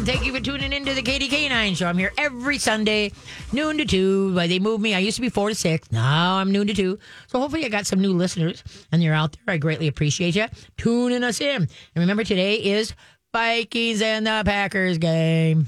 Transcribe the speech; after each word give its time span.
and 0.00 0.08
thank 0.08 0.24
you 0.24 0.32
for 0.32 0.40
tuning 0.40 0.72
in 0.72 0.82
to 0.86 0.94
the 0.94 1.02
KDK9 1.02 1.76
show. 1.76 1.86
I'm 1.86 1.98
here 1.98 2.10
every 2.16 2.56
Sunday, 2.56 3.12
noon 3.52 3.76
to 3.76 3.84
2. 3.84 4.32
They 4.32 4.58
moved 4.58 4.82
me. 4.82 4.94
I 4.94 4.98
used 4.98 5.16
to 5.16 5.20
be 5.20 5.28
4 5.28 5.50
to 5.50 5.54
6. 5.54 5.92
Now 5.92 6.36
I'm 6.36 6.50
noon 6.50 6.68
to 6.68 6.74
2. 6.74 6.98
So 7.26 7.38
hopefully 7.38 7.66
I 7.66 7.68
got 7.68 7.86
some 7.86 8.00
new 8.00 8.14
listeners 8.14 8.64
and 8.92 9.02
you're 9.02 9.12
out 9.12 9.32
there. 9.32 9.54
I 9.54 9.58
greatly 9.58 9.88
appreciate 9.88 10.36
you 10.36 10.46
tuning 10.78 11.22
us 11.22 11.42
in. 11.42 11.54
And 11.54 11.68
remember, 11.96 12.24
today 12.24 12.54
is 12.54 12.94
Vikings 13.34 14.00
and 14.00 14.26
the 14.26 14.42
Packers 14.42 14.96
game. 14.96 15.66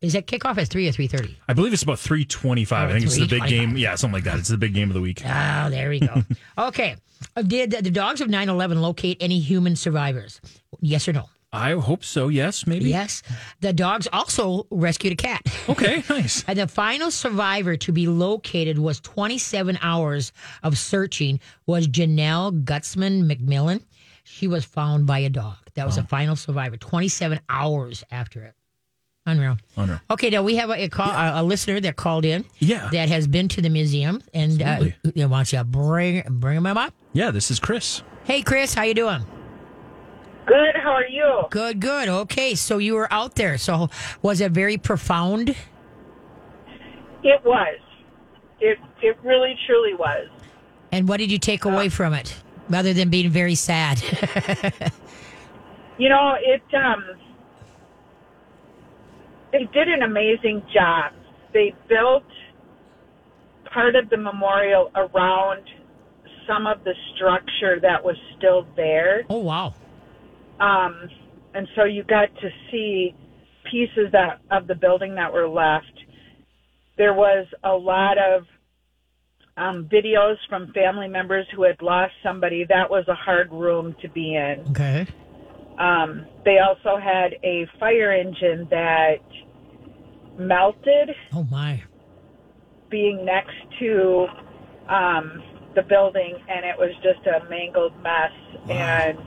Is 0.00 0.14
that 0.14 0.26
kickoff 0.26 0.58
at 0.58 0.66
3 0.66 0.88
or 0.88 0.92
3.30? 0.92 1.36
I 1.46 1.52
believe 1.52 1.72
it's 1.72 1.84
about 1.84 2.00
325. 2.00 2.72
Oh, 2.72 2.90
I 2.90 2.92
think 2.92 3.04
it's 3.04 3.16
the 3.16 3.28
big 3.28 3.46
game. 3.46 3.76
Yeah, 3.76 3.94
something 3.94 4.14
like 4.14 4.24
that. 4.24 4.40
It's 4.40 4.48
the 4.48 4.58
big 4.58 4.74
game 4.74 4.90
of 4.90 4.94
the 4.94 5.00
week. 5.00 5.22
Oh, 5.24 5.70
there 5.70 5.90
we 5.90 6.00
go. 6.00 6.24
okay. 6.58 6.96
Uh, 7.36 7.42
did 7.42 7.70
the 7.70 7.90
dogs 7.92 8.20
of 8.20 8.28
9 8.28 8.48
11 8.48 8.82
locate 8.82 9.16
any 9.20 9.38
human 9.38 9.76
survivors? 9.76 10.40
Yes 10.80 11.06
or 11.06 11.12
no? 11.12 11.28
I 11.54 11.72
hope 11.72 12.04
so. 12.04 12.28
Yes, 12.28 12.66
maybe. 12.66 12.86
Yes. 12.90 13.22
The 13.60 13.72
dogs 13.72 14.08
also 14.12 14.66
rescued 14.70 15.12
a 15.12 15.16
cat. 15.16 15.42
Okay, 15.68 16.02
nice. 16.10 16.44
And 16.48 16.58
the 16.58 16.66
final 16.66 17.10
survivor 17.10 17.76
to 17.76 17.92
be 17.92 18.08
located 18.08 18.78
was 18.78 19.00
27 19.00 19.78
hours 19.80 20.32
of 20.62 20.76
searching 20.76 21.40
was 21.66 21.86
Genelle 21.86 22.50
Guzman 22.50 23.28
McMillan. 23.28 23.82
She 24.24 24.48
was 24.48 24.64
found 24.64 25.06
by 25.06 25.20
a 25.20 25.28
dog. 25.28 25.56
That 25.74 25.86
was 25.86 25.96
the 25.96 26.04
final 26.04 26.34
survivor. 26.34 26.76
27 26.76 27.40
hours 27.48 28.04
after 28.10 28.42
it. 28.42 28.54
Unreal. 29.26 29.56
Unreal. 29.76 30.00
Okay, 30.10 30.30
now 30.30 30.42
we 30.42 30.56
have 30.56 30.70
a, 30.70 30.84
a, 30.84 30.88
call, 30.88 31.10
a, 31.10 31.40
a 31.40 31.42
listener 31.42 31.80
that 31.80 31.96
called 31.96 32.24
in. 32.24 32.44
Yeah. 32.58 32.88
That 32.92 33.08
has 33.08 33.26
been 33.26 33.48
to 33.48 33.62
the 33.62 33.70
museum 33.70 34.22
and 34.34 34.62
uh, 34.62 34.84
wants 35.28 35.52
you 35.52 35.58
to 35.58 35.64
bring 35.64 36.22
bring 36.28 36.58
him 36.58 36.66
up. 36.66 36.92
Yeah, 37.12 37.30
this 37.30 37.50
is 37.50 37.58
Chris. 37.58 38.02
Hey, 38.24 38.42
Chris, 38.42 38.74
how 38.74 38.82
you 38.82 38.94
doing? 38.94 39.24
Good. 40.46 40.76
How 40.82 40.90
are 40.92 41.06
you? 41.06 41.44
Good, 41.50 41.80
good. 41.80 42.08
Okay, 42.08 42.54
so 42.54 42.78
you 42.78 42.94
were 42.94 43.12
out 43.12 43.34
there. 43.36 43.56
So 43.58 43.88
was 44.22 44.40
it 44.40 44.52
very 44.52 44.76
profound? 44.76 45.50
It 47.22 47.42
was. 47.44 47.78
It 48.60 48.78
it 49.02 49.16
really 49.22 49.54
truly 49.66 49.94
was. 49.94 50.28
And 50.92 51.08
what 51.08 51.16
did 51.18 51.30
you 51.32 51.38
take 51.38 51.64
away 51.64 51.88
from 51.88 52.12
it, 52.12 52.36
other 52.72 52.92
than 52.92 53.08
being 53.10 53.30
very 53.30 53.54
sad? 53.54 54.02
You 55.96 56.08
know, 56.08 56.34
it 56.40 56.62
um 56.74 57.04
they 59.52 59.68
did 59.72 59.88
an 59.88 60.02
amazing 60.02 60.62
job. 60.74 61.12
They 61.52 61.72
built 61.88 62.24
part 63.72 63.94
of 63.94 64.10
the 64.10 64.16
memorial 64.16 64.90
around 64.96 65.62
some 66.48 66.66
of 66.66 66.82
the 66.82 66.94
structure 67.14 67.78
that 67.80 68.04
was 68.04 68.16
still 68.36 68.66
there. 68.74 69.22
oh 69.30 69.38
wow! 69.38 69.74
Um 70.60 71.08
and 71.54 71.68
so 71.76 71.84
you 71.84 72.02
got 72.02 72.34
to 72.40 72.48
see 72.70 73.14
pieces 73.70 74.10
that 74.12 74.40
of 74.50 74.66
the 74.66 74.74
building 74.74 75.14
that 75.14 75.32
were 75.32 75.48
left. 75.48 75.86
There 76.96 77.14
was 77.14 77.46
a 77.62 77.72
lot 77.72 78.18
of 78.18 78.44
um, 79.56 79.88
videos 79.92 80.36
from 80.48 80.72
family 80.72 81.08
members 81.08 81.46
who 81.54 81.62
had 81.62 81.80
lost 81.80 82.12
somebody. 82.22 82.64
That 82.68 82.90
was 82.90 83.04
a 83.08 83.14
hard 83.14 83.52
room 83.52 83.94
to 84.02 84.08
be 84.08 84.34
in. 84.34 84.64
Okay. 84.70 85.06
Um, 85.78 86.26
they 86.44 86.58
also 86.58 87.00
had 87.00 87.34
a 87.42 87.66
fire 87.80 88.12
engine 88.12 88.66
that 88.70 89.16
melted, 90.38 91.10
Oh 91.32 91.44
my! 91.44 91.82
being 92.90 93.24
next 93.24 93.54
to 93.80 94.26
um, 94.88 95.42
the 95.74 95.82
building, 95.82 96.36
and 96.48 96.64
it 96.64 96.76
was 96.78 96.90
just 97.02 97.26
a 97.26 97.48
mangled 97.48 97.92
mess. 98.02 98.30
And 98.68 99.18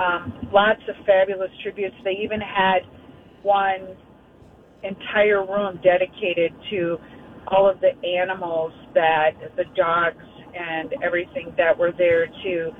um, 0.00 0.48
lots 0.52 0.80
of 0.88 0.96
fabulous 1.04 1.50
tributes. 1.62 1.96
They 2.04 2.16
even 2.22 2.40
had 2.40 2.80
one 3.42 3.96
entire 4.82 5.44
room 5.44 5.78
dedicated 5.82 6.52
to 6.70 6.98
all 7.48 7.68
of 7.68 7.80
the 7.80 7.92
animals 8.04 8.72
that 8.94 9.32
the 9.56 9.64
dogs 9.76 10.24
and 10.54 10.94
everything 11.02 11.52
that 11.56 11.76
were 11.76 11.92
there 11.92 12.26
to 12.26 12.74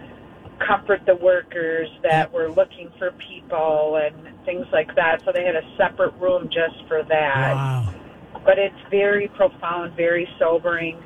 comfort 0.67 1.01
the 1.07 1.17
workers 1.17 1.89
that 2.03 2.33
were 2.33 2.49
looking 2.51 2.91
for 2.99 3.13
people 3.29 3.97
and 4.03 4.45
things 4.45 4.67
like 4.73 4.95
that. 4.97 5.23
So 5.25 5.33
they 5.33 5.45
had 5.45 5.57
a 5.57 5.77
separate 5.77 6.15
room 6.15 6.49
just 6.49 6.87
for 6.89 7.03
that. 7.09 7.55
Wow! 7.55 7.95
But 8.45 8.59
it's 8.59 8.77
very 8.91 9.29
profound, 9.29 9.95
very 9.97 10.29
sobering. 10.39 11.03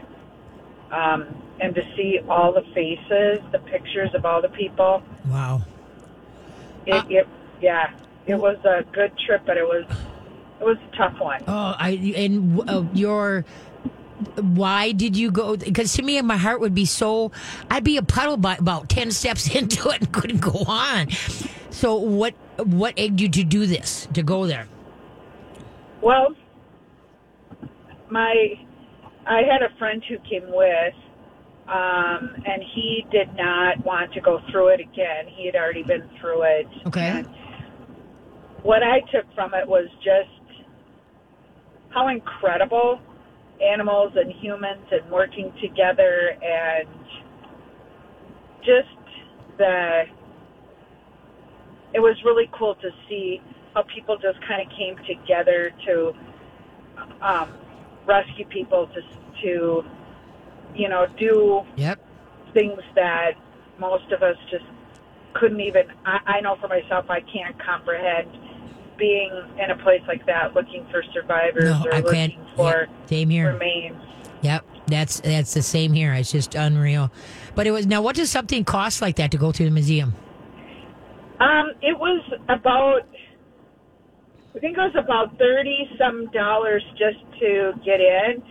Um, 0.91 1.43
and 1.60 1.75
to 1.75 1.83
see 1.97 2.21
all 2.28 2.53
the 2.53 2.62
faces, 2.75 3.41
the 3.53 3.60
pictures 3.71 4.10
of 4.15 4.25
all 4.25 4.43
the 4.43 4.49
people, 4.49 5.03
Wow! 5.28 5.62
It, 6.87 6.93
Uh, 6.93 7.05
it 7.09 7.28
yeah, 7.61 7.91
it 8.27 8.37
was 8.37 8.56
a 8.65 8.83
good 8.93 9.12
trip, 9.27 9.43
but 9.47 9.56
it 9.56 9.65
was 9.65 9.84
it 10.61 10.65
was 10.65 10.77
a 10.93 10.97
tough 10.97 11.19
one. 11.21 11.43
Oh, 11.47 11.75
I 11.78 11.91
and 12.17 12.69
uh, 12.69 12.84
your. 12.93 13.45
Why 14.37 14.93
did 14.93 15.17
you 15.17 15.31
go? 15.31 15.56
Because 15.56 15.93
to 15.95 16.03
me, 16.03 16.21
my 16.22 16.37
heart 16.37 16.61
would 16.61 16.75
be 16.75 16.87
so. 16.87 17.33
I'd 17.69 17.84
be 17.84 17.97
a 17.97 18.03
puddle 18.03 18.37
by 18.37 18.56
about 18.56 18.89
ten 18.89 19.11
steps 19.11 19.53
into 19.55 19.89
it 19.91 20.00
and 20.00 20.12
couldn't 20.12 20.41
go 20.41 20.65
on. 20.67 21.11
So 21.71 21.97
what? 21.97 22.34
What 22.56 22.95
egged 22.97 23.21
you 23.21 23.28
to 23.28 23.45
do 23.45 23.66
this? 23.66 24.06
To 24.15 24.22
go 24.22 24.47
there? 24.47 24.69
Well, 26.01 26.34
my 28.11 28.34
I 29.27 29.43
had 29.43 29.62
a 29.62 29.77
friend 29.78 30.03
who 30.09 30.19
came 30.19 30.51
with, 30.53 30.95
um, 31.69 32.43
and 32.47 32.63
he 32.75 33.07
did 33.11 33.35
not 33.37 33.85
want 33.85 34.13
to 34.13 34.21
go 34.21 34.41
through 34.51 34.69
it 34.69 34.81
again. 34.81 35.27
He 35.29 35.47
had 35.47 35.55
already 35.55 35.83
been 35.83 36.09
through 36.21 36.43
it. 36.43 36.67
Okay. 36.87 37.09
And 37.09 37.27
what 38.63 38.83
I 38.83 39.01
took 39.13 39.33
from 39.35 39.55
it 39.55 39.67
was 39.67 39.89
just 40.03 40.29
how 41.91 42.09
incredible 42.09 43.01
animals 43.63 44.13
and 44.17 44.33
humans 44.33 44.85
and 44.91 45.09
working 45.11 45.53
together 45.63 46.37
and 46.43 46.89
just 48.61 48.89
the 49.59 50.05
it 51.95 52.01
was 52.01 52.17
really 52.25 52.51
cool 52.53 52.75
to 52.75 52.91
see 53.09 53.41
how 53.75 53.83
people 53.83 54.17
just 54.17 54.41
kind 54.47 54.61
of 54.61 54.77
came 54.77 54.97
together 55.07 55.73
to 55.87 56.13
um, 57.23 57.53
rescue 58.07 58.45
people 58.47 58.89
to 58.89 59.01
to 59.43 59.85
you 60.75 60.89
know 60.89 61.07
do 61.19 61.62
Yep. 61.77 61.99
things 62.53 62.81
that 62.95 63.33
most 63.79 64.11
of 64.12 64.23
us 64.23 64.37
just 64.51 64.65
couldn't 65.35 65.61
even 65.61 65.83
I, 66.05 66.39
I 66.39 66.41
know 66.41 66.57
for 66.61 66.69
myself 66.69 67.07
I 67.09 67.21
can't 67.21 67.57
comprehend 67.65 68.31
being 68.99 69.31
in 69.63 69.71
a 69.71 69.83
place 69.83 70.03
like 70.07 70.25
that 70.27 70.55
looking 70.55 70.87
for 70.91 71.03
survivors 71.13 71.65
No, 71.65 71.83
or 71.84 71.95
I 71.95 72.01
looking 72.01 72.15
can't. 72.15 72.57
for 72.57 72.87
Yep, 72.87 72.89
same 73.09 73.31
here. 73.31 73.53
remains. 73.53 73.97
Yep. 74.43 74.65
That's 74.87 75.21
that's 75.21 75.55
the 75.55 75.63
same 75.63 75.93
here. 75.95 76.13
It's 76.13 76.31
just 76.31 76.55
unreal. 76.55 77.11
But 77.55 77.67
it 77.67 77.71
was 77.73 77.87
now. 77.87 78.03
What 78.03 78.17
does 78.17 78.31
something 78.31 78.65
cost 78.65 79.01
like 79.01 79.17
that 79.17 79.31
to 79.31 79.39
go 79.39 79.51
to 79.51 79.65
the 79.65 79.71
museum? 79.71 80.15
Um, 81.41 81.71
it 81.83 81.99
was 81.99 82.23
about 82.49 83.01
I 84.55 84.59
think 84.61 84.77
it 84.77 84.81
was 84.81 84.95
about 84.97 85.37
thirty 85.39 85.89
some 85.99 86.31
dollars 86.33 86.84
just 86.93 87.19
to 87.41 87.73
get 87.84 88.01
in 88.01 88.43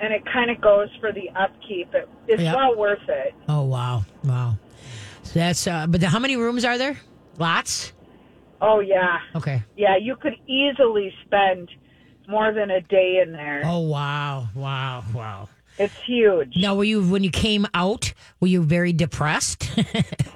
and 0.00 0.12
it 0.12 0.22
kind 0.32 0.50
of 0.50 0.60
goes 0.60 0.88
for 1.00 1.12
the 1.12 1.28
upkeep. 1.30 1.94
It, 1.94 2.08
it's 2.28 2.42
Yep. 2.42 2.54
well 2.54 2.76
worth 2.76 3.08
it. 3.08 3.34
Oh 3.48 3.64
wow, 3.64 4.04
wow. 4.24 4.56
So 5.22 5.38
that's. 5.38 5.66
Uh, 5.66 5.86
but 5.86 6.00
the, 6.00 6.08
how 6.08 6.18
many 6.18 6.36
rooms 6.36 6.64
are 6.64 6.78
there? 6.78 6.98
Lots. 7.38 7.92
Oh 8.60 8.80
yeah. 8.80 9.18
Okay. 9.34 9.62
Yeah, 9.76 9.96
you 9.96 10.16
could 10.16 10.34
easily 10.46 11.12
spend 11.24 11.70
more 12.28 12.52
than 12.52 12.70
a 12.70 12.80
day 12.80 13.22
in 13.24 13.32
there. 13.32 13.62
Oh 13.64 13.80
wow, 13.80 14.48
wow, 14.54 15.04
wow. 15.14 15.48
It's 15.78 15.94
huge. 16.06 16.54
Now, 16.56 16.74
were 16.74 16.84
you 16.84 17.06
when 17.06 17.22
you 17.22 17.30
came 17.30 17.66
out? 17.74 18.14
Were 18.40 18.48
you 18.48 18.62
very 18.62 18.92
depressed? 18.92 19.70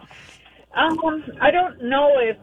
Um, 0.73 1.25
I 1.41 1.51
don't 1.51 1.83
know 1.83 2.13
if 2.21 2.37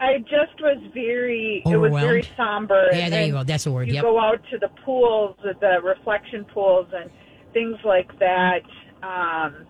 I 0.00 0.18
just 0.18 0.60
was 0.60 0.78
very. 0.92 1.62
It 1.64 1.76
was 1.76 1.92
very 1.92 2.26
somber. 2.36 2.88
Yeah, 2.92 3.08
there 3.08 3.24
you 3.24 3.32
go. 3.32 3.44
That's 3.44 3.64
the 3.64 3.70
word, 3.70 3.86
You 3.88 3.94
yep. 3.94 4.02
go 4.02 4.18
out 4.20 4.40
to 4.50 4.58
the 4.58 4.68
pools, 4.84 5.36
the 5.42 5.78
reflection 5.82 6.44
pools, 6.52 6.86
and 6.92 7.08
things 7.52 7.76
like 7.84 8.10
that. 8.18 8.62
Um, 9.02 9.64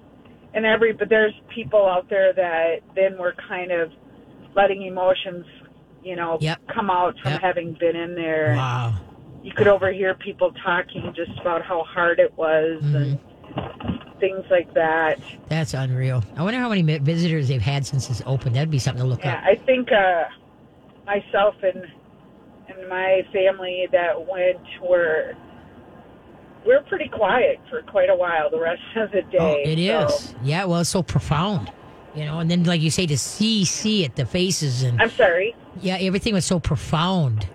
and 0.54 0.64
every 0.64 0.92
but 0.92 1.08
there's 1.10 1.34
people 1.54 1.86
out 1.86 2.08
there 2.08 2.32
that 2.32 2.76
then 2.94 3.18
were 3.18 3.34
kind 3.48 3.72
of 3.72 3.90
letting 4.56 4.82
emotions, 4.82 5.44
you 6.02 6.16
know, 6.16 6.38
Yep. 6.40 6.60
come 6.74 6.88
out 6.90 7.14
from 7.22 7.32
Yep. 7.32 7.40
having 7.42 7.72
been 7.78 7.96
in 7.96 8.14
there. 8.14 8.54
wow. 8.56 8.94
You 9.42 9.52
could 9.52 9.66
overhear 9.66 10.14
people 10.14 10.52
talking 10.64 11.12
just 11.16 11.38
about 11.40 11.62
how 11.62 11.82
hard 11.82 12.20
it 12.20 12.32
was 12.38 12.80
Mm-hmm. 12.82 12.96
and 12.96 14.01
things 14.22 14.44
like 14.50 14.72
that. 14.74 15.18
That's 15.48 15.74
unreal. 15.74 16.22
I 16.36 16.42
wonder 16.44 16.60
how 16.60 16.68
many 16.68 16.82
visitors 16.98 17.48
they've 17.48 17.60
had 17.60 17.84
since 17.84 18.08
it's 18.08 18.22
opened. 18.24 18.54
That'd 18.54 18.70
be 18.70 18.78
something 18.78 19.02
to 19.02 19.08
look 19.08 19.24
Yeah, 19.24 19.34
up. 19.38 19.44
I 19.44 19.56
think 19.56 19.90
uh, 19.90 20.24
myself 21.04 21.56
and 21.62 21.84
and 22.68 22.88
my 22.88 23.26
family 23.32 23.88
that 23.92 24.14
went 24.26 24.60
were 24.80 25.32
we're 26.64 26.82
pretty 26.82 27.08
quiet 27.08 27.58
for 27.68 27.82
quite 27.82 28.08
a 28.08 28.14
while. 28.14 28.48
The 28.48 28.60
rest 28.60 28.80
of 28.96 29.10
the 29.10 29.22
Oh, 29.38 29.54
day. 29.54 29.62
it 29.66 30.08
so- 30.10 30.14
is. 30.16 30.34
Yeah, 30.44 30.64
well, 30.66 30.80
it's 30.80 30.90
so 30.90 31.02
profound. 31.02 31.72
You 32.14 32.24
know, 32.26 32.38
and 32.40 32.50
then 32.50 32.64
like 32.64 32.80
you 32.82 32.90
say, 32.90 33.06
to 33.06 33.18
see 33.18 33.64
see 33.64 34.04
it, 34.04 34.16
the 34.16 34.26
faces 34.26 34.82
and 34.82 35.00
I'm 35.02 35.10
sorry. 35.10 35.54
yeah, 35.80 35.96
everything 35.98 36.34
was 36.34 36.44
so 36.44 36.60
profound. 36.60 37.48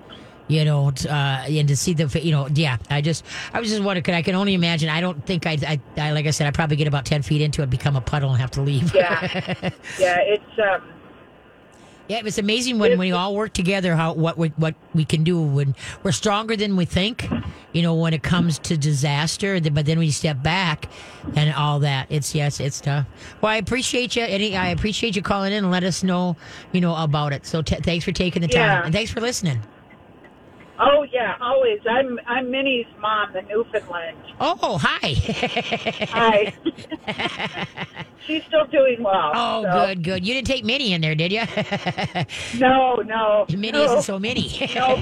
You 0.49 0.63
know, 0.63 0.91
t- 0.91 1.09
uh, 1.09 1.13
and 1.13 1.67
to 1.67 1.75
see 1.75 1.93
the, 1.93 2.07
you 2.23 2.31
know, 2.31 2.47
yeah, 2.53 2.77
I 2.89 3.01
just, 3.01 3.25
I 3.53 3.59
was 3.59 3.69
just 3.69 3.83
wondering, 3.83 4.03
could 4.03 4.13
I 4.13 4.21
can 4.21 4.33
only 4.35 4.53
imagine. 4.53 4.87
I 4.89 5.01
don't 5.01 5.25
think 5.25 5.45
I, 5.45 5.57
I, 5.67 5.79
I, 5.97 6.11
like 6.11 6.25
I 6.25 6.31
said, 6.31 6.47
I 6.47 6.51
probably 6.51 6.77
get 6.77 6.87
about 6.87 7.05
ten 7.05 7.21
feet 7.21 7.41
into 7.41 7.61
it, 7.63 7.69
become 7.69 7.95
a 7.97 8.01
puddle, 8.01 8.29
and 8.31 8.39
have 8.39 8.51
to 8.51 8.61
leave. 8.61 8.95
Yeah, 8.95 9.19
yeah. 9.99 10.19
It's 10.21 10.59
um, 10.59 10.81
Yeah, 12.07 12.21
it's 12.23 12.37
amazing 12.37 12.79
when, 12.79 12.91
when 12.91 12.99
we 12.99 13.11
all 13.11 13.35
work 13.35 13.51
together 13.51 13.93
how 13.97 14.13
what 14.13 14.37
we 14.37 14.49
what 14.55 14.75
we 14.95 15.03
can 15.03 15.25
do 15.25 15.41
when 15.41 15.75
we're 16.03 16.13
stronger 16.13 16.55
than 16.55 16.77
we 16.77 16.85
think. 16.85 17.27
You 17.73 17.81
know, 17.81 17.93
when 17.95 18.13
it 18.13 18.23
comes 18.23 18.57
to 18.59 18.77
disaster, 18.77 19.59
but 19.59 19.85
then 19.85 19.99
we 19.99 20.09
step 20.11 20.41
back 20.41 20.87
and 21.35 21.53
all 21.53 21.79
that. 21.81 22.07
It's 22.09 22.33
yes, 22.33 22.61
it's 22.61 22.79
tough. 22.79 23.05
Well, 23.41 23.51
I 23.51 23.57
appreciate 23.57 24.15
you. 24.15 24.23
Any, 24.23 24.55
I 24.55 24.69
appreciate 24.69 25.17
you 25.17 25.21
calling 25.21 25.51
in 25.51 25.65
and 25.65 25.71
let 25.71 25.83
us 25.83 26.03
know. 26.03 26.37
You 26.71 26.79
know 26.79 26.95
about 26.95 27.33
it. 27.33 27.45
So 27.45 27.61
t- 27.61 27.75
thanks 27.75 28.05
for 28.05 28.13
taking 28.13 28.41
the 28.41 28.47
time 28.47 28.61
Yeah. 28.61 28.85
and 28.85 28.93
thanks 28.93 29.11
for 29.11 29.19
listening. 29.19 29.59
Oh 30.79 31.03
yeah, 31.11 31.35
always. 31.41 31.79
I'm 31.89 32.19
I'm 32.27 32.51
Minnie's 32.51 32.87
mom 32.99 33.35
in 33.35 33.47
Newfoundland. 33.47 34.17
Oh, 34.39 34.77
hi. 34.81 35.13
Hi. 36.09 36.53
She's 38.27 38.43
still 38.43 38.65
doing 38.65 39.01
well. 39.01 39.31
oh, 39.33 39.63
so- 39.63 39.85
good, 39.87 40.03
good. 40.03 40.27
You 40.27 40.33
didn't 40.33 40.47
take 40.47 40.65
Minnie 40.65 40.93
in 40.93 41.01
there, 41.01 41.15
did 41.15 41.31
you? 41.31 41.43
No, 42.59 42.95
no. 42.95 43.45
Minnie 43.49 43.71
no, 43.71 43.83
isn't 43.85 44.01
so 44.01 44.19
Minnie. 44.19 44.69
no. 44.75 45.01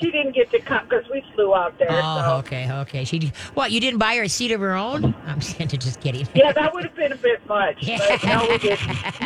She 0.00 0.10
didn't 0.10 0.34
get 0.34 0.50
to 0.52 0.60
come 0.60 0.84
because 0.88 1.04
we 1.10 1.22
flew 1.34 1.54
out 1.54 1.78
there. 1.78 1.88
oh, 1.90 2.22
so. 2.24 2.36
okay, 2.36 2.70
okay. 2.70 3.04
She 3.04 3.32
what? 3.54 3.72
You 3.72 3.80
didn't 3.80 3.98
buy 3.98 4.16
her 4.16 4.22
a 4.24 4.28
seat 4.28 4.52
of 4.52 4.60
her 4.60 4.74
own? 4.74 5.14
I'm 5.26 5.40
just 5.40 6.00
kidding. 6.00 6.26
Yeah, 6.34 6.52
that 6.52 6.72
would 6.72 6.84
have 6.84 6.94
been 6.94 7.12
a 7.12 7.16
bit 7.16 7.46
much. 7.46 7.76
Yeah. 7.80 7.98
But 7.98 8.24
no, 8.24 8.46
we 8.48 8.58
didn't. 8.58 8.78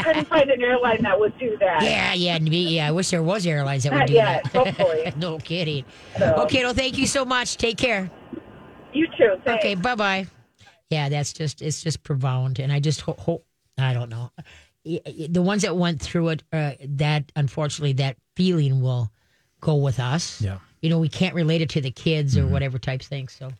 Couldn't 0.02 0.28
find 0.28 0.50
an 0.50 0.62
airline 0.62 1.02
that 1.02 1.18
would 1.18 1.36
do 1.38 1.56
that. 1.58 1.82
Yeah, 1.82 2.14
yeah, 2.14 2.38
yeah. 2.38 2.88
I 2.88 2.90
wish 2.90 3.10
there 3.10 3.22
was 3.22 3.46
airlines 3.46 3.84
that 3.84 3.92
would 3.92 4.06
do 4.06 4.14
yet, 4.14 4.44
that. 4.44 4.52
hopefully. 4.66 5.12
no 5.16 5.38
kidding. 5.38 5.69
So- 6.18 6.34
Okay, 6.44 6.62
well, 6.64 6.74
thank 6.74 6.98
you 6.98 7.06
so 7.06 7.24
much. 7.24 7.56
Take 7.56 7.76
care. 7.78 8.10
You 8.92 9.06
too. 9.16 9.36
Thanks. 9.44 9.64
Okay, 9.64 9.74
bye 9.76 9.94
bye. 9.94 10.26
Yeah, 10.90 11.08
that's 11.08 11.32
just 11.32 11.62
it's 11.62 11.82
just 11.82 12.02
profound, 12.02 12.58
and 12.58 12.72
I 12.72 12.80
just 12.80 13.00
hope. 13.02 13.20
Ho- 13.20 13.44
I 13.78 13.94
don't 13.94 14.10
know. 14.10 14.30
Y- 14.84 15.00
y- 15.06 15.28
The 15.30 15.42
ones 15.42 15.62
that 15.62 15.76
went 15.76 16.00
through 16.00 16.30
it, 16.30 16.42
uh, 16.52 16.72
that 16.98 17.30
unfortunately, 17.36 17.92
that 17.94 18.16
feeling 18.34 18.80
will 18.82 19.10
go 19.60 19.74
with 19.76 20.00
us. 20.00 20.40
Yeah. 20.40 20.58
You 20.80 20.88
know, 20.90 20.98
we 20.98 21.08
can't 21.08 21.34
relate 21.34 21.60
it 21.60 21.68
to 21.70 21.80
the 21.80 21.90
kids 21.90 22.38
or 22.38 22.46
whatever 22.46 22.78
types 22.78 23.06
things. 23.06 23.32
So, 23.38 23.50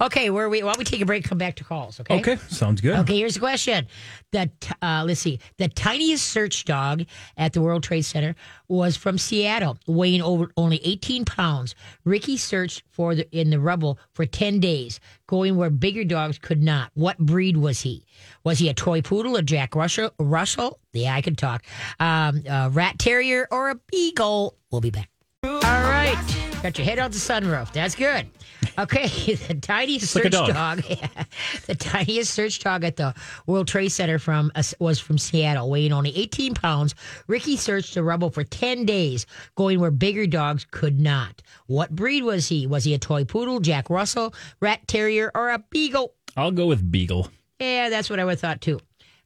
okay, 0.00 0.30
where 0.30 0.48
we? 0.48 0.62
Why 0.62 0.72
don't 0.72 0.78
we 0.78 0.84
take 0.84 1.00
a 1.00 1.06
break? 1.06 1.24
Come 1.24 1.38
back 1.38 1.56
to 1.56 1.64
calls. 1.64 2.00
Okay. 2.00 2.18
Okay, 2.18 2.36
sounds 2.48 2.80
good. 2.80 2.98
Okay, 3.00 3.16
here's 3.16 3.34
the 3.34 3.40
question. 3.40 3.86
The 4.32 4.50
t- 4.60 4.74
uh, 4.82 5.04
let's 5.06 5.20
see. 5.20 5.40
The 5.56 5.68
tiniest 5.68 6.26
search 6.26 6.64
dog 6.66 7.04
at 7.36 7.52
the 7.54 7.62
World 7.62 7.82
Trade 7.82 8.02
Center 8.02 8.34
was 8.68 8.96
from 8.96 9.16
Seattle, 9.16 9.78
weighing 9.86 10.20
over 10.20 10.50
only 10.56 10.80
18 10.84 11.24
pounds. 11.24 11.74
Ricky 12.04 12.36
searched 12.36 12.82
for 12.90 13.14
the 13.14 13.26
in 13.36 13.50
the 13.50 13.58
rubble 13.60 13.98
for 14.12 14.26
10 14.26 14.60
days, 14.60 15.00
going 15.26 15.56
where 15.56 15.70
bigger 15.70 16.04
dogs 16.04 16.38
could 16.38 16.62
not. 16.62 16.90
What 16.94 17.18
breed 17.18 17.56
was 17.56 17.80
he? 17.80 18.04
Was 18.44 18.58
he 18.58 18.68
a 18.68 18.74
toy 18.74 19.00
poodle, 19.02 19.36
a 19.36 19.42
Jack 19.42 19.74
Russell? 19.74 20.10
Russell? 20.18 20.78
Yeah, 20.92 21.14
I 21.14 21.20
can 21.22 21.36
talk. 21.36 21.64
Um, 22.00 22.42
a 22.48 22.68
rat 22.70 22.98
terrier 22.98 23.48
or 23.50 23.70
a 23.70 23.74
beagle? 23.90 24.56
We'll 24.70 24.80
be 24.80 24.90
back. 24.90 25.08
All 25.42 25.60
right. 25.60 26.35
Got 26.62 26.78
your 26.78 26.84
head 26.86 26.98
out 26.98 27.12
the 27.12 27.18
sunroof. 27.18 27.72
That's 27.72 27.94
good. 27.94 28.26
Okay. 28.78 29.06
the 29.48 29.54
tiniest 29.54 30.14
like 30.14 30.24
search 30.24 30.32
dog. 30.32 30.48
dog. 30.52 30.82
the 31.66 31.74
tiniest 31.74 32.34
search 32.34 32.58
dog 32.58 32.84
at 32.84 32.96
the 32.96 33.14
World 33.46 33.68
Trade 33.68 33.88
Center 33.88 34.18
from 34.18 34.52
uh, 34.54 34.62
was 34.78 34.98
from 35.00 35.16
Seattle, 35.16 35.70
weighing 35.70 35.94
only 35.94 36.14
18 36.14 36.52
pounds. 36.52 36.94
Ricky 37.26 37.56
searched 37.56 37.94
the 37.94 38.02
rubble 38.02 38.28
for 38.28 38.44
10 38.44 38.84
days, 38.84 39.24
going 39.54 39.80
where 39.80 39.90
bigger 39.90 40.26
dogs 40.26 40.66
could 40.70 41.00
not. 41.00 41.40
What 41.68 41.94
breed 41.94 42.22
was 42.22 42.48
he? 42.48 42.66
Was 42.66 42.84
he 42.84 42.92
a 42.92 42.98
toy 42.98 43.24
poodle, 43.24 43.60
Jack 43.60 43.88
Russell, 43.88 44.34
rat 44.60 44.86
terrier, 44.86 45.30
or 45.34 45.50
a 45.50 45.58
beagle? 45.70 46.12
I'll 46.36 46.52
go 46.52 46.66
with 46.66 46.90
Beagle. 46.90 47.30
Yeah, 47.58 47.88
that's 47.88 48.10
what 48.10 48.20
I 48.20 48.24
would 48.26 48.32
have 48.32 48.40
thought 48.40 48.60
too. 48.60 48.78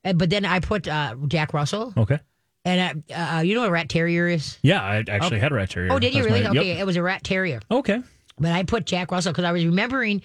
Uh, 0.05 0.13
but 0.13 0.31
then 0.31 0.45
I 0.45 0.61
put 0.61 0.87
uh, 0.87 1.17
Jack 1.27 1.53
Russell, 1.55 1.93
Okay. 1.97 2.21
And 2.65 3.03
uh, 3.11 3.15
uh, 3.15 3.41
you 3.41 3.55
know 3.55 3.61
what 3.61 3.69
a 3.71 3.73
rat 3.73 3.89
terrier 3.89 4.29
is? 4.29 4.59
Yeah, 4.63 4.83
I 4.83 5.05
actually 5.09 5.39
had 5.41 5.51
a 5.53 5.55
rat 5.55 5.71
terrier. 5.71 5.93
Oh, 5.93 5.99
did 5.99 6.15
you 6.15 6.23
That's 6.23 6.33
really? 6.35 6.45
my- 6.45 6.51
okay, 6.61 6.69
yep. 6.73 6.79
it 6.81 6.85
was 6.85 6.97
a 6.97 7.03
rat 7.03 7.25
terrier. 7.25 7.61
Okay. 7.71 8.03
But 8.39 8.53
I 8.53 8.63
put 8.65 8.85
Jack 8.87 9.11
Russell 9.13 9.33
because 9.33 9.45
I 9.45 9.53
was 9.53 9.65
remembering, 9.65 10.23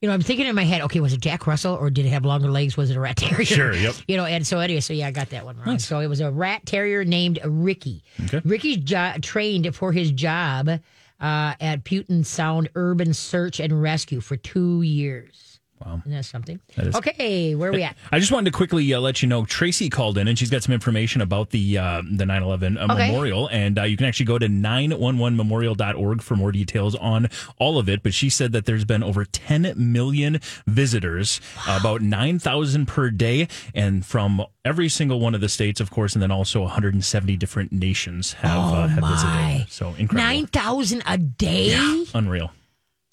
you 0.00 0.08
know, 0.08 0.14
I'm 0.14 0.20
thinking 0.20 0.46
in 0.46 0.54
my 0.54 0.64
head, 0.64 0.82
okay, 0.82 1.00
was 1.00 1.12
it 1.12 1.20
Jack 1.20 1.46
Russell 1.46 1.74
or 1.74 1.90
did 1.90 2.04
it 2.06 2.10
have 2.10 2.24
longer 2.24 2.48
legs? 2.50 2.76
Was 2.76 2.90
it 2.90 2.96
a 2.96 3.00
rat 3.00 3.16
terrier? 3.16 3.44
Sure, 3.44 3.74
yep. 3.74 3.94
You 4.08 4.16
know, 4.16 4.24
and 4.24 4.44
so 4.46 4.58
anyway, 4.58 4.80
so 4.80 4.92
yeah, 4.94 5.06
I 5.06 5.10
got 5.12 5.30
that 5.30 5.44
one 5.44 5.56
wrong. 5.58 5.78
So 5.78 6.00
it 6.00 6.08
was 6.08 6.20
a 6.20 6.30
rat 6.30 6.66
terrier 6.66 7.04
named 7.04 7.38
Ricky. 7.44 8.02
Okay. 8.24 8.40
Ricky's 8.44 8.78
jo- 8.78 9.14
trained 9.22 9.74
for 9.74 9.92
his 9.92 10.10
job 10.10 10.68
uh, 10.68 11.54
at 11.60 11.84
Puget 11.84 12.26
Sound 12.26 12.68
Urban 12.74 13.14
Search 13.14 13.58
and 13.60 13.80
Rescue 13.80 14.20
for 14.20 14.36
two 14.36 14.82
years. 14.82 15.45
Wow. 15.84 16.00
Isn't 16.06 16.12
that 16.12 16.24
something? 16.24 16.58
That 16.76 16.86
is- 16.88 16.94
Okay, 16.96 17.54
where 17.54 17.70
are 17.70 17.72
we 17.72 17.82
at? 17.82 17.96
I 18.10 18.18
just 18.18 18.32
wanted 18.32 18.50
to 18.50 18.56
quickly 18.56 18.92
uh, 18.94 19.00
let 19.00 19.22
you 19.22 19.28
know 19.28 19.44
Tracy 19.44 19.90
called 19.90 20.16
in 20.18 20.26
and 20.28 20.38
she's 20.38 20.50
got 20.50 20.62
some 20.62 20.72
information 20.72 21.20
about 21.20 21.50
the 21.50 21.78
uh, 21.78 22.02
the 22.10 22.24
9/11 22.24 22.78
uh, 22.78 22.92
Okay. 22.92 23.08
memorial 23.08 23.48
and 23.48 23.78
uh, 23.78 23.82
you 23.82 23.96
can 23.96 24.06
actually 24.06 24.26
go 24.26 24.38
to 24.38 24.48
911memorial.org 24.48 26.22
for 26.22 26.36
more 26.36 26.52
details 26.52 26.94
on 26.96 27.28
all 27.58 27.78
of 27.78 27.88
it 27.88 28.02
but 28.02 28.14
she 28.14 28.28
said 28.30 28.52
that 28.52 28.64
there's 28.66 28.84
been 28.84 29.02
over 29.02 29.24
10 29.24 29.74
million 29.76 30.40
visitors 30.66 31.40
about 31.68 32.00
9,000 32.02 32.86
per 32.86 33.10
day 33.10 33.48
and 33.74 34.04
from 34.04 34.44
every 34.64 34.88
single 34.88 35.20
one 35.20 35.34
of 35.34 35.40
the 35.40 35.48
states 35.48 35.80
of 35.80 35.90
course 35.90 36.14
and 36.14 36.22
then 36.22 36.30
also 36.30 36.62
170 36.62 37.36
different 37.36 37.72
nations 37.72 38.32
have 38.34 38.58
uh, 38.58 38.84
Oh, 38.84 38.86
have 38.88 39.00
my. 39.00 39.10
visited 39.58 39.72
so 39.72 39.88
incredible 39.98 40.16
9,000 40.16 41.02
a 41.06 41.18
day? 41.18 41.68
Yeah, 41.70 42.04
unreal 42.14 42.50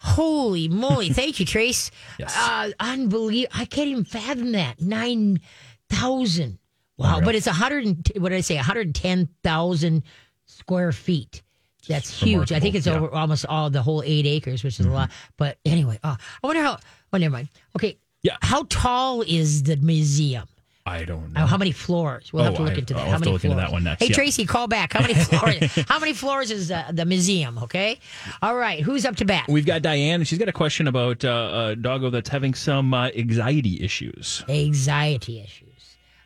Holy 0.04 0.68
moly. 0.68 1.10
Thank 1.14 1.40
you, 1.40 1.46
Trace. 1.46 1.90
Yes. 2.20 2.36
Uh, 2.38 2.72
unbelievable. 2.80 3.56
I 3.58 3.66
can't 3.66 3.88
even 3.88 4.04
fathom 4.04 4.52
that. 4.52 4.82
9,000. 4.82 6.60
Wow. 6.98 7.22
But 7.22 7.36
it's 7.36 7.48
100, 7.48 7.86
and, 7.86 8.12
what 8.18 8.30
did 8.30 8.38
I 8.38 8.42
say? 8.42 8.56
110,000 8.56 10.04
square 10.46 10.92
feet. 10.92 11.42
That's 11.88 12.22
huge. 12.22 12.52
I 12.52 12.60
think 12.60 12.76
it's 12.76 12.86
Remarkable, 12.86 13.08
over 13.08 13.18
almost 13.18 13.46
all 13.46 13.70
the 13.70 13.82
whole 13.82 14.04
eight 14.06 14.26
acres, 14.26 14.64
which 14.64 14.80
is 14.80 14.86
a 14.86 14.90
lot. 14.90 15.12
But 15.38 15.58
anyway, 15.66 16.00
oh, 16.04 16.16
I 16.44 16.48
wonder 16.48 16.62
how. 16.62 16.78
Oh, 17.12 17.18
never 17.18 17.34
mind. 17.34 17.50
Okay. 17.76 17.98
Yeah. 18.22 18.38
How 18.42 18.66
tall 18.70 19.22
is 19.22 19.64
the 19.64 19.76
museum? 19.78 20.48
I 20.86 21.06
don't 21.06 21.32
know 21.32 21.44
Uh, 21.44 21.48
How 21.48 21.58
many 21.58 21.72
floors? 21.72 22.34
We'll 22.34 22.44
have 22.44 22.54
Oh, 22.56 22.58
to 22.58 22.64
look 22.64 22.74
I- 22.74 22.78
into 22.80 22.94
that. 22.94 23.00
I'll 23.00 23.06
how 23.06 23.12
have 23.12 23.22
to 23.22 23.26
many 23.26 23.34
look 23.34 23.44
into 23.46 23.56
that 23.56 23.72
one 23.72 23.84
next, 23.86 24.02
Hey, 24.04 24.10
yeah. 24.10 24.16
Tracy, 24.16 24.46
call 24.46 24.68
back. 24.68 24.92
How 24.94 25.00
many 25.02 25.14
floors? 25.30 25.76
how 25.88 26.00
many 26.00 26.14
floors 26.14 26.52
is 26.52 26.72
uh, 26.72 26.92
the 26.92 27.06
museum? 27.06 27.58
Okay. 27.60 28.00
All 28.42 28.56
right. 28.58 28.82
Who's 28.84 29.06
up 29.06 29.16
to 29.18 29.26
bat? 29.26 29.46
We've 29.48 29.66
got 29.66 29.82
Diane, 29.82 30.16
and 30.22 30.28
she's 30.28 30.40
got 30.40 30.50
a 30.50 30.54
question 30.54 30.88
about 30.90 31.24
uh, 31.24 31.70
a 31.72 31.76
doggo 31.78 32.10
that's 32.10 32.30
having 32.30 32.54
some 32.54 32.94
uh, 32.94 33.10
anxiety 33.16 33.82
issues. 33.82 34.44
Anxiety 34.50 35.40
issues. 35.40 35.70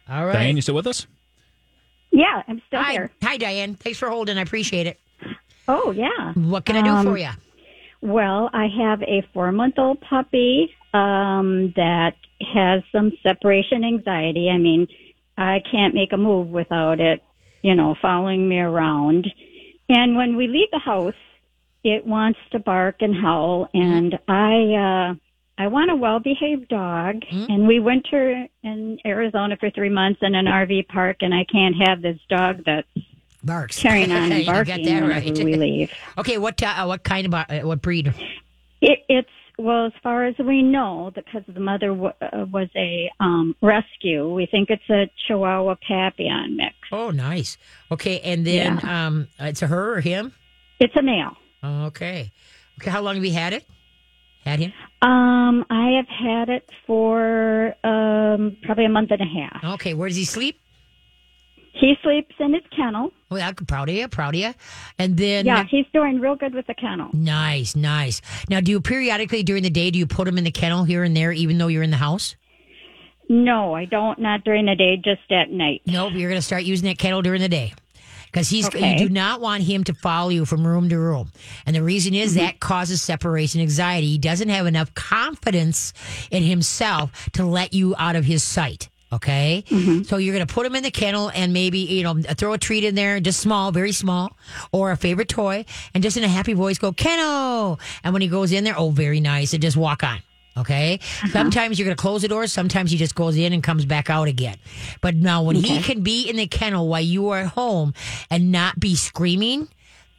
All 0.09 0.25
right. 0.25 0.33
Diane, 0.33 0.55
you 0.55 0.61
still 0.63 0.75
with 0.75 0.87
us? 0.87 1.05
Yeah, 2.11 2.41
I'm 2.47 2.61
still 2.67 2.81
Hi, 2.81 2.91
here. 2.93 3.11
hi, 3.21 3.37
Diane. 3.37 3.75
Thanks 3.75 3.99
for 3.99 4.09
holding. 4.09 4.37
I 4.39 4.41
appreciate 4.41 4.87
it. 4.87 4.99
Oh, 5.67 5.91
yeah. 5.91 6.33
What 6.33 6.65
can 6.65 6.77
I 6.77 6.81
do 6.81 6.89
Um, 6.89 7.05
for 7.05 7.17
you? 7.17 7.29
Well, 8.01 8.49
I 8.53 8.67
have 8.67 9.03
a 9.03 9.21
four 9.33 9.51
month 9.51 9.77
old 9.77 9.99
puppy 10.01 10.73
um, 10.93 11.73
that 11.75 12.15
has 12.41 12.83
some 12.91 13.11
separation 13.23 13.83
anxiety. 13.83 14.49
I 14.49 14.57
mean, 14.57 14.87
I 15.37 15.61
can't 15.71 15.93
make 15.93 16.13
a 16.13 16.17
move 16.17 16.49
without 16.49 16.99
it, 16.99 17.23
you 17.61 17.75
know, 17.75 17.95
following 18.01 18.47
me 18.47 18.59
around. 18.59 19.27
And 19.89 20.15
when 20.15 20.35
we 20.35 20.47
leave 20.47 20.69
the 20.71 20.79
house, 20.79 21.13
it 21.83 22.05
wants 22.05 22.39
to 22.51 22.59
bark 22.59 22.97
and 23.01 23.15
howl. 23.15 23.69
And 23.73 24.17
I, 24.27 25.11
uh, 25.11 25.15
I 25.57 25.67
want 25.67 25.91
a 25.91 25.95
well 25.95 26.19
behaved 26.19 26.67
dog. 26.69 27.23
And 27.31 27.67
we 27.67 27.79
winter 27.79 28.47
in 28.63 28.99
Arizona 29.05 29.57
for 29.59 29.69
three 29.71 29.89
months 29.89 30.19
in 30.21 30.35
an 30.35 30.45
RV 30.45 30.87
park, 30.87 31.17
and 31.21 31.33
I 31.33 31.45
can't 31.51 31.75
have 31.87 32.01
this 32.01 32.19
dog 32.29 32.63
that's 32.65 32.87
Barks. 33.43 33.79
carrying 33.79 34.11
on 34.11 34.31
and 34.31 34.45
barking 34.45 34.83
whenever 34.83 35.07
right. 35.07 35.43
we 35.43 35.55
leave. 35.55 35.91
okay. 36.17 36.37
What 36.37 36.61
uh, 36.61 36.85
what 36.85 37.03
kind 37.03 37.25
of 37.25 37.33
uh, 37.33 37.59
what 37.61 37.81
breed? 37.81 38.13
It, 38.81 38.99
it's 39.09 39.29
well, 39.57 39.87
as 39.87 39.93
far 40.03 40.25
as 40.25 40.35
we 40.37 40.61
know, 40.61 41.11
because 41.15 41.43
the 41.47 41.59
mother 41.59 41.87
w- 41.87 42.13
uh, 42.21 42.45
was 42.51 42.69
a 42.75 43.09
um, 43.19 43.55
rescue. 43.61 44.31
We 44.33 44.45
think 44.45 44.69
it's 44.69 44.89
a 44.89 45.09
Chihuahua 45.27 45.75
Papillon 45.87 46.57
mix. 46.57 46.75
Oh, 46.91 47.11
nice. 47.11 47.57
Okay, 47.91 48.19
and 48.21 48.45
then 48.45 48.85
um, 48.87 49.27
it's 49.39 49.61
a 49.61 49.67
her 49.67 49.95
or 49.95 50.01
him. 50.01 50.33
It's 50.79 50.95
a 50.95 51.01
male. 51.01 51.35
Okay. 51.63 52.31
Okay. 52.79 52.91
How 52.91 53.01
long 53.01 53.15
have 53.15 53.25
you 53.25 53.33
had 53.33 53.53
it? 53.53 53.65
Had 54.45 54.59
him? 54.59 54.73
Um, 55.01 55.65
I 55.69 55.97
have 55.97 56.07
had 56.07 56.49
it 56.49 56.69
for 56.85 57.73
um, 57.83 58.57
probably 58.63 58.85
a 58.85 58.89
month 58.89 59.11
and 59.11 59.21
a 59.21 59.25
half. 59.25 59.73
Okay. 59.75 59.93
Where 59.93 60.07
does 60.07 60.17
he 60.17 60.25
sleep? 60.25 60.59
He 61.79 61.95
sleeps 62.01 62.35
in 62.39 62.53
his 62.53 62.63
kennel. 62.75 63.11
Well, 63.29 63.41
I'm 63.41 63.53
proud 63.53 63.89
of 63.89 63.95
you. 63.95 64.07
Proud 64.07 64.35
of 64.35 64.41
you. 64.41 64.53
And 64.97 65.17
then 65.17 65.45
Yeah, 65.45 65.63
he's 65.63 65.85
doing 65.93 66.19
real 66.19 66.35
good 66.35 66.53
with 66.53 66.65
the 66.67 66.73
kennel. 66.73 67.09
Nice, 67.13 67.75
nice. 67.75 68.21
Now, 68.49 68.61
do 68.61 68.71
you 68.71 68.81
periodically 68.81 69.43
during 69.43 69.63
the 69.63 69.69
day 69.69 69.91
do 69.91 69.99
you 69.99 70.07
put 70.07 70.27
him 70.27 70.37
in 70.37 70.43
the 70.43 70.51
kennel 70.51 70.85
here 70.85 71.03
and 71.03 71.15
there, 71.15 71.31
even 71.31 71.57
though 71.57 71.67
you're 71.67 71.83
in 71.83 71.91
the 71.91 71.97
house? 71.97 72.35
No, 73.29 73.75
I 73.75 73.85
don't. 73.85 74.19
Not 74.19 74.43
during 74.43 74.65
the 74.65 74.75
day, 74.75 74.95
just 74.97 75.29
at 75.31 75.51
night. 75.51 75.81
Nope, 75.85 76.13
you're 76.13 76.29
going 76.29 76.39
to 76.39 76.45
start 76.45 76.63
using 76.63 76.87
that 76.87 76.97
kennel 76.97 77.21
during 77.21 77.41
the 77.41 77.49
day. 77.49 77.73
Because 78.25 78.49
he's, 78.49 78.67
Okay. 78.67 78.93
you 78.93 79.07
do 79.07 79.09
not 79.13 79.39
want 79.41 79.63
him 79.63 79.83
to 79.85 79.93
follow 79.93 80.29
you 80.29 80.45
from 80.45 80.65
room 80.65 80.89
to 80.89 80.97
room. 80.97 81.31
And 81.65 81.75
the 81.75 81.83
reason 81.83 82.13
is 82.13 82.35
mm-hmm. 82.35 82.45
that 82.45 82.59
causes 82.59 83.01
separation 83.01 83.61
anxiety. 83.61 84.07
He 84.07 84.17
doesn't 84.17 84.49
have 84.49 84.65
enough 84.65 84.93
confidence 84.95 85.93
in 86.31 86.43
himself 86.43 87.29
to 87.33 87.45
let 87.45 87.73
you 87.73 87.95
out 87.97 88.15
of 88.15 88.25
his 88.25 88.43
sight. 88.43 88.89
Okay. 89.11 89.63
Mm-hmm. 89.69 90.03
So 90.03 90.17
you're 90.17 90.35
going 90.35 90.45
to 90.45 90.53
put 90.53 90.65
him 90.65 90.75
in 90.75 90.83
the 90.83 90.91
kennel 90.91 91.31
and 91.33 91.53
maybe, 91.53 91.79
you 91.79 92.03
know, 92.03 92.21
throw 92.21 92.53
a 92.53 92.57
treat 92.57 92.83
in 92.83 92.95
there, 92.95 93.19
just 93.19 93.39
small, 93.39 93.71
very 93.71 93.93
small, 93.93 94.35
or 94.71 94.91
a 94.91 94.97
favorite 94.97 95.29
toy, 95.29 95.63
and 95.93 96.03
just 96.03 96.17
in 96.17 96.23
a 96.23 96.27
happy 96.27 96.53
voice 96.53 96.77
go, 96.77 96.91
kennel. 96.91 97.79
And 98.03 98.11
when 98.11 98.21
he 98.21 98.27
goes 98.27 98.51
in 98.51 98.65
there, 98.65 98.77
oh, 98.77 98.89
very 98.89 99.21
nice, 99.21 99.53
and 99.53 99.61
just 99.61 99.77
walk 99.77 100.03
on. 100.03 100.19
Okay. 100.57 100.95
Uh-huh. 100.95 101.27
Sometimes 101.29 101.77
you're 101.77 101.85
going 101.85 101.95
to 101.95 102.01
close 102.01 102.23
the 102.23 102.27
doors. 102.27 102.51
Sometimes 102.51 102.91
he 102.91 102.97
just 102.97 103.15
goes 103.15 103.37
in 103.37 103.53
and 103.53 103.61
comes 103.61 103.85
back 103.85 104.09
out 104.09 104.27
again. 104.27 104.57
But 105.01 105.15
now, 105.15 105.43
when 105.43 105.55
he 105.55 105.81
can 105.81 106.01
be 106.01 106.27
in 106.27 106.35
the 106.35 106.47
kennel 106.47 106.87
while 106.87 107.01
you 107.01 107.29
are 107.29 107.41
at 107.41 107.47
home 107.47 107.93
and 108.31 108.51
not 108.51 108.79
be 108.79 108.95
screaming, 108.95 109.69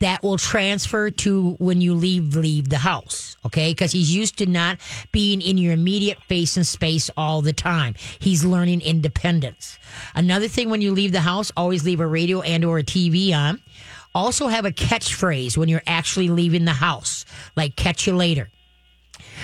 that 0.01 0.23
will 0.23 0.39
transfer 0.39 1.11
to 1.11 1.57
when 1.59 1.81
you 1.81 1.95
leave 1.95 2.37
leave 2.37 2.69
the 2.69 2.79
house. 2.79 3.37
Okay, 3.45 3.71
because 3.71 3.93
he's 3.93 4.15
used 4.15 4.39
to 4.39 4.47
not 4.47 4.79
being 5.13 5.41
in 5.41 5.59
your 5.59 5.73
immediate 5.73 6.19
face 6.25 6.57
and 6.57 6.67
space 6.67 7.11
all 7.17 7.43
the 7.43 7.53
time. 7.53 7.95
He's 8.19 8.45
learning 8.45 8.83
independence. 8.83 9.79
Another 10.15 10.49
thing 10.49 10.71
when 10.71 10.83
you 10.83 10.93
leave 10.93 11.13
the 11.13 11.21
house, 11.21 11.51
always 11.57 11.85
leave 11.85 12.01
a 12.01 12.07
radio 12.07 12.41
and 12.43 12.65
or 12.65 12.79
a 12.79 12.85
TV 12.85 13.33
on. 13.33 13.61
Also 14.15 14.49
have 14.49 14.65
a 14.65 14.73
catchphrase 14.73 15.57
when 15.57 15.69
you're 15.69 15.83
actually 15.87 16.29
leaving 16.29 16.65
the 16.65 16.73
house, 16.73 17.25
like 17.57 17.77
"catch 17.77 18.07
you 18.07 18.17
later." 18.17 18.51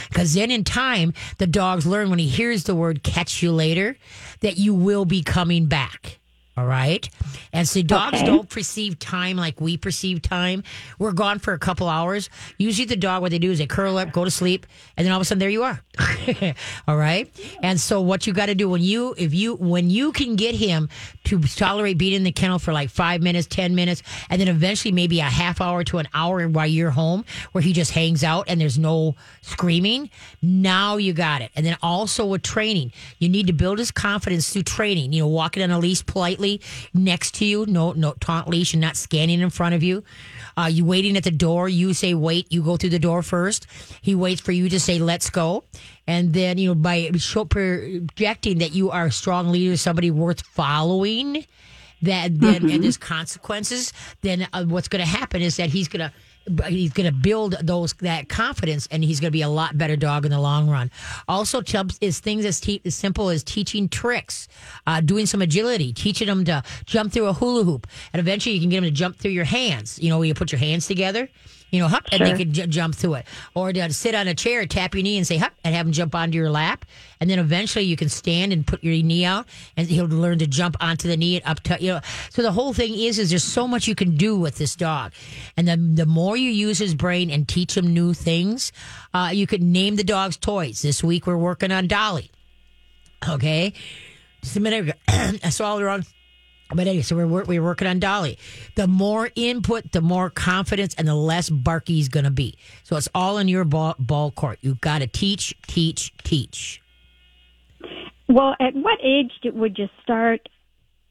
Because 0.08 0.34
then 0.34 0.50
in 0.50 0.64
time, 0.64 1.12
the 1.38 1.46
dogs 1.46 1.87
learn 1.87 2.11
when 2.11 2.18
he 2.18 2.28
hears 2.28 2.64
the 2.64 2.75
word 2.75 3.02
catch 3.02 3.42
you 3.42 3.52
later 3.52 3.96
that 4.40 4.58
you 4.58 4.75
will 4.75 5.04
be 5.04 5.23
coming 5.23 5.66
back. 5.66 6.18
All 6.56 6.66
right. 6.66 7.08
And 7.52 7.66
so 7.68 7.82
dogs 7.82 8.18
Okay. 8.18 8.26
don't 8.26 8.49
perceive 8.49 8.99
time 9.00 9.37
like 9.37 9.61
we 9.61 9.76
perceive 9.76 10.23
time. 10.23 10.62
We're 11.00 11.12
gone 11.12 11.40
for 11.40 11.52
a 11.52 11.58
couple 11.58 11.88
hours. 11.88 12.30
Usually 12.58 12.87
the 12.87 12.94
dog, 12.96 13.23
what 13.23 13.32
they 13.32 13.40
do 13.40 13.50
is 13.50 13.58
they 13.58 13.66
curl 13.66 13.99
up, 13.99 14.12
go 14.12 14.25
to 14.25 14.30
sleep, 14.30 14.64
and 14.96 15.04
then 15.04 15.12
all 15.12 15.18
of 15.18 15.23
a 15.23 15.25
sudden 15.25 15.40
there 15.40 15.50
you 15.50 15.64
are. 15.64 15.82
all 16.88 16.96
right. 16.96 17.28
And 17.62 17.80
so 17.80 18.00
what 18.00 18.26
you 18.28 18.32
got 18.32 18.46
to 18.46 18.54
do 18.54 18.68
when 18.68 18.82
you, 18.82 19.14
if 19.18 19.34
you, 19.34 19.56
when 19.56 19.90
you 19.90 20.12
can 20.12 20.37
get 20.37 20.54
him 20.54 20.88
to 21.25 21.40
tolerate 21.40 21.99
being 21.99 22.12
in 22.12 22.23
the 22.23 22.30
kennel 22.32 22.61
for 22.61 22.73
like 22.73 22.88
five 22.90 23.20
minutes, 23.20 23.49
10 23.49 23.75
minutes, 23.75 24.02
and 24.30 24.40
then 24.40 24.46
eventually 24.49 24.92
maybe 24.92 25.18
a 25.18 25.25
half 25.25 25.61
hour 25.61 25.82
to 25.84 25.99
an 25.99 26.06
hour 26.14 26.46
while 26.49 26.66
you're 26.66 26.90
home 26.90 27.25
where 27.50 27.62
he 27.62 27.73
just 27.73 27.90
hangs 27.90 28.23
out 28.23 28.44
and 28.49 28.61
there's 28.61 28.78
no 28.78 29.16
screaming. 29.42 30.08
Now 30.40 30.99
you 30.99 31.12
got 31.14 31.42
it. 31.42 31.50
And 31.56 31.66
then 31.66 31.76
also 31.82 32.26
with 32.26 32.42
training, 32.42 32.92
you 33.18 33.28
need 33.28 33.49
to 33.49 33.52
build 33.52 33.78
his 33.80 33.90
confidence 33.90 34.52
through 34.52 34.62
training, 34.62 35.12
you 35.12 35.23
know, 35.23 35.28
walking 35.28 35.62
on 35.62 35.70
a 35.73 35.78
leash 35.80 36.04
politely 36.06 36.43
next 36.92 37.34
to 37.36 37.44
you, 37.44 37.66
no, 37.66 37.92
no 37.92 38.14
taunt 38.20 38.48
leash 38.48 38.74
and 38.74 38.80
not 38.80 38.96
scanning 38.96 39.40
in 39.40 39.50
front 39.50 39.74
of 39.74 39.82
you. 39.82 40.04
Uh, 40.56 40.68
you 40.70 40.84
waiting 40.84 41.16
at 41.16 41.24
the 41.24 41.30
door, 41.30 41.68
you 41.68 41.92
say 41.94 42.14
wait, 42.14 42.50
you 42.52 42.62
go 42.62 42.76
through 42.76 42.90
the 42.90 42.98
door 42.98 43.22
first. 43.22 43.66
He 44.00 44.14
waits 44.14 44.40
for 44.40 44.52
you 44.52 44.68
to 44.68 44.78
say 44.80 44.98
let's 44.98 45.30
go. 45.30 45.64
And 46.06 46.32
then, 46.32 46.58
you 46.58 46.68
know, 46.68 46.74
by 46.74 47.10
show, 47.16 47.44
projecting 47.44 48.58
that 48.58 48.72
you 48.72 48.90
are 48.90 49.06
a 49.06 49.12
strong 49.12 49.48
leader, 49.48 49.76
somebody 49.76 50.10
worth 50.10 50.42
following, 50.42 51.46
that 52.02 52.38
then 52.38 52.70
and 52.70 52.84
there's 52.84 52.98
consequences, 52.98 53.92
then 54.20 54.46
uh, 54.52 54.64
what's 54.64 54.88
going 54.88 55.02
to 55.02 55.08
happen 55.08 55.40
is 55.40 55.56
that 55.56 55.70
he's 55.70 55.88
going 55.88 56.00
to 56.00 56.12
he's 56.66 56.92
going 56.92 57.06
to 57.06 57.12
build 57.12 57.56
those 57.62 57.92
that 57.94 58.28
confidence 58.28 58.86
and 58.90 59.02
he's 59.04 59.20
going 59.20 59.28
to 59.28 59.32
be 59.32 59.42
a 59.42 59.48
lot 59.48 59.76
better 59.78 59.96
dog 59.96 60.24
in 60.24 60.30
the 60.30 60.40
long 60.40 60.68
run. 60.68 60.90
Also, 61.28 61.62
Chubbs 61.62 61.98
is 62.00 62.20
things 62.20 62.44
as, 62.44 62.60
te- 62.60 62.82
as 62.84 62.94
simple 62.94 63.30
as 63.30 63.42
teaching 63.42 63.88
tricks, 63.88 64.48
uh, 64.86 65.00
doing 65.00 65.26
some 65.26 65.42
agility, 65.42 65.92
teaching 65.92 66.26
them 66.26 66.44
to 66.44 66.62
jump 66.84 67.12
through 67.12 67.26
a 67.26 67.32
hula 67.32 67.64
hoop, 67.64 67.86
and 68.12 68.20
eventually 68.20 68.54
you 68.54 68.60
can 68.60 68.70
get 68.70 68.76
them 68.76 68.84
to 68.84 68.90
jump 68.90 69.16
through 69.16 69.30
your 69.30 69.44
hands. 69.44 69.98
You 69.98 70.10
know, 70.10 70.18
where 70.18 70.26
you 70.26 70.34
put 70.34 70.52
your 70.52 70.58
hands 70.58 70.86
together. 70.86 71.28
You 71.75 71.81
know, 71.81 71.88
hup, 71.88 72.04
and 72.12 72.21
they 72.23 72.28
Sure. 72.28 72.37
can 72.38 72.52
j- 72.52 72.66
jump 72.69 72.95
through 72.95 73.14
it. 73.14 73.26
Or 73.57 73.73
to 73.73 73.93
sit 73.93 74.14
on 74.14 74.28
a 74.28 74.35
chair, 74.35 74.64
tap 74.64 74.95
your 74.95 75.02
knee 75.02 75.16
and 75.16 75.26
say 75.26 75.38
hup, 75.38 75.52
and 75.64 75.75
have 75.75 75.87
him 75.87 75.93
jump 75.93 76.14
onto 76.14 76.38
your 76.38 76.49
lap. 76.49 76.85
And 77.21 77.28
then 77.28 77.40
eventually 77.40 77.85
you 77.85 77.97
can 77.97 78.09
stand 78.09 78.52
and 78.52 78.64
put 78.64 78.85
your 78.85 78.95
knee 79.02 79.25
out, 79.25 79.47
and 79.76 79.88
he'll 79.88 80.07
learn 80.07 80.38
to 80.38 80.47
jump 80.47 80.76
onto 80.81 81.09
the 81.09 81.16
knee 81.16 81.35
and 81.37 81.45
up 81.45 81.59
to, 81.64 81.76
you 81.81 81.95
know. 81.95 82.00
So 82.31 82.43
the 82.43 82.52
whole 82.52 82.73
thing 82.75 82.95
is, 82.95 83.19
is 83.19 83.31
there's 83.31 83.43
so 83.43 83.66
much 83.66 83.88
you 83.88 83.97
can 83.97 84.16
do 84.16 84.38
with 84.38 84.57
this 84.57 84.76
dog. 84.76 85.12
And 85.57 85.66
the, 85.66 85.76
the 85.76 86.07
more 86.07 86.37
you 86.37 86.50
use 86.50 86.78
his 86.78 86.95
brain 86.95 87.28
and 87.28 87.49
teach 87.49 87.76
him 87.76 87.93
new 87.93 88.14
things, 88.14 88.71
uh, 89.12 89.31
you 89.33 89.49
could 89.49 89.62
name 89.62 89.97
the 89.97 90.04
dog's 90.04 90.37
toys. 90.37 90.81
This 90.81 91.02
week 91.02 91.26
we're 91.26 91.37
working 91.37 91.73
on 91.73 91.88
Dolly. 91.88 92.31
Okay. 93.28 93.73
Just 94.43 94.57
a 94.57 94.61
minute 94.61 94.81
ago. 94.81 94.93
I 95.43 95.49
saw 95.50 95.76
the 95.76 95.85
wrong. 95.85 96.04
But 96.71 96.87
anyway, 96.87 97.02
so 97.02 97.16
we're 97.16 97.44
we're 97.44 97.62
working 97.62 97.87
on 97.87 98.00
Dolly. 98.00 98.38
The 98.75 98.87
more 98.87 99.30
input, 99.35 99.92
the 99.92 100.00
more 100.00 100.30
confidence, 100.30 100.94
and 100.97 101.06
the 101.06 101.14
less 101.14 101.50
barky 101.50 101.94
he's 101.94 102.09
going 102.09 102.25
to 102.25 102.30
be. 102.30 102.56
So 102.83 102.97
it's 102.97 103.09
all 103.14 103.38
in 103.38 103.49
your 103.49 103.64
ball, 103.64 103.94
ball 103.99 104.30
court. 104.30 104.59
You've 104.62 104.80
got 104.80 105.00
to 105.00 105.06
teach, 105.06 105.54
teach, 105.66 106.12
teach. 106.25 106.83
Well, 108.28 108.56
at 108.61 108.75
what 108.75 108.99
age 109.02 109.30
would 109.44 109.78
you 109.78 109.88
start 110.02 110.49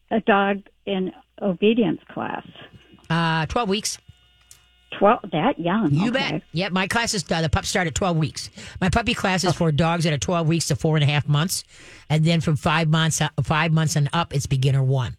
a 0.09 0.19
dog 0.21 0.63
in 0.85 1.11
obedience 1.41 2.01
class? 2.11 2.45
Uh, 3.09 3.45
twelve 3.45 3.69
weeks. 3.69 3.99
Twelve. 4.97 5.19
That 5.31 5.59
young? 5.59 5.93
You 5.93 6.09
okay. 6.09 6.31
bet. 6.31 6.41
Yeah, 6.51 6.69
my 6.69 6.87
class 6.87 7.13
is 7.13 7.23
uh, 7.31 7.41
the 7.41 7.49
pup 7.49 7.65
start 7.65 7.87
at 7.87 7.95
twelve 7.95 8.17
weeks. 8.17 8.49
My 8.81 8.89
puppy 8.89 9.13
class 9.13 9.43
is 9.43 9.53
for 9.53 9.71
dogs 9.71 10.03
that 10.03 10.13
are 10.13 10.17
twelve 10.17 10.47
weeks 10.47 10.67
to 10.67 10.75
four 10.75 10.97
and 10.97 11.03
a 11.03 11.07
half 11.07 11.27
months, 11.27 11.63
and 12.09 12.25
then 12.25 12.41
from 12.41 12.55
five 12.55 12.89
months 12.89 13.21
uh, 13.21 13.29
five 13.43 13.71
months 13.71 13.95
and 13.95 14.09
up, 14.13 14.33
it's 14.33 14.47
beginner 14.47 14.83
one. 14.83 15.15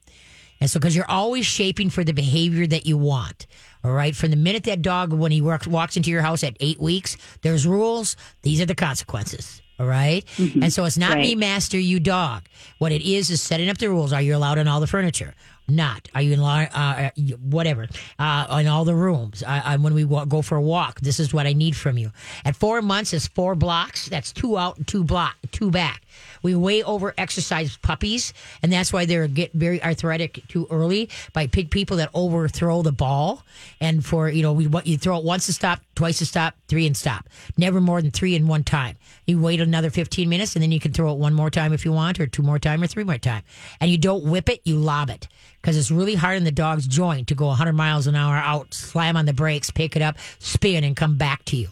And 0.65 0.71
so, 0.71 0.81
because 0.81 0.97
you're 0.97 1.11
always 1.11 1.45
shaping 1.45 1.91
for 1.91 2.05
the 2.05 2.15
behavior 2.15 2.67
that 2.67 2.87
you 2.87 2.97
want. 2.97 3.47
All 3.85 3.93
right. 3.93 4.17
From 4.17 4.31
the 4.31 4.37
minute 4.37 4.65
that 4.65 4.81
dog, 4.81 5.13
when 5.13 5.31
he 5.31 5.43
walks, 5.43 5.67
walks 5.67 5.99
into 5.99 6.09
your 6.09 6.23
house 6.23 6.43
at 6.43 6.57
eight 6.59 6.81
weeks, 6.81 7.19
there's 7.43 7.67
rules. 7.67 8.17
These 8.41 8.63
are 8.63 8.65
the 8.65 8.75
consequences. 8.75 9.61
All 9.79 9.85
right? 9.85 10.25
And 10.39 10.73
so 10.73 10.87
it's 10.87 10.97
not 10.97 11.19
me, 11.19 11.35
master, 11.35 11.79
you 11.79 12.01
dog. 12.01 12.45
What 12.79 12.93
it 12.93 13.03
is 13.03 13.29
is 13.29 13.43
setting 13.43 13.69
up 13.69 13.77
the 13.77 13.91
rules. 13.91 14.15
Are 14.15 14.23
you 14.23 14.35
allowed 14.35 14.57
in 14.57 14.67
all 14.67 14.81
the 14.81 14.87
furniture? 14.87 15.35
Not. 15.69 16.09
Are 16.15 16.23
you 16.23 16.33
in 16.33 16.41
law? 16.41 16.61
Uh, 16.61 16.67
uh, 16.75 17.11
whatever. 17.43 17.89
Uh, 18.19 18.59
in 18.61 18.67
all 18.67 18.85
the 18.85 18.95
rooms. 18.95 19.43
Uh, 19.43 19.61
uh, 19.65 19.79
when 19.79 19.93
we 19.93 20.05
go 20.05 20.41
for 20.41 20.57
a 20.57 20.63
walk, 20.63 21.01
this 21.01 21.19
is 21.21 21.35
what 21.35 21.47
I 21.47 21.53
need 21.55 21.75
from 21.77 21.99
you. 21.99 22.13
At 22.45 22.57
four 22.57 22.81
months, 22.83 23.13
is 23.13 23.27
four 23.29 23.55
blocks. 23.55 24.09
That's 24.09 24.33
two 24.33 24.57
out 24.57 24.79
and 24.79 24.87
two 24.87 25.05
block, 25.05 25.37
two 25.53 25.71
back. 25.71 26.03
We 26.45 26.55
way 26.55 26.83
over 26.83 27.15
exercise 27.19 27.77
puppies, 27.79 28.33
and 28.63 28.71
that's 28.71 28.93
why 28.93 29.07
they're 29.07 29.27
get 29.27 29.53
very 29.55 29.83
arthritic 29.83 30.47
too 30.47 30.69
early 30.71 31.09
by 31.33 31.47
big 31.47 31.71
people 31.71 31.97
that 31.97 32.11
overthrow 32.15 32.83
the 32.83 32.93
ball. 32.93 33.43
And 33.81 34.05
for 34.05 34.29
you 34.29 34.43
know, 34.43 34.53
we 34.53 34.67
what 34.67 34.87
you 34.87 34.99
throw 34.99 35.19
it 35.19 35.25
once 35.25 35.47
to 35.47 35.53
stop, 35.55 35.81
twice 35.97 36.19
to 36.19 36.27
stop, 36.27 36.55
three 36.69 36.87
and 36.87 36.97
stop. 36.97 37.29
Never 37.57 37.81
more 37.81 38.01
than 38.03 38.11
three 38.11 38.35
in 38.37 38.47
one 38.47 38.63
time. 38.63 38.97
You 39.27 39.41
wait 39.41 39.61
another 39.61 39.89
fifteen 39.89 40.29
minutes, 40.29 40.55
and 40.55 40.63
then 40.63 40.71
you 40.71 40.81
can 40.81 40.93
throw 40.93 41.11
it 41.13 41.19
one 41.19 41.33
more 41.33 41.51
time 41.51 41.73
if 41.73 41.85
you 41.85 41.93
want, 41.93 42.21
or 42.21 42.27
two 42.27 42.43
more 42.43 42.59
time, 42.59 42.83
or 42.83 42.87
three 42.87 43.05
more 43.05 43.19
time. 43.19 43.43
And 43.81 43.91
you 43.91 43.97
don't 43.97 44.25
whip 44.25 44.51
it, 44.51 44.61
you 44.65 44.77
lob 44.77 45.09
it 45.09 45.27
because 45.63 45.79
it's 45.79 45.91
really 45.91 46.15
hard 46.15 46.37
in 46.37 46.45
the 46.45 46.53
dog's 46.53 46.87
joint 46.87 47.29
to 47.29 47.35
go 47.35 47.47
100 47.47 47.73
miles 47.73 48.07
an 48.07 48.15
hour 48.15 48.35
out, 48.37 48.75
slam 48.75 49.17
on 49.17 49.25
the 49.25 49.33
brakes, 49.33 49.71
pick 49.71 49.97
it 49.97 50.03
up, 50.03 50.19
spin, 50.39 50.85
and 50.85 50.95
come 50.95 51.17
back 51.17 51.43
to 51.47 51.57
you. 51.57 51.69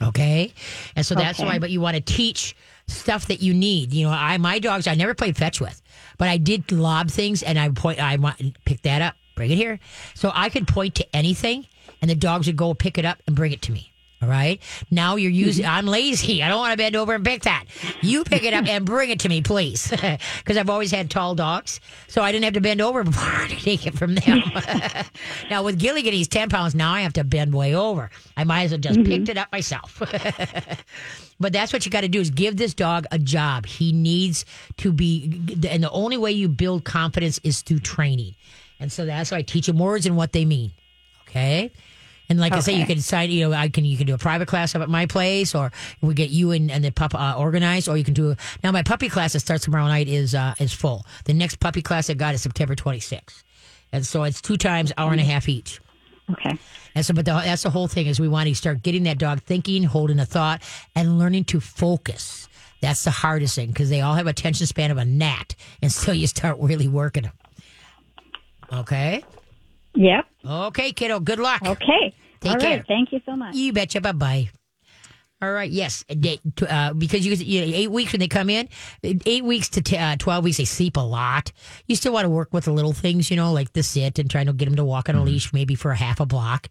Okay. 0.00 0.52
And 0.94 1.04
so 1.04 1.16
that's 1.16 1.40
Okay. 1.40 1.46
why, 1.48 1.58
but 1.58 1.70
you 1.70 1.80
want 1.80 1.96
to 1.96 2.00
teach 2.00 2.54
stuff 2.90 3.26
that 3.26 3.42
you 3.42 3.54
need. 3.54 3.92
You 3.92 4.06
know, 4.06 4.12
I, 4.12 4.36
my 4.38 4.58
dogs, 4.58 4.86
I 4.86 4.94
never 4.94 5.14
played 5.14 5.36
fetch 5.36 5.60
with, 5.60 5.80
but 6.18 6.28
I 6.28 6.36
did 6.36 6.70
lob 6.72 7.10
things 7.10 7.42
and 7.42 7.58
I 7.58 7.68
point, 7.70 8.00
I 8.00 8.16
want, 8.16 8.64
pick 8.64 8.82
that 8.82 9.02
up, 9.02 9.14
bring 9.34 9.50
it 9.50 9.56
here. 9.56 9.78
So 10.14 10.30
I 10.34 10.48
could 10.48 10.68
point 10.68 10.94
to 10.96 11.16
anything 11.16 11.66
and 12.00 12.10
the 12.10 12.14
dogs 12.14 12.46
would 12.46 12.56
go 12.56 12.74
pick 12.74 12.98
it 12.98 13.04
up 13.04 13.22
and 13.26 13.36
bring 13.36 13.52
it 13.52 13.62
to 13.62 13.72
me. 13.72 13.89
All 14.22 14.28
right. 14.28 14.60
Now 14.90 15.16
you're 15.16 15.30
using, 15.30 15.64
mm-hmm. 15.64 15.74
I'm 15.74 15.86
lazy. 15.86 16.42
I 16.42 16.48
don't 16.48 16.58
want 16.58 16.72
to 16.72 16.76
bend 16.76 16.94
over 16.94 17.14
and 17.14 17.24
pick 17.24 17.42
that. 17.42 17.64
You 18.02 18.22
pick 18.24 18.44
it 18.44 18.52
up 18.52 18.66
and 18.66 18.84
bring 18.84 19.08
it 19.10 19.20
to 19.20 19.28
me, 19.28 19.42
please. 19.42 19.92
Because 20.38 20.56
I've 20.56 20.70
always 20.70 20.90
had 20.90 21.10
tall 21.10 21.34
dogs. 21.34 21.80
So 22.08 22.22
I 22.22 22.32
didn't 22.32 22.44
have 22.44 22.54
to 22.54 22.60
bend 22.60 22.80
over 22.80 23.04
before 23.04 23.46
to 23.48 23.56
take 23.56 23.86
it 23.86 23.96
from 23.96 24.14
them. 24.14 24.42
now 25.50 25.62
with 25.62 25.78
Gilligan, 25.78 26.12
he's 26.12 26.28
10 26.28 26.48
pounds. 26.48 26.74
Now 26.74 26.92
I 26.92 27.02
have 27.02 27.12
to 27.14 27.24
bend 27.24 27.54
way 27.54 27.74
over. 27.74 28.10
I 28.36 28.44
might 28.44 28.64
as 28.64 28.70
well 28.72 28.80
just 28.80 28.98
mm-hmm. 28.98 29.10
picked 29.10 29.28
it 29.28 29.38
up 29.38 29.52
myself. 29.52 30.02
But 31.40 31.54
that's 31.54 31.72
what 31.72 31.86
you 31.86 31.90
got 31.90 32.02
to 32.02 32.08
do 32.08 32.20
is 32.20 32.30
give 32.30 32.58
this 32.58 32.74
dog 32.74 33.06
a 33.10 33.18
job. 33.18 33.64
He 33.64 33.92
needs 33.92 34.44
to 34.76 34.92
be, 34.92 35.40
and 35.68 35.82
the 35.82 35.90
only 35.90 36.18
way 36.18 36.32
you 36.32 36.48
build 36.48 36.84
confidence 36.84 37.40
is 37.42 37.62
through 37.62 37.80
training. 37.80 38.34
And 38.78 38.92
so 38.92 39.06
that's 39.06 39.30
why 39.30 39.38
I 39.38 39.42
teach 39.42 39.68
him 39.68 39.78
words 39.78 40.04
and 40.04 40.16
what 40.16 40.32
they 40.32 40.44
mean. 40.44 40.72
Okay. 41.22 41.72
And 42.30 42.38
like 42.38 42.52
I 42.52 42.60
say, 42.60 42.74
you 42.74 42.86
can 42.86 42.96
decide, 42.96 43.28
you 43.30 43.48
know, 43.48 43.54
I 43.54 43.68
can, 43.68 43.84
you 43.84 43.96
can 43.96 44.06
do 44.06 44.14
a 44.14 44.18
private 44.18 44.46
class 44.46 44.76
up 44.76 44.82
at 44.82 44.88
my 44.88 45.04
place 45.06 45.52
or 45.52 45.72
we 46.00 46.14
get 46.14 46.30
you 46.30 46.52
and, 46.52 46.70
and 46.70 46.84
the 46.84 46.92
pup 46.92 47.12
uh, 47.12 47.34
organized 47.36 47.88
or 47.88 47.96
you 47.96 48.04
can 48.04 48.14
do, 48.14 48.36
now 48.62 48.70
my 48.70 48.84
puppy 48.84 49.08
class 49.08 49.32
that 49.32 49.40
starts 49.40 49.64
tomorrow 49.64 49.88
night 49.88 50.06
is, 50.06 50.32
uh, 50.32 50.54
is 50.60 50.72
full. 50.72 51.04
The 51.24 51.34
next 51.34 51.56
puppy 51.56 51.82
class 51.82 52.08
I 52.08 52.14
got 52.14 52.34
is 52.34 52.42
September 52.42 52.76
26th. 52.76 53.42
And 53.92 54.06
so 54.06 54.22
it's 54.22 54.40
two 54.40 54.56
times 54.56 54.92
hour 54.96 55.10
and 55.10 55.20
a 55.20 55.24
half 55.24 55.48
each. 55.48 55.80
Okay. 56.30 56.56
And 56.94 57.04
so, 57.04 57.14
but 57.14 57.24
the, 57.24 57.32
that's 57.32 57.64
the 57.64 57.70
whole 57.70 57.88
thing 57.88 58.06
is 58.06 58.20
we 58.20 58.28
want 58.28 58.48
to 58.48 58.54
start 58.54 58.84
getting 58.84 59.02
that 59.04 59.18
dog 59.18 59.42
thinking, 59.42 59.82
holding 59.82 60.20
a 60.20 60.26
thought, 60.26 60.62
and 60.94 61.18
learning 61.18 61.44
to 61.46 61.58
focus. 61.60 62.48
That's 62.80 63.02
the 63.02 63.10
hardest 63.10 63.56
thing 63.56 63.68
because 63.68 63.90
they 63.90 64.00
all 64.00 64.14
have 64.14 64.28
attention 64.28 64.66
span 64.66 64.92
of 64.92 64.98
a 64.98 65.04
gnat 65.04 65.56
until 65.82 66.14
you 66.22 66.28
start 66.28 66.58
really 66.60 66.86
working 66.86 67.24
them. 67.24 67.32
Okay. 68.72 69.24
Yep. 69.94 70.26
Okay, 70.46 70.92
kiddo. 70.92 71.18
Good 71.18 71.40
luck. 71.40 71.62
Okay. 71.66 72.14
Take 72.40 72.52
All 72.52 72.56
right. 72.58 72.62
care. 72.62 72.84
Thank 72.88 73.12
you 73.12 73.20
so 73.26 73.36
much. 73.36 73.54
You 73.54 73.72
betcha. 73.72 74.00
Bye 74.00 74.12
bye. 74.12 74.50
All 75.42 75.50
right. 75.52 75.70
Yes. 75.70 76.04
They- 76.14 76.38
Uh, 76.68 76.92
because 76.92 77.24
you, 77.26 77.32
you 77.34 77.62
eight 77.74 77.90
weeks 77.90 78.12
when 78.12 78.20
they 78.20 78.28
come 78.28 78.50
in, 78.50 78.68
eight 79.02 79.42
weeks 79.42 79.70
to 79.70 79.80
t- 79.80 79.96
uh, 79.96 80.16
twelve 80.18 80.44
weeks 80.44 80.58
they 80.58 80.66
sleep 80.66 80.98
a 80.98 81.00
lot. 81.00 81.50
You 81.86 81.96
still 81.96 82.12
want 82.12 82.26
to 82.26 82.28
work 82.30 82.52
with 82.52 82.64
the 82.66 82.72
little 82.72 82.92
things, 82.92 83.30
you 83.30 83.36
know, 83.36 83.50
like 83.52 83.72
the 83.72 83.82
sit 83.82 84.18
and 84.18 84.28
trying 84.30 84.46
to 84.46 84.52
get 84.52 84.66
them 84.66 84.76
to 84.76 84.84
walk 84.84 85.08
on 85.08 85.14
a 85.14 85.22
leash, 85.22 85.52
maybe 85.54 85.74
for 85.74 85.92
a 85.92 85.96
half 85.96 86.20
a 86.20 86.26
block. 86.26 86.68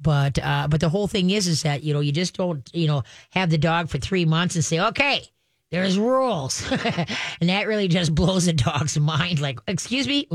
But 0.00 0.38
uh, 0.38 0.68
but 0.70 0.80
the 0.80 0.88
whole 0.88 1.08
thing 1.08 1.30
is 1.30 1.48
is 1.48 1.62
that 1.64 1.82
you 1.82 1.92
know 1.92 2.00
you 2.00 2.12
just 2.12 2.36
don't 2.36 2.68
you 2.72 2.86
know 2.86 3.02
have 3.30 3.50
the 3.50 3.58
dog 3.58 3.88
for 3.88 3.98
three 3.98 4.24
months 4.24 4.54
and 4.54 4.64
say 4.64 4.78
okay. 4.78 5.24
There's 5.72 5.98
rules, 5.98 6.62
and 7.40 7.48
that 7.48 7.66
really 7.66 7.88
just 7.88 8.14
blows 8.14 8.44
the 8.44 8.52
dog's 8.52 8.98
mind. 9.00 9.40
Like, 9.40 9.58
excuse 9.66 10.06
me, 10.06 10.28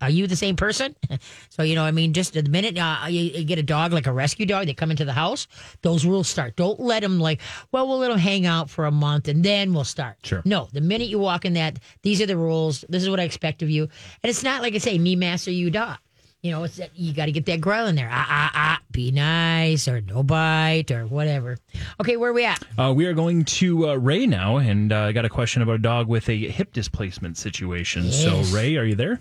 are 0.00 0.08
you 0.08 0.28
the 0.28 0.36
same 0.36 0.56
person? 0.56 0.94
So 1.50 1.62
you 1.62 1.76
know, 1.76 1.84
I 1.84 1.92
mean, 1.92 2.12
just 2.12 2.34
the 2.34 2.42
minute 2.42 2.76
uh, 2.76 3.06
you, 3.08 3.22
you 3.22 3.44
get 3.44 3.58
a 3.58 3.62
dog 3.62 3.92
like 3.92 4.06
a 4.06 4.12
rescue 4.12 4.44
dog, 4.44 4.66
they 4.66 4.74
come 4.74 4.90
into 4.90 5.04
the 5.04 5.12
house, 5.12 5.46
those 5.82 6.04
rules 6.04 6.28
start. 6.28 6.56
Don't 6.56 6.80
let 6.80 7.02
them 7.02 7.20
like, 7.20 7.40
well, 7.70 7.86
we'll 7.86 7.98
let 7.98 8.08
them 8.08 8.18
hang 8.18 8.44
out 8.44 8.70
for 8.70 8.86
a 8.86 8.90
month 8.90 9.28
and 9.28 9.44
then 9.44 9.72
we'll 9.72 9.84
start. 9.84 10.16
Sure. 10.24 10.42
No, 10.44 10.68
the 10.72 10.80
minute 10.80 11.08
you 11.08 11.18
walk 11.18 11.44
in 11.44 11.54
that, 11.54 11.78
these 12.02 12.20
are 12.20 12.26
the 12.26 12.36
rules. 12.36 12.84
This 12.88 13.02
is 13.02 13.10
what 13.10 13.20
I 13.20 13.24
expect 13.24 13.62
of 13.62 13.70
you, 13.70 13.82
and 13.84 14.30
it's 14.30 14.42
not 14.42 14.62
like 14.62 14.74
I 14.74 14.78
say, 14.78 14.98
me 14.98 15.16
master, 15.16 15.50
you 15.50 15.70
dog. 15.70 15.98
You 16.44 16.50
know, 16.50 16.62
it's 16.64 16.76
that 16.76 16.90
you 16.94 17.14
got 17.14 17.24
to 17.24 17.32
get 17.32 17.46
that 17.46 17.62
growl 17.62 17.86
in 17.86 17.94
there. 17.94 18.10
Ah, 18.12 18.26
ah, 18.28 18.50
ah, 18.54 18.80
be 18.92 19.10
nice 19.10 19.88
or 19.88 20.02
no 20.02 20.22
bite 20.22 20.90
or 20.90 21.06
whatever. 21.06 21.56
Okay, 22.02 22.18
where 22.18 22.32
are 22.32 22.34
we 22.34 22.44
at? 22.44 22.62
Uh, 22.76 22.92
we 22.94 23.06
are 23.06 23.14
going 23.14 23.46
to 23.46 23.88
uh, 23.88 23.94
Ray 23.94 24.26
now, 24.26 24.58
and 24.58 24.92
uh, 24.92 25.04
I 25.04 25.12
got 25.12 25.24
a 25.24 25.30
question 25.30 25.62
about 25.62 25.76
a 25.76 25.78
dog 25.78 26.06
with 26.06 26.28
a 26.28 26.36
hip 26.36 26.74
displacement 26.74 27.38
situation. 27.38 28.04
Yes. 28.04 28.22
So, 28.22 28.42
Ray, 28.54 28.76
are 28.76 28.84
you 28.84 28.94
there? 28.94 29.20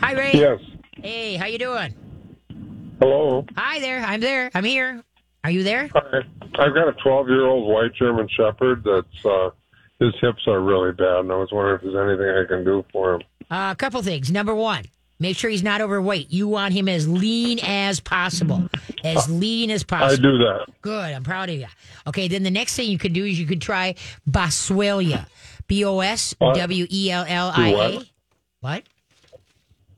Hi, 0.00 0.14
Ray. 0.14 0.30
Yes. 0.32 0.60
Hey, 0.92 1.36
how 1.36 1.44
you 1.44 1.58
doing? 1.58 1.94
Hello. 3.00 3.44
Hi 3.58 3.78
there. 3.80 4.00
I'm 4.00 4.20
there. 4.20 4.50
I'm 4.54 4.64
here. 4.64 5.04
Are 5.44 5.50
you 5.50 5.62
there? 5.62 5.90
Hi. 5.92 6.20
I've 6.58 6.72
got 6.72 6.88
a 6.88 6.94
12 7.02 7.28
year 7.28 7.44
old 7.44 7.70
white 7.70 7.92
German 7.94 8.28
Shepherd 8.34 8.82
that's, 8.82 9.26
uh, 9.26 9.50
his 10.00 10.14
hips 10.22 10.46
are 10.46 10.62
really 10.62 10.92
bad, 10.92 11.18
and 11.18 11.32
I 11.32 11.34
was 11.34 11.50
wondering 11.52 11.76
if 11.76 11.82
there's 11.82 12.08
anything 12.08 12.30
I 12.30 12.48
can 12.48 12.64
do 12.64 12.82
for 12.92 13.16
him. 13.16 13.20
Uh, 13.50 13.72
a 13.72 13.76
couple 13.76 14.00
things. 14.00 14.30
Number 14.30 14.54
one, 14.54 14.84
make 15.18 15.36
sure 15.36 15.50
he's 15.50 15.62
not 15.62 15.80
overweight. 15.80 16.30
You 16.32 16.48
want 16.48 16.74
him 16.74 16.88
as 16.88 17.08
lean 17.08 17.58
as 17.62 18.00
possible. 18.00 18.68
As 19.04 19.28
lean 19.40 19.70
as 19.70 19.84
possible. 19.84 20.12
I 20.28 20.32
do 20.32 20.38
that. 20.38 20.66
Good. 20.82 21.14
I'm 21.14 21.24
proud 21.24 21.48
of 21.50 21.56
you. 21.56 21.66
Okay, 22.06 22.28
then 22.28 22.42
the 22.42 22.50
next 22.50 22.74
thing 22.76 22.90
you 22.90 22.98
could 22.98 23.12
do 23.12 23.24
is 23.24 23.38
you 23.38 23.46
could 23.46 23.60
try 23.62 23.94
Boswellia. 24.28 25.26
B 25.66 25.84
O 25.84 26.00
S 26.00 26.34
W 26.40 26.86
E 26.90 27.10
L 27.10 27.24
L 27.28 27.52
I 27.54 27.68
A. 27.70 28.00
what? 28.60 28.82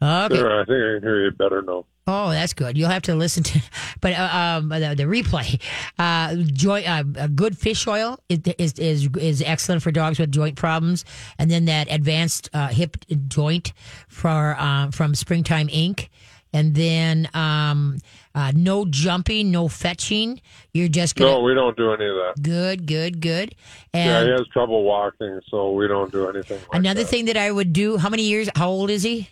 Okay. 0.00 0.36
Sure, 0.36 0.60
I 0.60 0.64
think 0.64 0.76
I 0.76 0.94
can 0.94 1.02
hear 1.02 1.24
you 1.24 1.32
better 1.32 1.62
now. 1.62 1.84
Oh, 2.06 2.30
that's 2.30 2.54
good. 2.54 2.78
You'll 2.78 2.90
have 2.90 3.02
to 3.02 3.16
listen 3.16 3.42
to, 3.42 3.60
but 4.00 4.12
uh, 4.12 4.30
um, 4.32 4.68
the, 4.68 4.94
the 4.96 5.02
replay. 5.02 5.60
Uh, 5.98 6.36
joint, 6.36 6.88
uh, 6.88 7.02
good 7.26 7.58
fish 7.58 7.88
oil 7.88 8.20
is, 8.28 8.38
is 8.56 8.78
is 8.78 9.08
is 9.16 9.42
excellent 9.42 9.82
for 9.82 9.90
dogs 9.90 10.20
with 10.20 10.30
joint 10.30 10.54
problems, 10.54 11.04
and 11.40 11.50
then 11.50 11.64
that 11.64 11.88
advanced 11.90 12.50
uh, 12.54 12.68
hip 12.68 12.96
joint 13.26 13.72
for 14.06 14.54
uh, 14.56 14.92
from 14.92 15.16
Springtime 15.16 15.66
Inc. 15.68 16.08
And 16.52 16.74
then 16.74 17.28
um, 17.34 17.98
uh, 18.38 18.52
no 18.54 18.84
jumping, 18.84 19.50
no 19.50 19.66
fetching. 19.66 20.40
You're 20.72 20.88
just 20.88 21.16
gonna 21.16 21.32
No, 21.32 21.40
we 21.40 21.54
don't 21.54 21.76
do 21.76 21.92
any 21.92 22.06
of 22.06 22.14
that. 22.14 22.34
good, 22.40 22.86
good, 22.86 23.20
good. 23.20 23.54
Yeah, 23.92 24.22
he 24.22 24.30
has 24.30 24.46
trouble 24.52 24.84
walking, 24.84 25.40
so 25.50 25.72
we 25.72 25.88
don't 25.88 26.12
do 26.12 26.28
anything 26.28 26.60
like 26.70 26.78
another 26.78 27.02
that. 27.02 27.08
thing 27.08 27.24
that 27.24 27.36
I 27.36 27.50
would 27.50 27.72
do. 27.72 27.96
How 27.96 28.08
many 28.08 28.22
years? 28.22 28.48
How 28.54 28.68
old 28.68 28.90
is 28.90 29.02
he? 29.02 29.28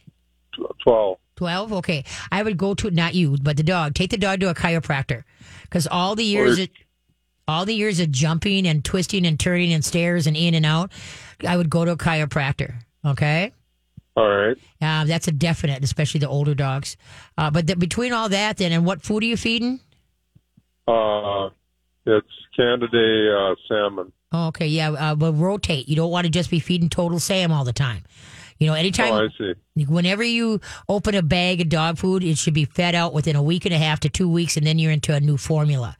12. 0.82 1.18
12 1.36 1.72
okay 1.74 2.02
i 2.32 2.42
would 2.42 2.56
go 2.56 2.72
to 2.72 2.90
not 2.90 3.14
you 3.14 3.36
but 3.42 3.58
the 3.58 3.62
dog 3.62 3.92
take 3.92 4.08
the 4.08 4.16
dog 4.16 4.40
to 4.40 4.48
a 4.48 4.54
chiropractor 4.54 5.22
because 5.64 5.86
all 5.86 6.14
the 6.16 6.24
years 6.24 6.58
all 7.46 7.66
the 7.66 7.74
years 7.74 8.00
of 8.00 8.10
jumping 8.10 8.66
and 8.66 8.82
twisting 8.82 9.26
and 9.26 9.38
turning 9.38 9.70
and 9.74 9.84
stairs 9.84 10.26
and 10.26 10.34
in 10.34 10.54
and 10.54 10.64
out 10.64 10.90
i 11.46 11.54
would 11.54 11.68
go 11.68 11.84
to 11.84 11.90
a 11.90 11.96
chiropractor 11.96 12.76
okay 13.04 13.52
All 14.16 14.28
right. 14.28 14.56
uh, 14.80 15.04
that's 15.04 15.28
a 15.28 15.32
definite 15.32 15.84
especially 15.84 16.20
the 16.20 16.28
older 16.28 16.54
dogs 16.54 16.96
uh, 17.36 17.50
but 17.50 17.66
the, 17.66 17.76
between 17.76 18.12
all 18.12 18.28
that 18.30 18.56
then 18.56 18.72
and 18.72 18.86
what 18.86 19.02
food 19.02 19.22
are 19.22 19.26
you 19.26 19.36
feeding 19.36 19.80
Uh, 20.88 21.50
it's 22.06 22.28
Canidae 22.58 23.52
uh, 23.52 23.54
salmon. 23.68 24.12
oh, 24.32 24.48
okay 24.48 24.66
yeah 24.68 24.90
uh, 24.92 25.14
but 25.14 25.32
rotate 25.34 25.88
you 25.88 25.96
don't 25.96 26.10
want 26.10 26.24
to 26.24 26.30
just 26.30 26.50
be 26.50 26.60
feeding 26.60 26.88
total 26.88 27.18
sam 27.18 27.50
all 27.52 27.64
the 27.64 27.72
time 27.72 28.04
you 28.58 28.66
know 28.66 28.74
anytime 28.74 29.12
Oh, 29.12 29.26
I 29.26 29.28
see. 29.36 29.84
Whenever 29.84 30.22
you 30.24 30.60
open 30.88 31.14
a 31.14 31.20
bag 31.22 31.60
of 31.60 31.68
dog 31.68 31.98
food, 31.98 32.24
it 32.24 32.38
should 32.38 32.54
be 32.54 32.64
fed 32.64 32.94
out 32.94 33.12
within 33.12 33.36
a 33.36 33.42
week 33.42 33.66
and 33.66 33.74
a 33.74 33.78
half 33.78 34.00
to 34.00 34.08
two 34.08 34.30
weeks, 34.30 34.56
and 34.56 34.66
then 34.66 34.78
you're 34.78 34.90
into 34.92 35.12
a 35.14 35.20
new 35.20 35.36
formula. 35.36 35.94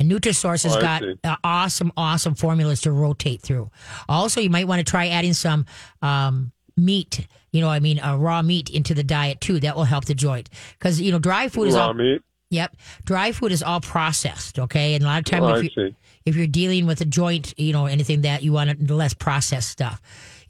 And 0.00 0.10
Nutrisource 0.10 0.64
has 0.64 0.74
Oh, 0.74 0.80
got 0.80 1.04
uh, 1.22 1.36
awesome, 1.44 1.92
awesome 1.96 2.34
formulas 2.34 2.80
to 2.80 2.90
rotate 2.90 3.40
through. 3.42 3.70
Also, 4.08 4.40
you 4.40 4.50
might 4.50 4.66
want 4.66 4.80
to 4.84 4.90
try 4.90 5.06
adding 5.10 5.32
some 5.34 5.64
um, 6.02 6.50
meat. 6.76 7.26
You 7.52 7.60
know, 7.60 7.68
I 7.68 7.78
mean, 7.80 7.98
uh, 8.00 8.16
raw 8.16 8.40
meat 8.42 8.70
into 8.70 8.94
the 8.94 9.04
diet 9.04 9.40
too. 9.40 9.60
That 9.60 9.76
will 9.76 9.84
help 9.84 10.06
the 10.06 10.14
joint 10.14 10.48
because 10.78 11.00
you 11.00 11.12
know 11.12 11.18
dry 11.18 11.48
food 11.48 11.68
is 11.68 11.74
Raw 11.74 11.88
all. 11.88 11.94
meat? 11.94 12.22
Yep, 12.50 12.76
dry 13.04 13.32
food 13.32 13.50
is 13.52 13.62
all 13.62 13.80
processed. 13.80 14.58
Okay, 14.58 14.94
and 14.94 15.02
a 15.02 15.06
lot 15.06 15.18
of 15.20 15.24
times 15.24 15.44
Oh, 15.46 15.54
if 15.54 15.74
you, 15.76 15.94
if 16.26 16.36
you're 16.36 16.46
dealing 16.46 16.84
with 16.86 17.00
a 17.00 17.04
joint, 17.06 17.58
you 17.58 17.72
know, 17.72 17.86
anything 17.86 18.20
that 18.22 18.42
you 18.42 18.52
want 18.52 18.86
to 18.86 18.94
less 18.94 19.14
processed 19.14 19.70
stuff. 19.70 20.00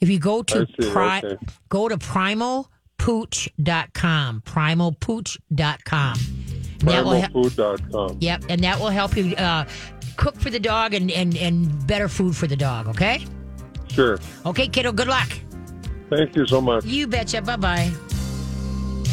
If 0.01 0.09
you 0.09 0.19
go 0.19 0.43
to 0.43 0.67
see, 0.81 0.91
pri- 0.91 1.21
okay. 1.25 1.37
go 1.69 1.89
to 1.89 1.97
primalpooch.com, 1.97 4.43
primalpooch.com. 4.45 6.19
Will 6.85 7.11
help, 7.13 7.33
yep, 8.21 8.43
and 8.49 8.65
that 8.65 8.81
will 8.81 8.89
help 8.89 9.17
you 9.17 9.37
uh, 9.37 9.65
cook 10.17 10.35
for 10.41 10.51
the 10.51 10.59
dog 10.59 10.95
and, 10.95 11.13
and, 11.13 11.37
and 11.37 11.87
better 11.87 12.09
food 12.09 12.35
for 12.37 12.49
the 12.49 12.57
dog, 12.57 12.89
okay? 12.89 13.25
Sure. 13.89 14.19
Okay, 14.45 14.67
kiddo, 14.67 14.91
good 14.91 15.07
luck. 15.07 15.29
Thank 16.16 16.37
you 16.37 16.46
so 16.46 16.61
much. 16.61 16.85
You 16.85 17.07
betcha. 17.07 17.40
Bye 17.42 17.57
bye. 17.57 17.90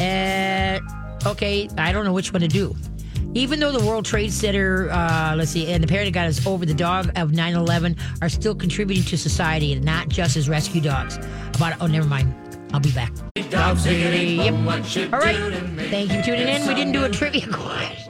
Uh, 0.00 0.78
okay, 1.28 1.68
I 1.78 1.92
don't 1.92 2.04
know 2.04 2.12
which 2.12 2.32
one 2.32 2.42
to 2.42 2.48
do. 2.48 2.74
Even 3.32 3.60
though 3.60 3.70
the 3.70 3.84
World 3.86 4.04
Trade 4.04 4.32
Center, 4.32 4.90
uh, 4.90 5.34
let's 5.36 5.52
see, 5.52 5.72
and 5.72 5.82
the 5.82 5.86
Pentagon 5.86 6.26
is 6.26 6.44
over, 6.46 6.66
the 6.66 6.74
dog 6.74 7.12
of 7.16 7.32
9 7.32 7.54
11 7.54 7.96
are 8.22 8.28
still 8.28 8.54
contributing 8.54 9.04
to 9.04 9.16
society 9.16 9.72
and 9.72 9.84
not 9.84 10.08
just 10.08 10.36
as 10.36 10.48
rescue 10.48 10.80
dogs. 10.80 11.16
About 11.54 11.74
Oh, 11.80 11.86
never 11.86 12.08
mind. 12.08 12.34
I'll 12.72 12.80
be 12.80 12.92
back. 12.92 13.12
Dogs 13.50 13.86
Yep. 13.86 14.54
All 15.12 15.20
right. 15.20 15.36
Thank 15.90 16.12
you 16.12 16.18
for 16.18 16.24
tuning 16.24 16.48
in. 16.48 16.66
We 16.66 16.74
didn't 16.74 16.92
do 16.92 17.04
a 17.04 17.08
trivia 17.08 17.46
question. 17.52 18.09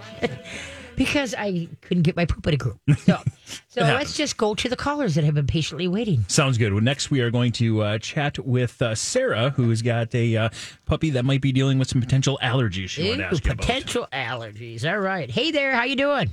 Because 1.00 1.34
I 1.34 1.66
couldn't 1.80 2.02
get 2.02 2.14
my 2.14 2.26
poop 2.26 2.46
in 2.46 2.52
a 2.52 2.56
group. 2.58 2.78
So, 2.98 3.16
so 3.68 3.80
let's 3.80 4.14
just 4.14 4.36
go 4.36 4.54
to 4.54 4.68
the 4.68 4.76
callers 4.76 5.14
that 5.14 5.24
have 5.24 5.32
been 5.32 5.46
patiently 5.46 5.88
waiting. 5.88 6.26
Sounds 6.28 6.58
good. 6.58 6.74
Well, 6.74 6.82
next, 6.82 7.10
we 7.10 7.22
are 7.22 7.30
going 7.30 7.52
to 7.52 7.80
uh, 7.80 7.98
chat 7.98 8.38
with 8.38 8.82
uh, 8.82 8.94
Sarah, 8.94 9.48
who's 9.48 9.80
got 9.80 10.14
a 10.14 10.36
uh, 10.36 10.48
puppy 10.84 11.08
that 11.08 11.24
might 11.24 11.40
be 11.40 11.52
dealing 11.52 11.78
with 11.78 11.88
some 11.88 12.02
potential 12.02 12.38
allergies. 12.42 12.90
She 12.90 13.08
wanted 13.08 13.16
to 13.16 13.24
ask 13.28 13.46
you 13.46 13.52
about. 13.52 13.66
potential 13.66 14.08
allergies. 14.12 14.84
All 14.84 14.98
right. 14.98 15.30
Hey 15.30 15.52
there. 15.52 15.74
How 15.74 15.84
you 15.84 15.96
doing? 15.96 16.28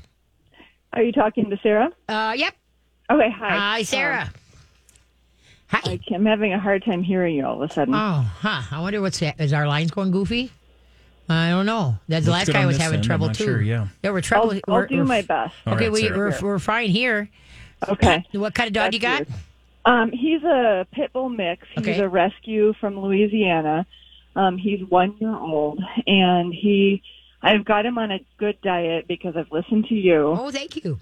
Are 0.92 1.02
you 1.02 1.14
talking 1.14 1.50
to 1.50 1.58
Sarah? 1.64 1.90
Uh, 2.10 2.34
yep. 2.36 2.54
Okay, 3.10 3.32
hi. 3.32 3.50
Hi, 3.50 3.84
Sarah. 3.84 4.24
Um, 4.24 4.30
Hi. 5.70 5.82
I, 5.92 6.00
I'm 6.14 6.26
having 6.26 6.52
a 6.52 6.60
hard 6.60 6.84
time 6.84 7.04
hearing 7.04 7.36
you 7.36 7.46
all 7.46 7.62
of 7.62 7.70
a 7.70 7.74
sudden. 7.74 7.94
Oh, 7.96 8.30
huh. 8.40 8.64
I 8.70 8.82
wonder 8.82 9.00
what's 9.00 9.20
that. 9.20 9.40
Is 9.40 9.54
our 9.54 9.66
lines 9.66 9.92
going 9.92 10.12
goofy? 10.12 10.52
I 11.30 11.50
don't 11.50 11.66
know. 11.66 11.98
That 12.08 12.22
the 12.24 12.28
Looks 12.28 12.38
last 12.40 12.46
good 12.48 12.54
guy 12.54 12.66
was 12.66 12.78
having 12.78 12.96
end. 13.00 13.04
I'm 13.04 13.08
trouble 13.08 13.28
not 13.28 13.36
too. 13.36 13.44
sure, 13.46 13.62
yeah. 13.62 13.88
Yeah, 14.04 14.12
we're 14.12 14.18
I'll, 14.18 14.22
trouble. 14.22 14.52
I'll 14.68 14.74
we're, 14.76 14.88
do 14.88 14.96
we're- 14.98 15.08
my 15.08 15.22
best. 15.22 15.54
Okay, 15.66 15.90
right, 15.90 15.92
we, 15.92 16.12
we're 16.12 16.40
we're 16.42 16.60
fine 16.60 16.90
here. 16.90 17.30
Okay. 17.88 18.24
What 18.34 18.54
kind 18.56 18.68
of 18.68 18.74
dog 18.74 18.86
That's 18.92 18.96
you 18.96 19.00
got? 19.02 19.28
weird. 19.28 19.34
Um, 19.86 20.12
he's 20.12 20.44
a 20.44 20.86
pit 20.92 21.12
bull 21.14 21.30
mix. 21.30 21.66
He's 21.76 21.88
Okay. 21.88 22.00
a 22.00 22.08
rescue 22.10 22.74
from 22.80 23.00
Louisiana. 23.00 23.86
Um, 24.36 24.58
he's 24.58 24.82
one 24.90 25.16
year 25.20 25.36
old, 25.36 25.80
and 26.06 26.54
he. 26.54 27.02
I've 27.42 27.66
got 27.66 27.86
him 27.86 27.98
on 28.00 28.12
a 28.12 28.20
good 28.40 28.60
diet 28.62 29.08
because 29.08 29.36
I've 29.38 29.52
listened 29.52 29.86
to 29.90 29.96
you. 29.96 30.36
Oh, 30.38 30.50
thank 30.52 30.76
you. 30.84 31.00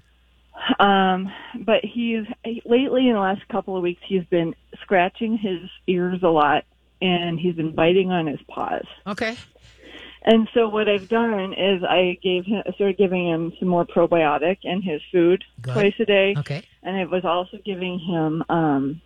Um, 0.79 1.31
but 1.65 1.83
he's 1.83 2.25
lately 2.65 3.07
in 3.07 3.13
the 3.13 3.19
last 3.19 3.47
couple 3.49 3.75
of 3.77 3.83
weeks 3.83 4.01
he's 4.05 4.23
been 4.25 4.53
scratching 4.81 5.37
his 5.37 5.59
ears 5.87 6.19
a 6.23 6.27
lot, 6.27 6.63
and 7.01 7.39
he's 7.39 7.55
been 7.55 7.73
biting 7.73 8.11
on 8.11 8.27
his 8.27 8.39
paws. 8.49 8.85
Okay. 9.07 9.35
And 10.27 10.49
so 10.55 10.67
what 10.67 10.89
I've 10.89 11.07
done 11.07 11.53
is 11.53 11.83
I 11.83 12.17
gave 12.23 12.45
him, 12.45 12.63
started 12.73 12.97
giving 12.97 13.27
him 13.29 13.53
some 13.59 13.67
more 13.69 13.85
probiotic 13.85 14.57
in 14.63 14.81
his 14.81 14.99
food 15.11 15.43
Good. 15.61 15.73
twice 15.73 15.93
a 15.99 16.05
day, 16.05 16.33
Okay. 16.37 16.63
and 16.81 16.97
I 16.97 17.05
was 17.05 17.23
also 17.23 17.57
giving 17.63 17.99
him 17.99 18.43
um, 18.49 19.01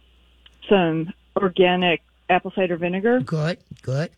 some 0.70 1.14
organic 1.36 2.02
apple 2.30 2.54
cider 2.56 2.78
vinegar. 2.78 3.20
Good. 3.20 3.58
Good. 3.82 4.12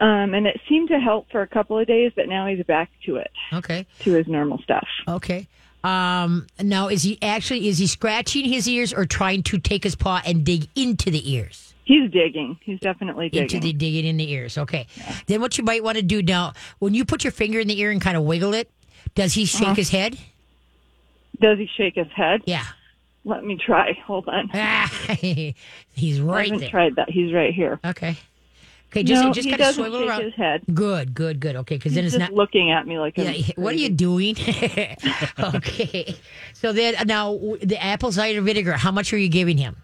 Um, 0.00 0.34
and 0.34 0.46
it 0.46 0.60
seemed 0.68 0.90
to 0.90 1.00
help 1.00 1.30
for 1.30 1.40
a 1.40 1.46
couple 1.46 1.78
of 1.78 1.86
days, 1.86 2.12
but 2.14 2.28
now 2.28 2.46
he's 2.46 2.64
back 2.64 2.90
to 3.06 3.16
it, 3.16 3.30
Okay. 3.52 3.86
to 4.00 4.12
his 4.12 4.28
normal 4.28 4.58
stuff. 4.58 4.86
Okay. 5.08 5.48
Um, 5.82 6.46
now, 6.60 6.88
is 6.88 7.02
he 7.04 7.18
actually 7.22 7.68
is 7.68 7.78
he 7.78 7.86
scratching 7.86 8.44
his 8.44 8.68
ears 8.68 8.92
or 8.92 9.06
trying 9.06 9.42
to 9.44 9.58
take 9.58 9.82
his 9.84 9.94
paw 9.94 10.20
and 10.26 10.44
dig 10.44 10.68
into 10.76 11.10
the 11.10 11.32
ears? 11.32 11.72
He's 11.88 12.10
digging. 12.10 12.58
He's 12.60 12.78
definitely 12.80 13.30
digging. 13.30 13.44
Into 13.44 13.60
the 13.60 13.72
digging 13.72 14.04
in 14.04 14.18
the 14.18 14.30
ears. 14.30 14.58
Okay. 14.58 14.86
Then 15.26 15.40
what 15.40 15.56
you 15.56 15.64
might 15.64 15.82
want 15.82 15.96
to 15.96 16.02
do 16.02 16.20
now, 16.20 16.52
when 16.80 16.92
you 16.92 17.06
put 17.06 17.24
your 17.24 17.30
finger 17.30 17.60
in 17.60 17.66
the 17.66 17.80
ear 17.80 17.90
and 17.90 17.98
kind 17.98 18.14
of 18.14 18.24
wiggle 18.24 18.52
it, 18.52 18.70
does 19.14 19.32
he 19.32 19.46
shake 19.46 19.68
uh-huh. 19.68 19.74
his 19.74 19.88
head? 19.88 20.18
Does 21.40 21.56
he 21.56 21.66
shake 21.78 21.94
his 21.94 22.08
head? 22.14 22.42
Yeah. 22.44 22.66
Let 23.24 23.42
me 23.42 23.56
try. 23.56 23.98
Hold 24.06 24.28
on. 24.28 24.48
He's 24.52 26.20
I 26.20 26.22
right 26.22 26.44
haven't 26.48 26.60
there. 26.60 26.68
tried 26.68 26.96
that. 26.96 27.08
He's 27.08 27.32
right 27.32 27.54
here. 27.54 27.80
Okay. 27.82 28.18
Okay. 28.90 29.02
Just 29.02 29.24
no, 29.24 29.32
just 29.32 29.48
kind 29.48 29.62
of 29.62 29.74
swivel 29.74 30.00
shake 30.00 30.08
around. 30.10 30.22
his 30.24 30.34
head. 30.34 30.62
Good. 30.74 31.14
Good. 31.14 31.40
Good. 31.40 31.56
Okay. 31.56 31.76
Because 31.76 31.94
then 31.94 32.04
He's 32.04 32.12
it's 32.12 32.20
not. 32.20 32.34
looking 32.34 32.70
at 32.70 32.86
me 32.86 32.98
like 32.98 33.16
Yeah, 33.16 33.32
what 33.56 33.72
are 33.72 33.78
you 33.78 33.88
doing? 33.88 34.36
okay. 35.38 36.16
So 36.52 36.74
then 36.74 36.96
uh, 36.96 37.04
now 37.04 37.56
the 37.62 37.82
apple 37.82 38.12
cider 38.12 38.42
vinegar, 38.42 38.72
how 38.72 38.90
much 38.90 39.10
are 39.14 39.18
you 39.18 39.30
giving 39.30 39.56
him? 39.56 39.76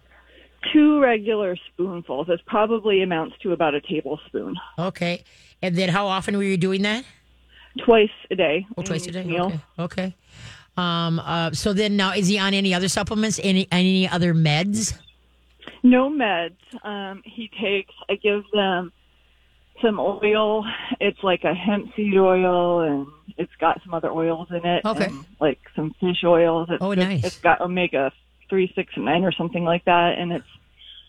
Two 0.73 1.01
regular 1.01 1.57
spoonfuls. 1.73 2.29
It 2.29 2.41
probably 2.47 3.03
amounts 3.03 3.37
to 3.43 3.53
about 3.53 3.75
a 3.75 3.81
tablespoon. 3.81 4.57
Okay. 4.79 5.25
And 5.63 5.77
then 5.77 5.89
how 5.89 6.07
often 6.07 6.37
were 6.37 6.43
you 6.43 6.57
doing 6.57 6.83
that? 6.83 7.05
Twice 7.85 8.11
a 8.31 8.35
day. 8.37 8.67
Oh, 8.77 8.83
twice 8.83 9.07
a 9.07 9.11
day. 9.11 9.25
Meal. 9.25 9.47
Okay. 9.47 9.61
Okay. 9.79 10.15
Um, 10.77 11.19
uh, 11.21 11.53
so 11.53 11.73
then 11.73 11.97
now 11.97 12.13
is 12.15 12.27
he 12.29 12.39
on 12.39 12.55
any 12.55 12.75
other 12.75 12.89
supplements? 12.89 13.39
Any 13.43 13.69
any 13.71 14.09
other 14.09 14.35
meds? 14.35 14.97
No 15.83 16.11
meds. 16.11 16.57
Um, 16.83 17.23
he 17.25 17.49
takes. 17.61 17.93
I 18.09 18.15
give 18.17 18.43
them 18.53 18.93
some 19.83 19.99
oil. 20.01 20.65
It's 21.01 21.23
like 21.23 21.45
a 21.45 21.55
hemp 21.55 21.95
seed 21.95 22.17
oil, 22.17 22.81
and 22.81 23.07
it's 23.39 23.53
got 23.61 23.81
some 23.85 23.95
other 23.95 24.11
oils 24.11 24.49
in 24.51 24.65
it. 24.65 24.85
Okay. 24.85 25.11
like 25.41 25.61
some 25.77 25.95
fish 26.01 26.25
oils. 26.25 26.69
It's, 26.71 26.83
Oh, 26.83 26.95
nice. 26.95 27.25
It's 27.25 27.39
got 27.39 27.61
omega 27.61 28.13
three, 28.49 28.73
six, 28.75 28.93
nine, 28.97 29.25
or 29.25 29.33
something 29.33 29.65
like 29.65 29.85
that. 29.87 30.19
And 30.19 30.33
it's. 30.33 30.47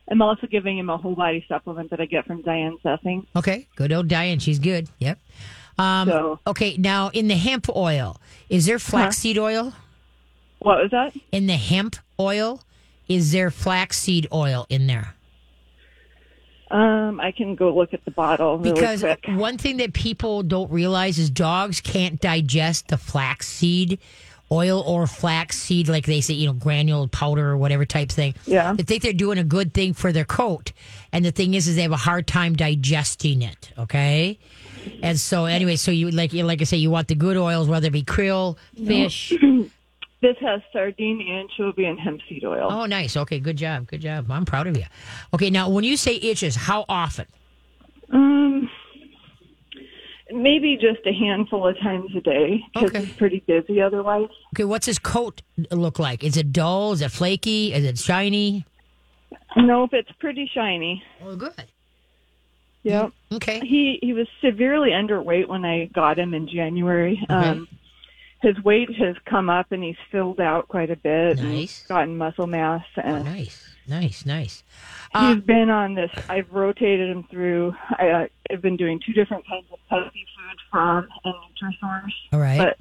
I'm 0.10 0.21
also 0.21 0.45
giving 0.45 0.78
him 0.78 0.89
a 0.91 0.98
whole 0.98 1.15
body 1.15 1.43
supplement 1.48 1.89
that 1.89 2.00
I 2.00 2.06
get 2.06 2.28
from 2.28 2.43
Diane 2.43 2.78
Sessing. 2.86 3.26
Okay. 3.36 3.67
Good 3.76 3.91
old 3.91 4.08
Diane. 4.08 4.38
She's 4.38 4.60
good. 4.60 4.88
Yep. 5.00 5.17
Um, 5.80 6.08
So- 6.10 6.39
okay. 6.45 6.78
Now 6.78 7.10
in 7.10 7.28
the 7.28 7.36
hemp 7.36 7.67
oil, 7.76 8.17
is 8.48 8.67
there 8.67 8.78
flaxseed 8.78 9.38
oil? 9.39 9.74
What 10.60 10.78
was 10.82 10.91
that? 10.91 11.13
In 11.32 11.48
the 11.48 11.58
hemp 11.58 11.95
oil, 12.19 12.62
is 13.08 13.32
there 13.32 13.50
flaxseed 13.52 14.28
oil 14.32 14.65
in 14.69 14.86
there? 14.88 15.15
Um, 16.71 17.19
I 17.19 17.32
can 17.32 17.56
go 17.56 17.74
look 17.76 17.93
at 17.93 18.04
the 18.06 18.12
bottle 18.12 18.58
really 18.58 18.74
because 18.74 19.02
quick. 19.02 19.24
one 19.28 19.58
thing 19.58 19.78
that 19.78 19.93
people 19.93 20.41
don't 20.41 20.71
realize 20.71 21.19
is 21.19 21.30
dogs 21.30 21.80
can't 21.80 22.19
digest 22.19 22.88
the 22.88 22.98
flaxseed 22.98 24.00
oil 24.56 24.82
or 24.82 25.06
flax 25.08 25.58
seed, 25.58 25.89
like 25.89 26.06
they 26.06 26.22
say, 26.22 26.34
you 26.34 26.48
know, 26.48 26.54
granule 26.54 27.08
powder 27.08 27.50
or 27.52 27.58
whatever 27.58 27.86
type 27.86 28.10
thing. 28.10 28.34
Yeah. 28.46 28.74
They 28.74 28.84
think 28.84 29.04
they're 29.04 29.13
doing 29.13 29.38
a 29.38 29.44
good 29.44 29.74
thing 29.74 29.94
for 29.94 30.12
their 30.12 30.26
coat, 30.26 30.72
and 31.12 31.26
the 31.26 31.32
thing 31.32 31.54
is, 31.54 31.68
is 31.68 31.76
they 31.76 31.82
have 31.82 31.91
a 31.91 31.98
hard 31.98 32.28
time 32.28 32.56
digesting 32.56 33.41
it. 33.41 33.72
Okay. 33.78 34.39
And 35.02 35.20
so, 35.20 35.46
anyway, 35.46 35.76
so 35.76 35.91
you 35.91 36.12
like, 36.12 36.32
like 36.34 36.62
I 36.62 36.63
say, 36.63 36.78
you 36.78 36.91
want 36.91 37.08
the 37.08 37.15
good 37.15 37.38
oils, 37.38 37.68
whether 37.68 37.88
it 37.88 37.94
be 37.94 38.04
krill, 38.04 38.58
fish. 38.76 39.34
This 40.22 40.38
has 40.41 40.62
sardine, 40.74 41.22
anchovy, 41.22 41.86
and 41.86 42.00
hemp 42.00 42.20
seed 42.28 42.44
oil. 42.44 42.70
Oh, 42.72 42.88
nice. 42.88 43.15
Okay, 43.15 43.39
good 43.39 43.58
job, 43.58 43.86
good 43.86 44.02
job. 44.02 44.32
I'm 44.32 44.44
proud 44.44 44.65
of 44.65 44.76
you. 44.76 44.86
Okay, 45.36 45.52
now 45.52 45.70
when 45.70 45.84
you 45.84 45.96
say 45.98 46.15
itches, 46.15 46.56
how 46.56 46.84
often? 46.89 47.28
Um, 48.12 48.68
maybe 50.32 50.76
just 50.78 51.06
a 51.06 51.14
handful 51.14 51.68
of 51.68 51.78
times 51.80 52.12
a 52.16 52.22
day 52.22 52.64
because 52.74 52.90
Okay. 52.90 53.06
he's 53.06 53.16
pretty 53.16 53.40
busy 53.48 53.82
otherwise. 53.82 54.30
Okay, 54.56 54.64
what's 54.66 54.86
his 54.86 55.00
coat 55.00 55.42
look 55.72 56.00
like? 56.00 56.24
Is 56.24 56.36
it 56.38 56.52
dull? 56.52 56.94
Is 56.94 57.02
it 57.02 57.12
flaky? 57.12 57.74
Is 57.74 57.84
it 57.86 57.98
shiny? 57.98 58.66
Nope, 59.58 59.92
it's 59.94 60.12
pretty 60.20 60.50
shiny. 60.54 61.04
Oh, 61.24 61.36
good. 61.36 61.54
Yep. 62.84 63.12
Okay. 63.34 63.60
He 63.62 63.98
he 64.02 64.14
was 64.14 64.28
severely 64.42 64.92
underweight 64.92 65.48
when 65.48 65.66
I 65.66 65.86
got 65.86 66.20
him 66.20 66.34
in 66.36 66.48
January. 66.48 67.20
Um, 67.30 67.68
his 68.42 68.62
weight 68.64 68.94
has 68.98 69.16
come 69.26 69.50
up 69.50 69.72
and 69.72 69.84
he's 69.84 69.96
filled 70.12 70.40
out 70.40 70.68
quite 70.68 70.92
a 70.92 70.96
bit. 70.96 71.40
Nice. 71.40 71.84
gotten 71.88 72.16
muscle 72.18 72.46
mass 72.46 72.84
Oh, 72.98 73.02
and 73.02 73.26
nice, 73.26 73.68
nice, 73.88 74.24
nice. 74.26 74.64
Uh, 75.15 75.34
he's 75.36 75.43
been 75.43 75.69
on 75.69 75.95
this. 75.95 76.12
I've 76.28 76.51
rotated 76.51 77.10
him 77.10 77.23
through. 77.32 77.73
I, 77.97 78.10
uh, 78.10 78.28
I've 78.51 78.62
been 78.62 78.75
doing 78.75 78.99
two 79.06 79.13
different 79.13 79.47
kinds 79.47 79.65
of 79.71 79.80
puppy 79.89 80.25
food 80.36 80.60
Fromm 80.69 81.08
and 81.23 81.34
Nutrisource. 81.34 82.12
all 82.34 82.39
right. 82.39 82.58
but 82.58 82.78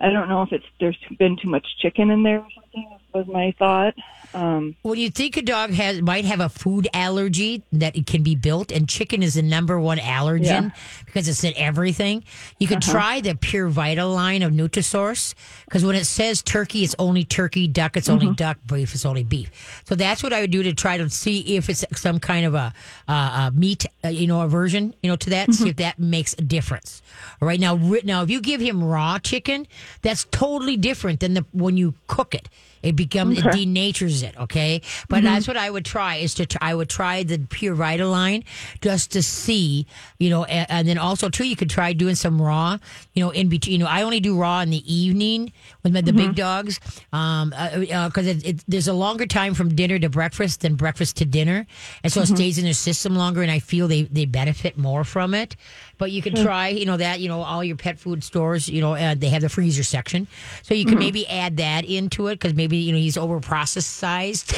I 0.00 0.10
don't 0.10 0.28
know 0.28 0.42
if 0.42 0.52
it's 0.52 0.66
there's 0.80 0.98
been 1.18 1.36
too 1.40 1.48
much 1.48 1.66
chicken 1.80 2.10
in 2.10 2.22
there 2.22 2.40
or 2.40 2.48
something. 2.54 2.98
Was 3.14 3.28
my 3.28 3.54
thought. 3.60 3.94
Um, 4.34 4.74
Well, 4.82 4.96
you 4.96 5.08
think 5.08 5.36
a 5.36 5.42
dog 5.42 5.70
has 5.70 6.02
might 6.02 6.24
have 6.24 6.40
a 6.40 6.48
food 6.48 6.88
allergy 6.92 7.62
that 7.72 7.94
it 7.94 8.06
can 8.08 8.24
be 8.24 8.34
built, 8.34 8.72
and 8.72 8.88
chicken 8.88 9.22
is 9.22 9.34
the 9.34 9.42
number 9.42 9.78
one 9.78 9.98
allergen 9.98 10.44
Yeah. 10.44 10.58
Uh-huh. 10.58 11.02
because 11.06 11.28
it's 11.28 11.44
in 11.44 11.52
everything. 11.56 12.24
You 12.58 12.66
could 12.66 12.82
try 12.82 13.20
the 13.20 13.36
Pure 13.36 13.68
Vita 13.68 14.04
line 14.04 14.42
of 14.42 14.52
Nutrisource 14.52 15.34
because 15.66 15.84
when 15.84 15.94
it 15.94 16.06
says 16.06 16.42
turkey, 16.42 16.82
it's 16.82 16.96
only 16.98 17.22
turkey, 17.24 17.68
duck, 17.68 17.96
it's 17.96 18.08
Mm-hmm. 18.08 18.26
only 18.26 18.34
duck, 18.34 18.58
beef, 18.66 18.94
it's 18.94 19.06
only 19.06 19.22
beef. 19.22 19.82
So 19.84 19.94
that's 19.94 20.24
what 20.24 20.32
I 20.32 20.40
would 20.40 20.50
do 20.50 20.64
to 20.64 20.74
try 20.74 20.96
to 20.98 21.08
see 21.08 21.56
if 21.56 21.70
it's 21.70 21.84
some 21.94 22.18
kind 22.18 22.44
of 22.44 22.56
a, 22.56 22.74
uh, 23.06 23.12
a 23.12 23.52
meat, 23.54 23.86
uh, 24.04 24.08
you 24.08 24.26
know, 24.26 24.40
aversion, 24.40 24.92
you 25.04 25.08
know, 25.08 25.16
to 25.16 25.30
that. 25.30 25.48
Mm-hmm. 25.50 25.62
See 25.64 25.68
if 25.68 25.76
that 25.76 26.00
makes 26.00 26.32
a 26.32 26.42
difference. 26.42 27.00
All 27.40 27.46
right 27.46 27.60
now, 27.60 27.76
now 28.02 28.24
if 28.24 28.30
you 28.30 28.40
give 28.40 28.60
him 28.60 28.82
raw 28.82 29.20
chicken, 29.20 29.68
that's 30.02 30.24
totally 30.30 30.76
different 30.76 31.20
than 31.20 31.34
the 31.34 31.44
when 31.52 31.76
you 31.76 31.94
cook 32.06 32.34
it. 32.34 32.48
It 32.82 32.96
becomes 32.96 33.38
it 33.38 33.44
denatures 33.46 34.22
it. 34.22 34.36
Okay, 34.38 34.82
but 35.08 35.22
Mm-hmm. 35.22 35.24
that's 35.24 35.48
what 35.48 35.56
I 35.56 35.70
would 35.70 35.84
try 35.86 36.16
is 36.16 36.34
to 36.34 36.46
I 36.60 36.74
would 36.74 36.90
try 36.90 37.22
the 37.22 37.38
Pure 37.38 37.76
Vita 37.76 38.06
line 38.06 38.44
just 38.82 39.12
to 39.12 39.22
see, 39.22 39.86
you 40.18 40.28
know, 40.28 40.44
and, 40.44 40.66
and 40.70 40.88
then 40.88 40.98
also 40.98 41.30
too 41.30 41.44
you 41.44 41.56
could 41.56 41.70
try 41.70 41.94
doing 41.94 42.14
some 42.14 42.40
raw, 42.42 42.76
you 43.14 43.24
know, 43.24 43.30
in 43.30 43.48
between. 43.48 43.72
You 43.72 43.78
know, 43.86 43.90
I 43.90 44.02
only 44.02 44.20
do 44.20 44.36
raw 44.38 44.60
in 44.60 44.68
the 44.70 44.84
evening 44.92 45.52
with 45.82 45.94
the 45.94 46.02
Mm-hmm. 46.02 46.16
big 46.16 46.34
dogs, 46.34 46.78
um, 47.12 47.50
because 47.50 47.90
uh, 47.90 48.10
'cause 48.10 48.26
it, 48.26 48.44
it, 48.46 48.64
there's 48.68 48.88
a 48.88 48.92
longer 48.92 49.26
time 49.26 49.54
from 49.54 49.74
dinner 49.74 49.98
to 49.98 50.10
breakfast 50.10 50.60
than 50.60 50.74
breakfast 50.76 51.16
to 51.18 51.24
dinner, 51.24 51.66
and 52.02 52.12
so 52.12 52.20
Mm-hmm. 52.20 52.34
it 52.34 52.36
stays 52.36 52.58
in 52.58 52.64
their 52.64 52.74
system 52.74 53.16
longer, 53.16 53.40
and 53.40 53.50
I 53.50 53.60
feel 53.60 53.88
they 53.88 54.02
they 54.02 54.26
benefit 54.26 54.76
more 54.76 55.04
from 55.04 55.32
it. 55.32 55.56
But 55.98 56.10
you 56.10 56.22
can 56.22 56.36
hmm. 56.36 56.42
try, 56.42 56.68
you 56.68 56.86
know, 56.86 56.96
that 56.96 57.20
you 57.20 57.28
know 57.28 57.42
all 57.42 57.62
your 57.62 57.76
pet 57.76 57.98
food 57.98 58.24
stores, 58.24 58.68
you 58.68 58.80
know, 58.80 58.94
uh, 58.94 59.14
they 59.14 59.28
have 59.28 59.42
the 59.42 59.48
freezer 59.48 59.82
section, 59.82 60.26
so 60.62 60.74
you 60.74 60.84
can 60.84 60.94
hmm. 60.94 61.00
maybe 61.00 61.26
add 61.28 61.56
that 61.58 61.84
into 61.84 62.28
it 62.28 62.34
because 62.36 62.54
maybe 62.54 62.76
you 62.76 62.92
know 62.92 62.98
he's 62.98 63.16
over 63.16 63.40
processed. 63.40 64.54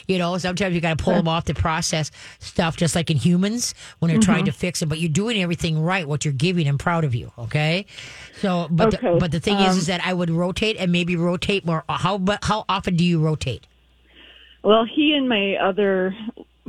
you 0.08 0.18
know, 0.18 0.36
sometimes 0.38 0.74
you 0.74 0.80
got 0.80 0.98
to 0.98 1.04
pull 1.04 1.14
him 1.14 1.28
off 1.28 1.44
the 1.44 1.54
process 1.54 2.10
stuff, 2.38 2.76
just 2.76 2.94
like 2.94 3.10
in 3.10 3.16
humans 3.16 3.74
when 3.98 4.10
they're 4.10 4.20
trying 4.20 4.44
to 4.44 4.50
mm-hmm. 4.50 4.58
fix 4.58 4.82
it. 4.82 4.86
But 4.86 4.98
you're 4.98 5.08
doing 5.08 5.40
everything 5.40 5.82
right. 5.82 6.06
What 6.06 6.24
you're 6.24 6.34
giving, 6.34 6.66
I'm 6.68 6.78
proud 6.78 7.04
of 7.04 7.14
you. 7.14 7.32
Okay. 7.38 7.86
So, 8.40 8.68
but 8.70 8.90
the, 8.92 9.16
but 9.18 9.32
the 9.32 9.40
thing 9.40 9.58
is, 9.58 9.76
is 9.76 9.88
um, 9.88 9.96
that 9.96 10.06
I 10.06 10.14
would 10.14 10.30
rotate 10.30 10.76
and 10.78 10.90
maybe 10.92 11.16
rotate 11.16 11.66
more. 11.66 11.84
How 11.88 12.18
but 12.18 12.44
how 12.44 12.64
often 12.68 12.96
do 12.96 13.04
you 13.04 13.20
rotate? 13.20 13.66
Well, 14.62 14.84
he 14.84 15.14
and 15.14 15.28
my 15.28 15.56
other 15.56 16.14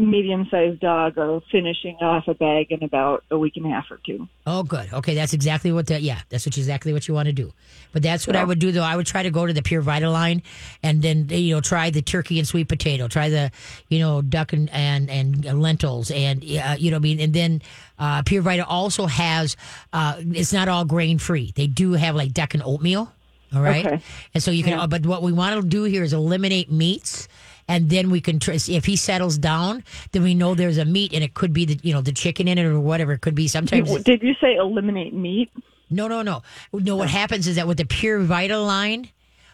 medium-sized 0.06 0.80
dog 0.80 1.18
are 1.18 1.42
finishing 1.52 1.96
off 2.02 2.28
a 2.28 2.34
bag 2.34 2.72
in 2.72 2.84
about 2.84 3.24
a 3.32 3.38
week 3.38 3.58
and 3.58 3.66
a 3.66 3.70
half 3.70 3.86
or 3.90 4.00
two. 4.06 4.28
Oh, 4.46 4.64
good. 4.64 4.92
Okay, 4.92 5.16
that's 5.16 5.34
exactly 5.34 5.72
what 5.72 5.88
the 5.88 6.02
yeah, 6.02 6.20
that's 6.30 6.46
what 6.46 6.58
exactly 6.58 6.94
what 6.94 7.08
you 7.08 7.14
want 7.14 7.28
to 7.28 7.34
do. 7.34 7.54
But 7.94 8.04
that's 8.04 8.26
what 8.26 8.36
I 8.36 8.44
would 8.44 8.60
do 8.60 8.72
though. 8.72 8.84
I 8.84 8.96
would 8.96 9.06
try 9.06 9.24
to 9.24 9.32
go 9.32 9.46
to 9.46 9.54
the 9.54 9.62
Pure 9.62 9.82
Vita 9.82 10.10
line, 10.10 10.44
and 10.82 11.02
then 11.02 11.28
you 11.30 11.56
know 11.56 11.62
try 11.62 11.90
the 11.90 12.02
turkey 12.02 12.40
and 12.40 12.48
sweet 12.48 12.68
potato, 12.68 13.08
try 13.08 13.30
the 13.30 13.52
you 13.90 14.00
know 14.00 14.22
duck 14.22 14.54
and 14.54 14.70
and, 14.70 15.10
and 15.10 15.62
lentils, 15.62 16.12
and 16.12 16.44
uh, 16.44 16.76
you 16.78 16.92
know 16.92 16.98
I 16.98 17.00
mean, 17.00 17.20
and 17.20 17.34
then. 17.34 17.62
Uh, 18.00 18.24
Pure 18.24 18.42
Vita 18.42 18.66
also 18.66 19.06
has, 19.06 19.56
uh, 19.94 20.16
it's 20.32 20.52
not 20.52 20.68
all 20.68 20.86
grain 20.86 21.20
free. 21.20 21.54
They 21.56 21.68
do 21.68 21.92
have 21.94 22.16
like 22.16 22.34
duck 22.34 22.56
and 22.56 22.64
oatmeal. 22.64 23.14
All 23.54 23.62
right. 23.62 23.86
Okay. 23.86 24.02
And 24.34 24.42
so 24.42 24.50
you 24.50 24.64
can, 24.64 24.90
but 24.90 25.06
what 25.06 25.22
we 25.22 25.32
want 25.32 25.62
to 25.62 25.68
do 25.68 25.84
here 25.84 26.04
is 26.04 26.12
eliminate 26.12 26.72
meats. 26.72 27.28
And 27.72 27.90
then 27.90 28.10
we 28.10 28.20
can, 28.20 28.38
tr- 28.40 28.52
if 28.52 28.86
he 28.86 28.96
settles 28.98 29.38
down, 29.38 29.84
then 30.12 30.24
we 30.24 30.34
know 30.36 30.56
there's 30.56 30.78
a 30.78 30.84
meat 30.84 31.14
and 31.14 31.24
it 31.24 31.34
could 31.34 31.54
be 31.54 31.64
the, 31.64 31.80
you 31.82 31.94
know, 31.94 32.02
the 32.02 32.12
chicken 32.12 32.50
in 32.50 32.58
it 32.58 32.66
or 32.66 32.80
whatever. 32.80 33.14
It 33.14 33.22
could 33.22 33.34
be 33.36 33.48
sometimes. 33.48 33.90
it's- 33.90 34.04
Did 34.04 34.22
you 34.22 34.34
say 34.42 34.56
eliminate 34.56 35.14
meat? 35.14 35.50
no, 35.90 36.08
no, 36.10 36.22
no. 36.22 36.42
No, 36.74 36.96
what 36.98 37.10
happens 37.10 37.48
is 37.48 37.56
that 37.56 37.68
with 37.68 37.78
the 37.78 37.86
Pure 37.86 38.20
Vita 38.22 38.60
line, 38.60 39.10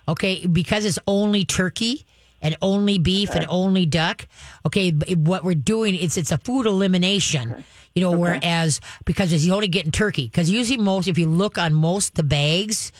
okay, 0.07 0.45
because 0.47 0.83
it's 0.85 0.99
only 1.05 1.45
turkey 1.45 2.05
and 2.41 2.55
only 2.61 2.97
beef 2.99 3.35
and 3.35 3.45
only 3.49 3.85
duck, 3.85 4.27
okay, 4.65 4.91
what 4.91 5.43
we're 5.43 5.55
doing 5.55 5.95
it's 5.95 6.17
it's 6.17 6.31
a 6.31 6.37
food 6.37 6.65
elimination. 6.65 7.63
You 7.95 8.03
know, 8.03 8.11
whereas 8.11 8.79
because 9.05 9.33
it's 9.33 9.49
only 9.49 9.67
getting 9.67 9.91
turkey, 9.91 10.25
because 10.25 10.47
usually 10.51 10.77
most, 10.77 11.07
if 11.07 11.17
you 11.17 11.27
look 11.27 11.57
on 11.57 11.73
most 11.73 12.13
the 12.13 12.21
bags, 12.23 12.91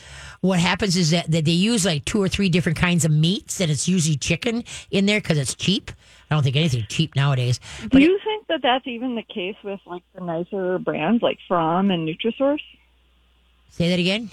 what 0.41 0.60
happens 0.60 0.95
is 0.95 1.12
that, 1.12 1.30
that 1.32 1.45
they 1.45 1.52
use 1.52 1.86
like 1.86 2.06
two 2.06 2.21
or 2.21 2.28
three 2.28 2.50
different 2.50 2.78
kinds 2.78 3.06
of 3.06 3.12
meats, 3.12 3.60
and 3.60 3.71
it's 3.71 3.88
usually 3.88 4.17
chicken 4.17 4.63
in 4.91 5.06
there 5.06 5.19
because 5.19 5.38
it's 5.38 5.56
cheap. 5.56 5.91
I 6.30 6.36
don't 6.36 6.43
think 6.43 6.56
anything's 6.56 6.88
cheap 6.88 7.15
nowadays. 7.15 7.60
Do 7.89 8.00
you 8.00 8.19
think 8.23 8.47
that 8.47 8.62
that's 8.62 8.86
even 8.86 9.15
the 9.15 9.23
case 9.23 9.56
with 9.63 9.80
like 9.86 10.04
the 10.13 10.21
nicer 10.21 10.78
brands 10.80 11.23
like 11.23 11.38
Fromm 11.47 11.89
and 11.89 12.08
Nutrisource? 12.08 12.62
Say 13.69 13.89
that 13.89 14.00
again. 14.00 14.30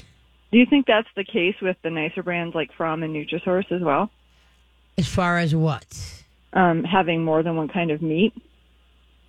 Do 0.51 0.59
you 0.59 0.67
think 0.67 0.87
that's 0.87 1.09
the 1.17 1.25
case 1.25 1.57
with 1.61 1.77
the 1.83 1.91
nicer 1.91 2.23
brands 2.23 2.55
like 2.55 2.73
Fromm 2.77 3.03
and 3.03 3.15
Nutrisource 3.15 3.71
as 3.73 3.83
well? 3.83 4.11
As 4.97 5.07
far 5.07 5.39
as 5.39 5.55
what? 5.55 5.87
Um, 6.53 6.85
having 6.85 7.25
more 7.25 7.43
than 7.43 7.57
one 7.57 7.69
kind 7.69 7.91
of 7.91 8.03
meat? 8.03 8.33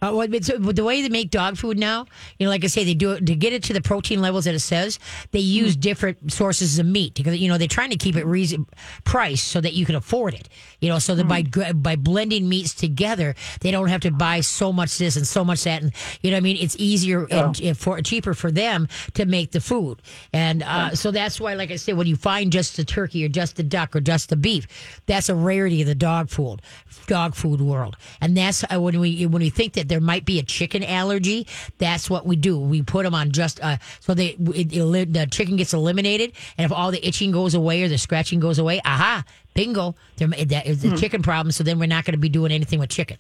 Uh, 0.02 0.12
well, 0.14 0.28
uh, 0.28 0.72
the 0.74 0.84
way 0.84 1.02
they 1.02 1.10
make 1.10 1.32
dog 1.32 1.58
food 1.58 1.78
now, 1.78 2.06
you 2.38 2.46
know, 2.46 2.50
like 2.50 2.64
I 2.64 2.68
say, 2.68 2.84
they 2.84 2.94
do 2.94 3.12
it 3.12 3.26
to 3.26 3.36
get 3.36 3.54
it 3.54 3.64
to 3.64 3.74
the 3.74 3.82
protein 3.82 4.22
levels 4.22 4.46
that 4.46 4.54
it 4.54 4.60
says. 4.60 5.00
They 5.32 5.40
use 5.40 5.76
different 5.76 6.32
sources 6.32 6.78
of 6.80 6.86
meat 6.86 7.14
because 7.16 7.38
you 7.38 7.48
know 7.48 7.58
they're 7.58 7.68
trying 7.68 7.92
to 7.92 7.98
keep 7.98 8.16
it 8.16 8.26
reason 8.26 8.66
price 9.04 9.42
so 9.42 9.62
that 9.62 9.74
you 9.74 9.86
can 9.86 9.96
afford 9.96 10.34
it. 10.34 10.50
You 10.82 10.90
know, 10.90 11.00
so 11.00 11.16
that 11.16 11.28
by 11.28 11.42
gr- 11.42 11.74
by 11.74 11.96
blending 11.96 12.50
meats 12.50 12.74
together, 12.74 13.36
they 13.62 13.72
don't 13.72 13.88
have 13.88 14.02
to 14.02 14.12
buy 14.12 14.42
so 14.42 14.74
much 14.74 14.98
this 14.98 15.16
and 15.16 15.26
so 15.26 15.44
much 15.46 15.64
that, 15.64 15.82
and 15.82 15.94
you 16.22 16.32
know, 16.32 16.36
what 16.36 16.40
I 16.40 16.42
mean, 16.42 16.58
it's 16.60 16.76
easier 16.78 17.26
and, 17.32 17.60
and 17.62 17.78
for 17.78 18.00
cheaper 18.02 18.34
for 18.34 18.52
them 18.52 18.88
to 19.14 19.26
make 19.26 19.52
the 19.52 19.62
food. 19.62 20.02
And 20.34 20.62
uh, 20.64 20.96
so 20.96 21.12
that's 21.12 21.40
why, 21.40 21.54
like 21.54 21.72
I 21.72 21.78
said, 21.78 21.98
when 21.98 22.08
you 22.08 22.16
find 22.16 22.52
just 22.52 22.78
the 22.78 22.86
turkey 22.86 23.26
or 23.26 23.30
just 23.30 23.56
the 23.56 23.64
duck 23.64 23.96
or 23.96 24.02
just 24.02 24.30
the 24.30 24.36
beef, 24.36 24.68
that's 25.06 25.30
a 25.30 25.36
rarity 25.36 25.82
of 25.82 25.88
the 25.88 25.96
dog 25.96 26.30
food 26.30 26.62
dog 27.08 27.36
food 27.36 27.62
world. 27.62 27.98
And 28.22 28.36
that's 28.36 28.64
uh, 28.64 28.80
when 28.80 29.00
we 29.00 29.26
when 29.26 29.42
we 29.42 29.50
think 29.50 29.74
that 29.74 29.85
there 29.88 30.02
might 30.02 30.26
be 30.26 30.40
a 30.40 30.44
chicken 30.44 30.84
allergy, 30.84 31.48
that's 31.78 32.10
what 32.10 32.26
we 32.26 32.36
do. 32.36 32.60
We 32.60 32.82
put 32.82 33.04
them 33.04 33.14
on 33.14 33.32
just 33.32 33.62
uh, 33.64 33.78
so 34.00 34.14
they 34.14 34.36
it, 34.40 34.74
it, 34.74 35.14
the 35.14 35.28
chicken 35.32 35.56
gets 35.56 35.74
eliminated, 35.74 36.34
and 36.58 36.66
if 36.66 36.72
all 36.72 36.92
the 36.92 37.06
itching 37.06 37.32
goes 37.32 37.54
away 37.54 37.84
or 37.84 37.88
the 37.88 37.98
scratching 37.98 38.40
goes 38.40 38.60
away, 38.60 38.82
aha, 38.86 39.24
bingo, 39.54 39.96
there 40.18 40.28
that 40.28 40.66
is 40.66 40.82
the 40.82 40.96
chicken 40.98 41.22
problem. 41.22 41.52
So 41.52 41.64
then 41.64 41.80
we're 41.80 41.88
not 41.88 42.06
going 42.06 42.14
to 42.14 42.20
be 42.20 42.30
doing 42.30 42.52
anything 42.52 42.80
with 42.80 42.90
chicken. 42.90 43.18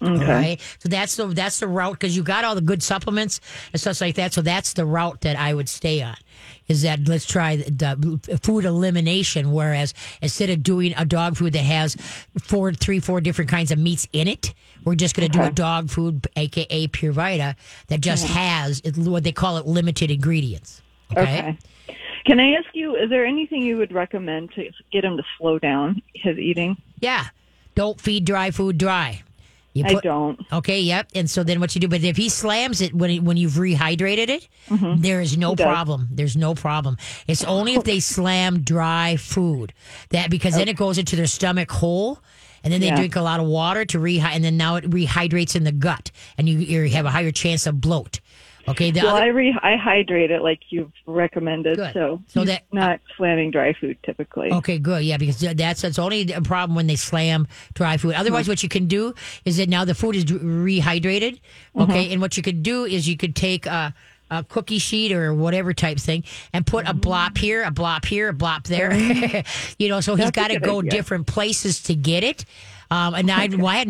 Okay. 0.00 0.26
Right. 0.26 0.60
So 0.78 0.88
that's 0.88 1.16
the 1.16 1.26
that's 1.26 1.58
the 1.58 1.66
route 1.66 1.94
because 1.94 2.16
you 2.16 2.22
got 2.22 2.44
all 2.44 2.54
the 2.54 2.60
good 2.60 2.82
supplements 2.82 3.40
and 3.72 3.80
stuff 3.80 4.00
like 4.00 4.14
that. 4.14 4.32
So 4.32 4.42
that's 4.42 4.74
the 4.74 4.86
route 4.86 5.22
that 5.22 5.36
I 5.36 5.54
would 5.54 5.68
stay 5.68 6.02
on. 6.02 6.16
Is 6.68 6.82
that 6.82 7.08
let's 7.08 7.26
try 7.26 7.56
the, 7.56 8.20
the 8.22 8.38
food 8.38 8.64
elimination? 8.64 9.52
Whereas 9.52 9.94
instead 10.22 10.50
of 10.50 10.62
doing 10.62 10.94
a 10.96 11.04
dog 11.04 11.36
food 11.36 11.54
that 11.54 11.64
has 11.64 11.96
four, 12.40 12.72
three, 12.72 13.00
four 13.00 13.20
different 13.20 13.50
kinds 13.50 13.72
of 13.72 13.78
meats 13.78 14.06
in 14.12 14.28
it, 14.28 14.54
we're 14.84 14.94
just 14.94 15.16
going 15.16 15.30
to 15.30 15.36
do 15.36 15.42
a 15.42 15.50
dog 15.50 15.90
food, 15.90 16.28
aka 16.36 16.86
Pure 16.88 17.12
Vita, 17.12 17.56
that 17.88 18.00
just 18.00 18.26
has 18.26 18.82
what 18.96 19.24
they 19.24 19.32
call 19.32 19.56
it 19.56 19.66
limited 19.66 20.10
ingredients. 20.10 20.82
Okay. 21.10 21.22
Okay. 21.22 21.58
Can 22.26 22.38
I 22.38 22.52
ask 22.52 22.68
you, 22.74 22.94
is 22.94 23.08
there 23.08 23.24
anything 23.24 23.62
you 23.62 23.78
would 23.78 23.92
recommend 23.92 24.52
to 24.52 24.70
get 24.92 25.02
him 25.02 25.16
to 25.16 25.22
slow 25.38 25.58
down 25.58 26.02
his 26.14 26.36
eating? 26.36 26.76
Yeah. 27.00 27.24
Don't 27.74 27.98
feed 27.98 28.26
dry 28.26 28.50
food 28.50 28.76
dry. 28.76 29.22
You 29.74 29.84
I 29.86 29.94
don't. 29.94 30.40
Okay, 30.52 30.80
yep. 30.80 31.08
And 31.14 31.28
so 31.30 31.44
then 31.44 31.60
what 31.60 31.74
you 31.74 31.80
do, 31.80 31.88
but 31.88 32.02
if 32.02 32.16
he 32.16 32.28
slams 32.28 32.80
it 32.80 32.94
when 32.94 33.10
it, 33.10 33.22
when 33.22 33.36
you've 33.36 33.52
rehydrated 33.52 34.28
it, 34.28 34.48
there 34.96 35.20
is 35.20 35.36
no 35.38 35.54
Mm-hmm. 35.54 35.62
problem. 35.62 36.08
There's 36.10 36.36
no 36.36 36.54
problem. 36.54 36.96
It's 37.26 37.44
only 37.44 37.74
if 37.74 37.84
they 37.84 38.00
slam 38.16 38.60
dry 38.62 39.16
food 39.16 39.72
that 40.10 40.30
because 40.30 40.54
then 40.56 40.68
it 40.68 40.76
goes 40.76 40.98
into 40.98 41.16
their 41.16 41.26
stomach 41.26 41.70
whole. 41.70 42.18
And 42.64 42.72
then 42.72 42.80
they 42.80 42.88
Yeah. 42.88 42.96
drink 42.96 43.14
a 43.14 43.20
lot 43.20 43.38
of 43.38 43.46
water 43.46 43.84
to 43.84 43.98
rehydrate, 44.00 44.34
and 44.34 44.42
then 44.44 44.56
now 44.56 44.74
it 44.76 44.90
rehydrates 44.90 45.54
in 45.54 45.62
the 45.62 45.70
gut, 45.70 46.10
and 46.36 46.48
you, 46.48 46.58
you 46.58 46.88
have 46.90 47.06
a 47.06 47.10
higher 47.10 47.30
chance 47.30 47.68
of 47.68 47.80
bloat. 47.80 48.18
Okay, 48.68 48.90
the 48.90 49.00
Well, 49.00 49.16
other, 49.16 49.24
I 49.24 49.28
re- 49.28 49.58
I 49.62 49.76
hydrate 49.76 50.30
it 50.30 50.42
like 50.42 50.60
you've 50.70 50.92
recommended, 51.06 51.76
Good. 51.76 51.92
so 51.94 52.22
So 52.28 52.44
that- 52.44 52.62
uh, 52.72 52.76
not 52.76 53.00
slamming 53.16 53.50
dry 53.50 53.72
food 53.72 53.98
typically. 54.02 54.52
Okay, 54.52 54.78
good. 54.78 55.02
Yeah, 55.02 55.16
because 55.16 55.38
that's 55.40 55.82
that's 55.82 55.98
only 55.98 56.32
a 56.32 56.42
problem 56.42 56.76
when 56.76 56.86
they 56.86 56.96
slam 56.96 57.46
dry 57.74 57.96
food. 57.96 58.14
Otherwise, 58.14 58.44
mm-hmm. 58.44 58.50
what 58.52 58.62
you 58.62 58.68
can 58.68 58.86
do 58.86 59.14
is 59.44 59.56
that 59.56 59.68
now 59.68 59.84
the 59.84 59.94
food 59.94 60.16
is 60.16 60.24
rehydrated. 60.24 61.40
Mm-hmm. 61.74 61.80
Okay, 61.82 62.12
and 62.12 62.20
what 62.20 62.36
you 62.36 62.42
could 62.42 62.62
do 62.62 62.84
is 62.84 63.08
you 63.08 63.16
could 63.16 63.34
take 63.34 63.66
a, 63.66 63.94
a 64.30 64.44
cookie 64.44 64.78
sheet 64.78 65.12
or 65.12 65.32
whatever 65.34 65.72
type 65.72 65.98
thing 65.98 66.24
and 66.52 66.66
put 66.66 66.86
a 66.86 66.94
blop 66.94 67.28
mm-hmm. 67.28 67.44
here, 67.44 67.62
a 67.64 67.70
blop 67.70 68.04
here, 68.04 68.28
a 68.28 68.34
blop 68.34 68.64
there. 68.64 68.92
you 69.78 69.88
know, 69.88 70.00
so 70.00 70.14
he's 70.14 70.26
That's 70.26 70.36
got 70.36 70.48
to 70.48 70.60
go 70.60 70.80
idea. 70.80 70.90
different 70.90 71.26
places 71.26 71.82
to 71.84 71.94
get 71.94 72.24
it. 72.24 72.44
Um, 72.90 73.14
and 73.14 73.30
I, 73.30 73.48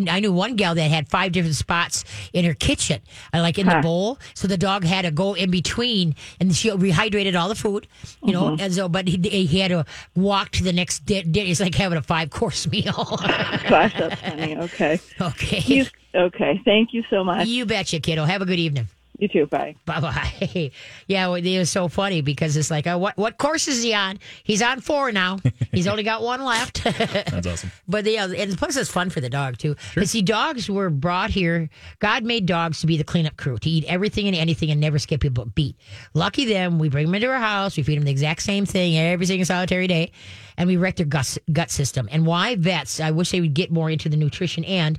I, 0.08 0.20
knew 0.20 0.32
one 0.32 0.56
gal 0.56 0.74
that 0.74 0.90
had 0.90 1.08
five 1.08 1.32
different 1.32 1.54
spots 1.54 2.04
in 2.32 2.44
her 2.44 2.54
kitchen, 2.54 3.00
uh, 3.32 3.40
like 3.40 3.58
in 3.58 3.66
the 3.66 3.80
bowl. 3.80 4.18
So 4.34 4.48
the 4.48 4.58
dog 4.58 4.84
had 4.84 5.02
to 5.02 5.10
go 5.10 5.34
in 5.34 5.50
between, 5.50 6.16
and 6.40 6.54
she 6.54 6.70
rehydrated 6.70 7.38
all 7.38 7.48
the 7.48 7.54
food, 7.54 7.86
you 8.24 8.32
know. 8.32 8.44
Mm-hmm. 8.44 8.60
And 8.60 8.74
so, 8.74 8.88
but 8.88 9.06
he, 9.06 9.16
he 9.18 9.60
had 9.60 9.68
to 9.68 9.84
walk 10.16 10.50
to 10.50 10.64
the 10.64 10.72
next 10.72 11.06
di- 11.06 11.22
di- 11.22 11.50
It's 11.50 11.60
like 11.60 11.74
having 11.74 11.98
a 11.98 12.02
five 12.02 12.30
course 12.30 12.66
meal. 12.70 12.92
Gosh, 12.92 13.94
that's 13.96 14.20
funny. 14.20 14.56
Okay. 14.56 15.00
okay, 15.20 15.86
okay. 16.14 16.60
Thank 16.64 16.92
you 16.92 17.04
so 17.08 17.22
much. 17.22 17.46
you 17.46 17.66
betcha, 17.66 18.00
kiddo. 18.00 18.24
Have 18.24 18.42
a 18.42 18.46
good 18.46 18.58
evening. 18.58 18.88
You 19.18 19.26
too. 19.26 19.46
Bye. 19.46 19.74
Bye 19.84 20.00
bye. 20.00 20.70
yeah, 21.08 21.34
it 21.34 21.58
was 21.58 21.70
so 21.70 21.88
funny 21.88 22.20
because 22.20 22.56
it's 22.56 22.70
like, 22.70 22.86
uh, 22.86 22.96
what 22.96 23.16
what 23.16 23.36
course 23.36 23.66
is 23.66 23.82
he 23.82 23.92
on? 23.92 24.20
He's 24.44 24.62
on 24.62 24.80
four 24.80 25.10
now. 25.10 25.38
He's 25.72 25.88
only 25.88 26.04
got 26.04 26.22
one 26.22 26.44
left. 26.44 26.84
That's 26.84 27.46
awesome. 27.46 27.72
But 27.88 28.04
yeah, 28.06 28.26
and 28.26 28.56
plus 28.56 28.76
it's 28.76 28.90
fun 28.90 29.10
for 29.10 29.20
the 29.20 29.28
dog 29.28 29.58
too. 29.58 29.74
But 29.96 30.08
see, 30.08 30.22
dogs 30.22 30.70
were 30.70 30.88
brought 30.88 31.30
here. 31.30 31.68
God 31.98 32.22
made 32.22 32.46
dogs 32.46 32.80
to 32.80 32.86
be 32.86 32.96
the 32.96 33.02
cleanup 33.02 33.36
crew, 33.36 33.58
to 33.58 33.68
eat 33.68 33.84
everything 33.86 34.28
and 34.28 34.36
anything 34.36 34.70
and 34.70 34.80
never 34.80 35.00
skip 35.00 35.24
a 35.24 35.30
beat. 35.30 35.76
Lucky 36.14 36.44
them. 36.44 36.78
We 36.78 36.88
bring 36.88 37.06
them 37.06 37.14
into 37.16 37.28
our 37.28 37.40
house. 37.40 37.76
We 37.76 37.82
feed 37.82 37.96
them 37.96 38.04
the 38.04 38.12
exact 38.12 38.42
same 38.42 38.66
thing 38.66 38.96
every 38.96 39.26
single 39.26 39.46
solitary 39.46 39.88
day, 39.88 40.12
and 40.56 40.68
we 40.68 40.76
wreck 40.76 40.94
their 40.94 41.06
gut 41.06 41.38
gut 41.52 41.72
system. 41.72 42.08
And 42.12 42.24
why 42.24 42.54
vets? 42.54 43.00
I 43.00 43.10
wish 43.10 43.32
they 43.32 43.40
would 43.40 43.54
get 43.54 43.72
more 43.72 43.90
into 43.90 44.08
the 44.08 44.16
nutrition 44.16 44.64
and 44.64 44.96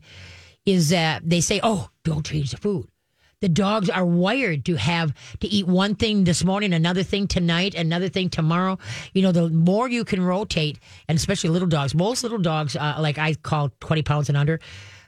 is 0.65 0.89
that 0.89 1.27
they 1.27 1.39
say, 1.39 1.61
oh, 1.63 1.89
don't 2.03 2.25
change 2.25 2.51
the 2.51 2.57
food. 2.57 2.89
The 3.41 3.49
dogs 3.49 3.89
are 3.89 4.05
wired 4.05 4.65
to 4.65 4.75
have 4.75 5.13
to 5.39 5.47
eat 5.47 5.65
one 5.65 5.95
thing 5.95 6.25
this 6.25 6.43
morning, 6.43 6.73
another 6.73 7.03
thing 7.03 7.25
tonight, 7.25 7.73
another 7.73 8.09
thing 8.09 8.29
tomorrow. 8.29 8.77
You 9.13 9.21
know, 9.21 9.31
the 9.31 9.49
more 9.49 9.87
you 9.89 10.03
can 10.03 10.21
rotate, 10.21 10.77
and 11.07 11.15
especially 11.17 11.49
little 11.51 11.67
dogs. 11.67 11.95
Most 11.95 12.21
little 12.23 12.37
dogs, 12.39 12.75
uh, 12.75 12.97
like 12.99 13.17
I 13.17 13.35
call 13.35 13.71
twenty 13.79 14.01
pounds 14.01 14.27
and 14.27 14.37
under, 14.37 14.59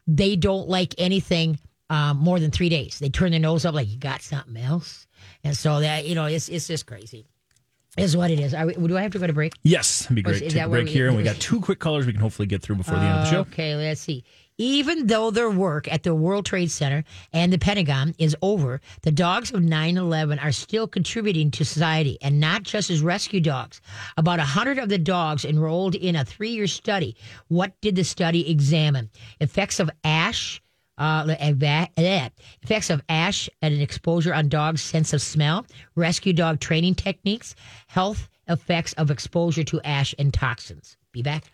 they 0.08 0.38
don't 0.38 0.70
like 0.70 0.96
anything 0.98 1.60
um, 1.90 2.18
more 2.18 2.40
than 2.40 2.52
three 2.52 2.70
days. 2.70 3.00
They 3.00 3.10
turn 3.10 3.32
their 3.32 3.40
nose 3.42 3.66
up 3.66 3.76
like 3.76 3.90
you 3.90 3.98
got 3.98 4.22
something 4.22 4.56
else, 4.56 5.08
and 5.44 5.56
so 5.58 5.82
that 5.82 6.08
you 6.08 6.16
know, 6.16 6.26
it's 6.26 6.48
it's 6.48 6.68
just 6.68 6.86
crazy. 6.86 7.28
Is 7.98 8.16
what 8.16 8.32
it 8.32 8.40
is. 8.40 8.54
Are 8.54 8.66
we, 8.68 8.74
do 8.76 8.98
I 8.98 9.02
have 9.02 9.12
to 9.12 9.20
go 9.20 9.28
to 9.28 9.34
break? 9.34 9.52
Yes, 9.64 10.06
it'd 10.06 10.16
be 10.16 10.22
is- 10.22 10.26
great. 10.40 10.42
is 10.44 10.54
Take 10.54 10.64
a 10.64 10.70
break 10.70 10.86
we- 10.86 10.92
here, 10.92 11.10
and 11.10 11.18
we 11.18 11.24
got 11.32 11.36
two 11.42 11.60
quick 11.60 11.80
callers 11.80 12.06
we 12.06 12.14
can 12.14 12.22
hopefully 12.22 12.46
get 12.46 12.62
through 12.62 12.78
before 12.78 12.96
the 12.96 13.02
end 13.02 13.20
of 13.20 13.26
the 13.26 13.30
show. 13.32 13.40
Okay, 13.42 13.76
let's 13.76 14.00
see. 14.00 14.24
Even 14.62 15.08
though 15.08 15.32
their 15.32 15.50
work 15.50 15.92
at 15.92 16.04
the 16.04 16.14
World 16.14 16.46
Trade 16.46 16.70
Center 16.70 17.04
and 17.34 17.52
the 17.52 17.58
Pentagon 17.58 18.14
is 18.20 18.38
over, 18.44 18.80
the 19.02 19.12
dogs 19.12 19.52
of 19.52 19.64
9 19.64 19.98
11 19.98 20.38
are 20.38 20.52
still 20.52 20.88
contributing 20.88 21.50
to 21.50 21.66
society 21.66 22.20
and 22.22 22.40
not 22.40 22.62
just 22.62 22.92
as 22.92 23.02
rescue 23.02 23.42
dogs. 23.42 23.82
About 24.18 24.38
100 24.38 24.78
of 24.78 24.88
the 24.88 25.00
dogs 25.00 25.46
enrolled 25.46 25.96
in 25.96 26.16
a 26.16 26.24
three 26.24 26.52
year 26.52 26.68
study. 26.68 27.16
What 27.48 27.74
did 27.82 27.96
the 27.96 28.04
study 28.04 28.52
examine? 28.52 29.10
Effects 29.40 29.80
of 29.80 29.90
ash. 30.04 30.62
Uh, 30.96 31.36
eh, 31.40 32.30
effects 32.62 32.92
of 32.92 33.02
ash 33.10 33.50
and 33.64 33.74
an 33.74 33.82
exposure 33.82 34.36
on 34.36 34.48
dogs' 34.48 34.84
sense 34.84 35.12
of 35.12 35.24
smell, 35.24 35.66
rescue 35.96 36.34
dog 36.34 36.60
training 36.60 36.94
techniques, 36.94 37.56
health 37.88 38.30
effects 38.48 38.94
of 38.94 39.10
exposure 39.10 39.64
to 39.64 39.82
ash 39.82 40.14
and 40.20 40.32
toxins. 40.32 40.98
Be 41.12 41.24
back 41.24 41.46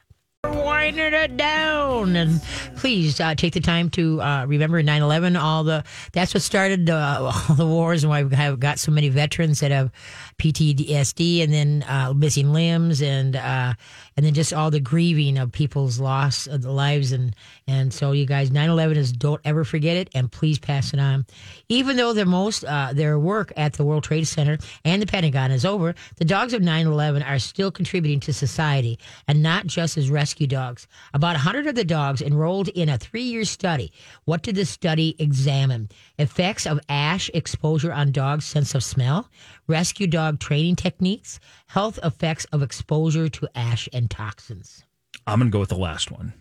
winding 0.43 1.13
it 1.13 1.37
down. 1.37 2.15
And 2.15 2.41
please 2.77 3.19
uh, 3.19 3.35
take 3.35 3.53
the 3.53 3.59
time 3.59 3.89
to 3.91 4.21
uh, 4.21 4.45
remember 4.45 4.81
9-11 4.81 5.39
all 5.39 5.63
the 5.63 5.83
that's 6.13 6.33
what 6.33 6.43
started 6.43 6.89
uh, 6.89 7.31
all 7.49 7.55
the 7.55 7.65
wars 7.65 8.03
and 8.03 8.09
why 8.09 8.23
we 8.23 8.35
have 8.35 8.59
got 8.59 8.79
so 8.79 8.91
many 8.91 9.09
veterans 9.09 9.59
that 9.59 9.71
have 9.71 9.91
ptsd 10.37 11.43
and 11.43 11.51
then 11.51 11.83
uh, 11.87 12.13
missing 12.13 12.53
limbs 12.53 13.01
and 13.01 13.35
uh, 13.35 13.73
and 14.15 14.25
then 14.25 14.33
just 14.33 14.53
all 14.53 14.69
the 14.69 14.79
grieving 14.79 15.37
of 15.37 15.51
people's 15.51 15.99
loss 15.99 16.45
of 16.45 16.61
the 16.61 16.71
lives. 16.71 17.11
And 17.11 17.35
and 17.67 17.91
so 17.91 18.11
you 18.11 18.25
guys 18.25 18.51
9-11 18.51 18.97
is 18.97 19.11
don't 19.11 19.41
ever 19.43 19.63
forget 19.63 19.97
it 19.97 20.09
and 20.13 20.31
please 20.31 20.59
pass 20.59 20.93
it 20.93 20.99
on. 20.99 21.25
Even 21.69 21.97
though 21.97 22.13
their 22.13 22.25
most 22.25 22.63
uh, 22.65 22.91
their 22.93 23.17
work 23.17 23.51
at 23.57 23.73
the 23.73 23.83
world 23.83 24.03
trade 24.03 24.27
center 24.27 24.57
and 24.85 25.01
the 25.01 25.07
pentagon 25.07 25.51
is 25.51 25.65
over 25.65 25.95
the 26.17 26.25
dogs 26.25 26.53
of 26.53 26.61
9-11 26.61 27.27
are 27.27 27.39
still 27.39 27.71
contributing 27.71 28.19
to 28.19 28.33
society 28.33 28.99
and 29.27 29.41
not 29.41 29.65
just 29.65 29.97
as 29.97 30.11
rescue 30.11 30.47
dogs. 30.47 30.87
About 31.13 31.33
100 31.33 31.65
of 31.65 31.75
the 31.75 31.83
dogs 31.83 32.21
enrolled 32.21 32.67
in 32.69 32.89
a 32.89 32.97
three-year 32.97 33.45
study. 33.45 33.91
What 34.25 34.43
did 34.43 34.55
the 34.55 34.65
study 34.65 35.15
examine? 35.17 35.89
Effects 36.19 36.67
of 36.67 36.79
ash 36.89 37.31
exposure 37.33 37.91
on 37.91 38.11
dogs 38.11 38.45
sense 38.45 38.75
of 38.75 38.83
smell 38.83 39.29
rescue 39.67 40.07
dog 40.31 40.39
training 40.39 40.75
techniques 40.75 41.39
health 41.67 41.99
effects 42.03 42.45
of 42.51 42.61
exposure 42.61 43.29
to 43.29 43.47
ash 43.55 43.87
and 43.93 44.09
toxins 44.09 44.83
I'm 45.25 45.39
going 45.39 45.51
to 45.51 45.55
go 45.55 45.59
with 45.59 45.69
the 45.69 45.75
last 45.77 46.09
one. 46.11 46.33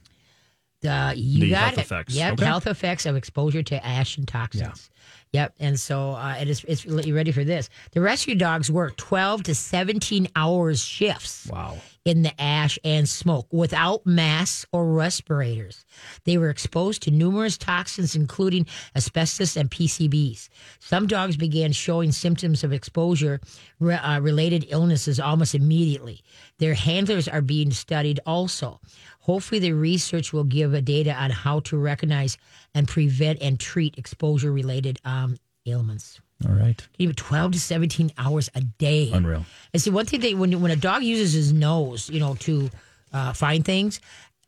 uh, 0.86 1.12
you 1.16 1.40
The 1.40 1.50
got 1.50 1.58
health 1.60 1.78
it. 1.78 1.80
effects. 1.80 2.14
Yep, 2.14 2.32
Okay. 2.34 2.44
health 2.44 2.66
effects 2.68 3.06
of 3.06 3.16
exposure 3.16 3.62
to 3.64 3.84
ash 3.84 4.16
and 4.18 4.28
toxins. 4.28 4.90
Yep, 5.32 5.54
and 5.58 5.78
so 5.78 6.12
uh, 6.12 6.36
it 6.40 6.48
is. 6.48 6.64
It's 6.66 6.84
you 6.84 7.14
ready 7.14 7.32
for 7.32 7.44
this? 7.44 7.68
The 7.92 8.00
rescue 8.00 8.34
dogs 8.34 8.70
work 8.70 8.96
twelve 8.96 9.42
to 9.44 9.54
seventeen 9.54 10.28
hours 10.34 10.82
shifts 10.82 11.46
Wow. 11.50 11.76
in 12.06 12.22
the 12.22 12.40
ash 12.40 12.78
and 12.84 13.06
smoke 13.08 13.46
without 13.52 14.06
masks 14.06 14.64
or 14.72 14.86
respirators. 14.86 15.84
They 16.24 16.38
were 16.38 16.48
exposed 16.48 17.02
to 17.02 17.10
numerous 17.10 17.58
toxins, 17.58 18.16
including 18.16 18.66
asbestos 18.94 19.56
and 19.56 19.70
PCBs. 19.70 20.48
Some 20.78 21.06
dogs 21.06 21.36
began 21.36 21.72
showing 21.72 22.12
symptoms 22.12 22.64
of 22.64 22.72
exposure 22.72 23.40
re- 23.78 23.96
uh, 23.96 24.20
related 24.20 24.66
illnesses 24.70 25.20
almost 25.20 25.54
immediately. 25.54 26.22
Their 26.58 26.74
handlers 26.74 27.28
are 27.28 27.42
being 27.42 27.72
studied 27.72 28.20
also. 28.24 28.80
Hopefully, 29.20 29.58
the 29.58 29.72
research 29.72 30.32
will 30.32 30.44
give 30.44 30.72
a 30.72 30.80
data 30.80 31.12
on 31.12 31.30
how 31.30 31.58
to 31.60 31.76
recognize 31.76 32.38
and 32.76 32.86
prevent 32.86 33.40
and 33.40 33.58
treat 33.58 33.96
exposure 33.96 34.52
related 34.52 35.00
um, 35.04 35.38
ailments. 35.66 36.20
All 36.46 36.54
right. 36.54 36.86
Even 36.98 37.16
12 37.16 37.52
to 37.52 37.60
17 37.60 38.12
hours 38.18 38.50
a 38.54 38.60
day. 38.60 39.10
Unreal. 39.12 39.46
And 39.72 39.80
see, 39.80 39.90
one 39.90 40.04
thing 40.04 40.20
that 40.20 40.34
when 40.36 40.60
when 40.60 40.70
a 40.70 40.76
dog 40.76 41.02
uses 41.02 41.32
his 41.32 41.52
nose, 41.52 42.10
you 42.10 42.20
know, 42.20 42.34
to 42.40 42.70
uh, 43.14 43.32
find 43.32 43.64
things, 43.64 44.00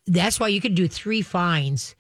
that's 0.06 0.38
why 0.38 0.48
you 0.48 0.60
can 0.60 0.74
do 0.74 0.86
three 0.86 1.22
finds. 1.22 1.96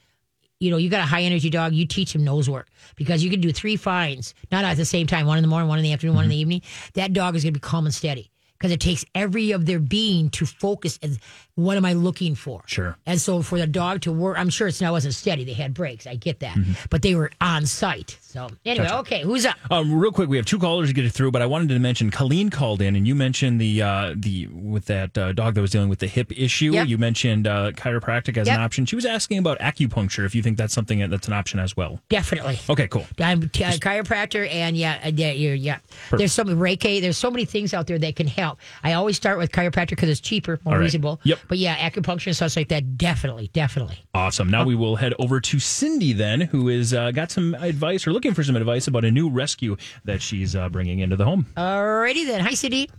You 0.60 0.70
know, 0.70 0.76
you 0.76 0.90
got 0.90 1.00
a 1.00 1.06
high 1.06 1.22
energy 1.22 1.48
dog, 1.48 1.72
you 1.72 1.86
teach 1.86 2.14
him 2.14 2.24
nose 2.24 2.50
work 2.50 2.68
because 2.96 3.24
you 3.24 3.30
can 3.30 3.40
do 3.40 3.52
three 3.52 3.76
finds, 3.76 4.34
not 4.52 4.64
at 4.64 4.76
the 4.76 4.84
same 4.84 5.06
time, 5.06 5.24
one 5.24 5.38
in 5.38 5.42
the 5.42 5.48
morning, 5.48 5.68
one 5.68 5.78
in 5.78 5.84
the 5.84 5.92
afternoon, 5.92 6.16
one 6.16 6.24
in 6.24 6.30
the 6.30 6.36
evening. 6.36 6.62
That 6.94 7.14
dog 7.14 7.36
is 7.36 7.44
going 7.44 7.54
to 7.54 7.60
be 7.60 7.62
calm 7.62 7.86
and 7.86 7.94
steady 7.94 8.30
because 8.58 8.72
it 8.72 8.80
takes 8.80 9.04
every 9.14 9.52
of 9.52 9.66
their 9.66 9.78
being 9.78 10.30
to 10.30 10.44
focus. 10.44 10.98
And 11.00 11.18
what 11.58 11.76
am 11.76 11.84
I 11.84 11.92
looking 11.94 12.36
for? 12.36 12.62
Sure. 12.66 12.96
And 13.04 13.20
so 13.20 13.42
for 13.42 13.58
the 13.58 13.66
dog 13.66 14.02
to 14.02 14.12
work, 14.12 14.38
I'm 14.38 14.48
sure 14.48 14.68
it's 14.68 14.80
now 14.80 14.92
wasn't 14.92 15.14
steady. 15.14 15.42
They 15.44 15.54
had 15.54 15.74
breaks. 15.74 16.06
I 16.06 16.14
get 16.14 16.38
that, 16.40 16.56
Mm-hmm. 16.56 16.72
but 16.88 17.02
they 17.02 17.16
were 17.16 17.32
on 17.40 17.66
site. 17.66 18.16
So 18.20 18.48
anyway, 18.64 18.88
okay, 18.92 19.22
who's 19.22 19.44
up? 19.44 19.56
Um, 19.70 19.92
real 19.98 20.12
quick, 20.12 20.28
we 20.28 20.36
have 20.36 20.46
two 20.46 20.58
callers 20.60 20.88
to 20.88 20.94
get 20.94 21.04
it 21.04 21.10
through, 21.10 21.32
but 21.32 21.42
I 21.42 21.46
wanted 21.46 21.70
to 21.70 21.78
mention 21.80 22.10
Colleen 22.12 22.50
called 22.50 22.80
in, 22.80 22.94
and 22.94 23.08
you 23.08 23.14
mentioned 23.16 23.60
the 23.60 23.82
uh, 23.82 24.14
the 24.16 24.46
with 24.48 24.84
that 24.84 25.18
uh, 25.18 25.32
dog 25.32 25.54
that 25.54 25.60
was 25.60 25.70
dealing 25.72 25.88
with 25.88 25.98
the 25.98 26.06
hip 26.06 26.30
issue. 26.38 26.72
Yep. 26.74 26.86
You 26.88 26.98
mentioned 26.98 27.46
uh, 27.48 27.72
chiropractic 27.72 28.36
as 28.36 28.46
Yep. 28.46 28.56
an 28.56 28.62
option. 28.62 28.86
She 28.86 28.94
was 28.96 29.04
asking 29.04 29.38
about 29.38 29.58
acupuncture. 29.58 30.24
If 30.24 30.34
you 30.36 30.42
think 30.42 30.58
that's 30.58 30.72
something 30.74 31.08
that's 31.10 31.26
an 31.26 31.32
option 31.32 31.58
as 31.58 31.76
well. 31.76 32.00
Definitely. 32.08 32.60
Okay, 32.70 32.86
cool. 32.86 33.06
I'm 33.18 33.48
t- 33.48 33.64
a 33.64 33.70
chiropractor, 33.72 34.48
and 34.52 34.76
yeah, 34.76 35.00
uh, 35.04 35.10
yeah, 35.14 35.32
yeah. 35.32 35.78
There's 36.12 36.32
so 36.32 36.44
many 36.44 36.56
Reiki. 36.58 37.00
There's 37.00 37.16
so 37.18 37.30
many 37.30 37.44
things 37.46 37.74
out 37.74 37.86
there 37.88 37.98
that 37.98 38.14
can 38.16 38.26
help. 38.28 38.58
I 38.84 38.92
always 38.92 39.16
start 39.16 39.38
with 39.38 39.50
chiropractor 39.50 39.90
because 39.90 40.08
it's 40.10 40.20
cheaper, 40.20 40.60
more 40.64 40.74
right. 40.74 40.80
reasonable. 40.80 41.18
Yep. 41.24 41.38
But 41.48 41.58
yeah, 41.58 41.76
acupuncture 41.90 42.26
and 42.28 42.36
stuff 42.36 42.56
like 42.56 42.68
that, 42.68 42.96
definitely, 42.98 43.48
definitely. 43.52 44.04
Awesome. 44.14 44.48
Now 44.50 44.64
we 44.64 44.74
will 44.74 44.96
head 44.96 45.14
over 45.18 45.40
to 45.40 45.58
Cindy 45.58 46.12
then, 46.12 46.42
who 46.42 46.68
is 46.68 46.92
uh, 46.94 47.10
got 47.10 47.30
some 47.30 47.54
advice 47.54 48.06
or 48.06 48.12
looking 48.12 48.34
for 48.34 48.44
some 48.44 48.54
advice 48.56 48.86
about 48.86 49.04
a 49.04 49.10
new 49.10 49.28
rescue 49.30 49.76
that 50.04 50.20
she's 50.22 50.54
uh, 50.54 50.68
bringing 50.68 50.98
into 51.00 51.16
the 51.16 51.24
home. 51.24 51.46
Alrighty 51.56 52.26
then. 52.26 52.40
Hi, 52.40 52.52
Cindy. 52.54 52.90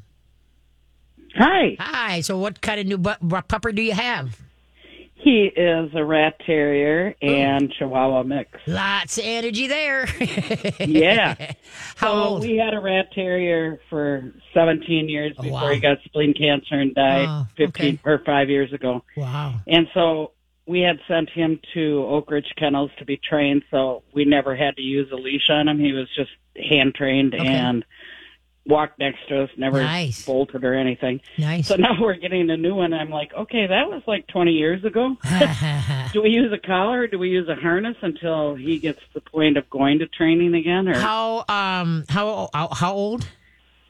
Hi. 1.35 1.77
Hi. 1.79 2.21
So, 2.21 2.37
what 2.37 2.59
kind 2.61 2.79
of 2.79 2.87
new 2.87 2.97
bu- 2.97 3.13
bu- 3.21 3.41
pupper 3.43 3.73
do 3.73 3.81
you 3.81 3.93
have? 3.93 4.37
He 5.21 5.51
is 5.53 5.89
a 5.95 6.03
rat 6.05 6.39
terrier 6.45 7.13
and 7.21 7.71
Chihuahua 7.73 8.23
mix. 8.23 8.51
Lots 8.65 9.17
of 9.17 9.25
energy 9.25 9.67
there. 9.67 10.07
Yeah. 10.79 11.35
How 11.97 12.07
so 12.13 12.23
old? 12.29 12.41
we 12.43 12.55
had 12.55 12.73
a 12.73 12.79
rat 12.79 13.11
terrier 13.13 13.79
for 13.89 14.33
17 14.53 15.09
years 15.09 15.33
Oh, 15.37 15.43
before 15.43 15.61
wow. 15.63 15.69
he 15.73 15.79
got 15.81 15.97
spleen 16.05 16.33
cancer 16.33 16.75
and 16.79 16.95
died 16.95 17.25
Oh, 17.27 17.47
15 17.57 17.67
okay. 17.67 17.99
or 18.09 18.19
5 18.25 18.49
years 18.49 18.71
ago. 18.71 19.03
wow. 19.17 19.55
And 19.67 19.87
so 19.93 20.31
we 20.65 20.81
had 20.81 20.99
sent 21.07 21.29
him 21.31 21.59
to 21.73 22.05
Oak 22.07 22.31
Ridge 22.31 22.53
Kennels 22.57 22.91
to 22.99 23.05
be 23.05 23.17
trained, 23.17 23.63
so 23.71 24.03
we 24.13 24.23
never 24.23 24.55
had 24.55 24.77
to 24.77 24.81
use 24.81 25.11
a 25.11 25.15
leash 25.15 25.49
on 25.49 25.67
him. 25.67 25.79
He 25.79 25.91
was 25.91 26.07
just 26.15 26.31
hand 26.55 26.95
trained 26.95 27.35
Okay. 27.35 27.45
and 27.45 27.83
walked 28.69 28.99
next 28.99 29.27
to 29.27 29.43
us, 29.43 29.49
never 29.57 29.81
Nice. 29.83 30.25
bolted 30.25 30.63
or 30.63 30.73
anything. 30.73 31.19
Nice. 31.37 31.67
So 31.67 31.75
now 31.75 31.95
we're 31.99 32.15
getting 32.15 32.49
a 32.49 32.55
new 32.57 32.75
one. 32.75 32.93
I'm 32.93 33.09
like, 33.09 33.33
okay, 33.33 33.67
that 33.67 33.89
was 33.89 34.01
like 34.07 34.27
20 34.27 34.51
years 34.51 34.83
ago. 34.85 35.17
do 36.13 36.21
we 36.21 36.29
use 36.29 36.53
a 36.53 36.57
collar 36.65 37.01
or 37.01 37.07
do 37.07 37.19
we 37.19 37.29
use 37.29 37.49
a 37.49 37.55
harness 37.55 37.97
until 38.01 38.55
he 38.55 38.77
gets 38.79 38.99
to 38.99 39.05
the 39.15 39.21
point 39.21 39.57
of 39.57 39.69
going 39.69 39.99
to 39.99 40.07
training 40.07 40.53
again? 40.53 40.87
Or 40.87 40.97
how 40.97 41.43
um 41.49 42.05
how 42.07 42.49
how, 42.53 42.69
how 42.71 42.93
old? 42.93 43.27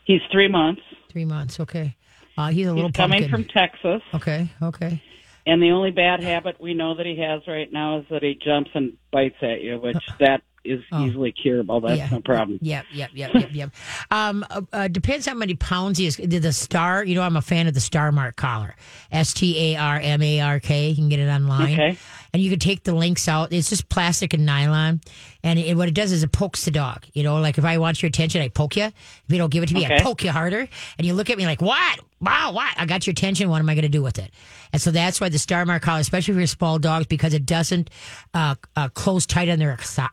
he's 0.06 0.22
three 0.32 0.48
months. 0.48 0.82
Three 1.12 1.26
months. 1.26 1.60
Okay. 1.60 1.96
Uh, 2.38 2.48
he's 2.48 2.68
a 2.68 2.74
little 2.74 2.88
He's 2.90 2.96
coming 2.96 3.28
from 3.30 3.44
Texas, 3.44 4.02
Okay. 4.14 4.48
Okay. 4.64 5.04
and 5.46 5.62
the 5.62 5.72
only 5.72 5.92
bad 5.92 6.24
habit 6.24 6.56
we 6.62 6.74
know 6.74 6.96
that 6.96 7.06
he 7.06 7.18
has 7.20 7.42
right 7.48 7.70
now 7.72 8.00
is 8.00 8.06
that 8.10 8.24
he 8.24 8.34
jumps 8.34 8.70
and 8.74 8.94
bites 9.12 9.36
at 9.42 9.62
you, 9.62 9.78
which 9.78 9.98
that 10.20 10.42
is 10.66 10.82
Oh. 10.92 11.06
easily 11.06 11.32
curable. 11.32 11.82
That's 11.82 11.98
Yeah. 11.98 12.10
no 12.12 12.22
problem. 12.22 12.60
Yep, 12.62 12.86
yep, 12.94 13.10
yep, 13.14 13.34
yep, 13.34 13.50
yep. 13.54 13.72
Um, 14.12 14.46
uh, 14.50 14.62
uh, 14.74 14.88
depends 14.88 15.26
how 15.26 15.34
many 15.36 15.54
pounds 15.56 15.98
he 16.00 16.06
is. 16.08 16.18
The, 16.18 16.40
the 16.40 16.52
star, 16.54 17.04
you 17.04 17.16
know, 17.16 17.22
I'm 17.22 17.38
a 17.38 17.42
fan 17.42 17.68
of 17.68 17.74
the 17.74 17.80
Star 17.80 18.12
Mark 18.12 18.36
collar. 18.36 18.76
S 19.12 19.34
T 19.34 19.74
A 19.74 19.78
R 19.80 20.00
M 20.00 20.22
A 20.22 20.42
R 20.42 20.60
K. 20.60 20.90
You 20.90 20.96
can 20.96 21.10
get 21.10 21.20
it 21.20 21.30
online. 21.30 21.74
Okay. 21.74 21.98
And 22.34 22.42
you 22.44 22.50
can 22.50 22.60
take 22.60 22.84
the 22.84 22.94
links 22.94 23.28
out. 23.28 23.52
It's 23.54 23.70
just 23.70 23.90
plastic 23.90 24.34
and 24.34 24.46
nylon. 24.46 25.02
And 25.44 25.58
it, 25.58 25.76
what 25.78 25.88
it 25.88 25.94
does 25.96 26.12
is 26.12 26.22
it 26.24 26.32
pokes 26.32 26.66
the 26.66 26.72
dog. 26.72 27.06
You 27.14 27.24
know, 27.24 27.40
like 27.40 27.58
if 27.58 27.66
I 27.66 27.78
want 27.78 28.02
your 28.02 28.08
attention, 28.08 28.42
I 28.42 28.50
poke 28.50 28.76
you. 28.76 28.84
If 28.86 28.94
you 29.28 29.38
don't 29.38 29.50
give 29.52 29.64
it 29.64 29.68
to 29.70 29.74
me, 29.74 29.86
I 29.86 30.02
poke 30.02 30.24
you 30.24 30.32
harder. 30.32 30.68
And 30.98 31.08
you 31.08 31.14
look 31.14 31.30
at 31.30 31.38
me 31.38 31.46
like, 31.46 31.62
what? 31.62 32.00
Wow, 32.22 32.52
what? 32.52 32.74
I 32.78 32.86
got 32.86 33.08
your 33.08 33.12
attention. 33.14 33.50
What 33.50 33.60
am 33.60 33.70
I 33.70 33.74
going 33.76 33.84
to 33.84 33.90
do 33.90 34.04
with 34.04 34.20
it? 34.20 34.32
And 34.74 34.82
so 34.82 34.92
that's 34.92 35.22
why 35.22 35.30
the 35.30 35.40
Star 35.40 35.66
Mark 35.66 35.82
collar, 35.84 36.02
especially 36.02 36.34
for 36.36 36.46
small 36.48 36.78
dogs, 36.78 37.08
because 37.08 37.34
it 37.34 37.46
doesn't 37.46 37.90
uh, 38.34 38.56
uh, 38.76 38.90
close 38.90 39.26
tight 39.26 39.48
on 39.50 39.58
their 39.58 39.76
exo- 39.76 40.10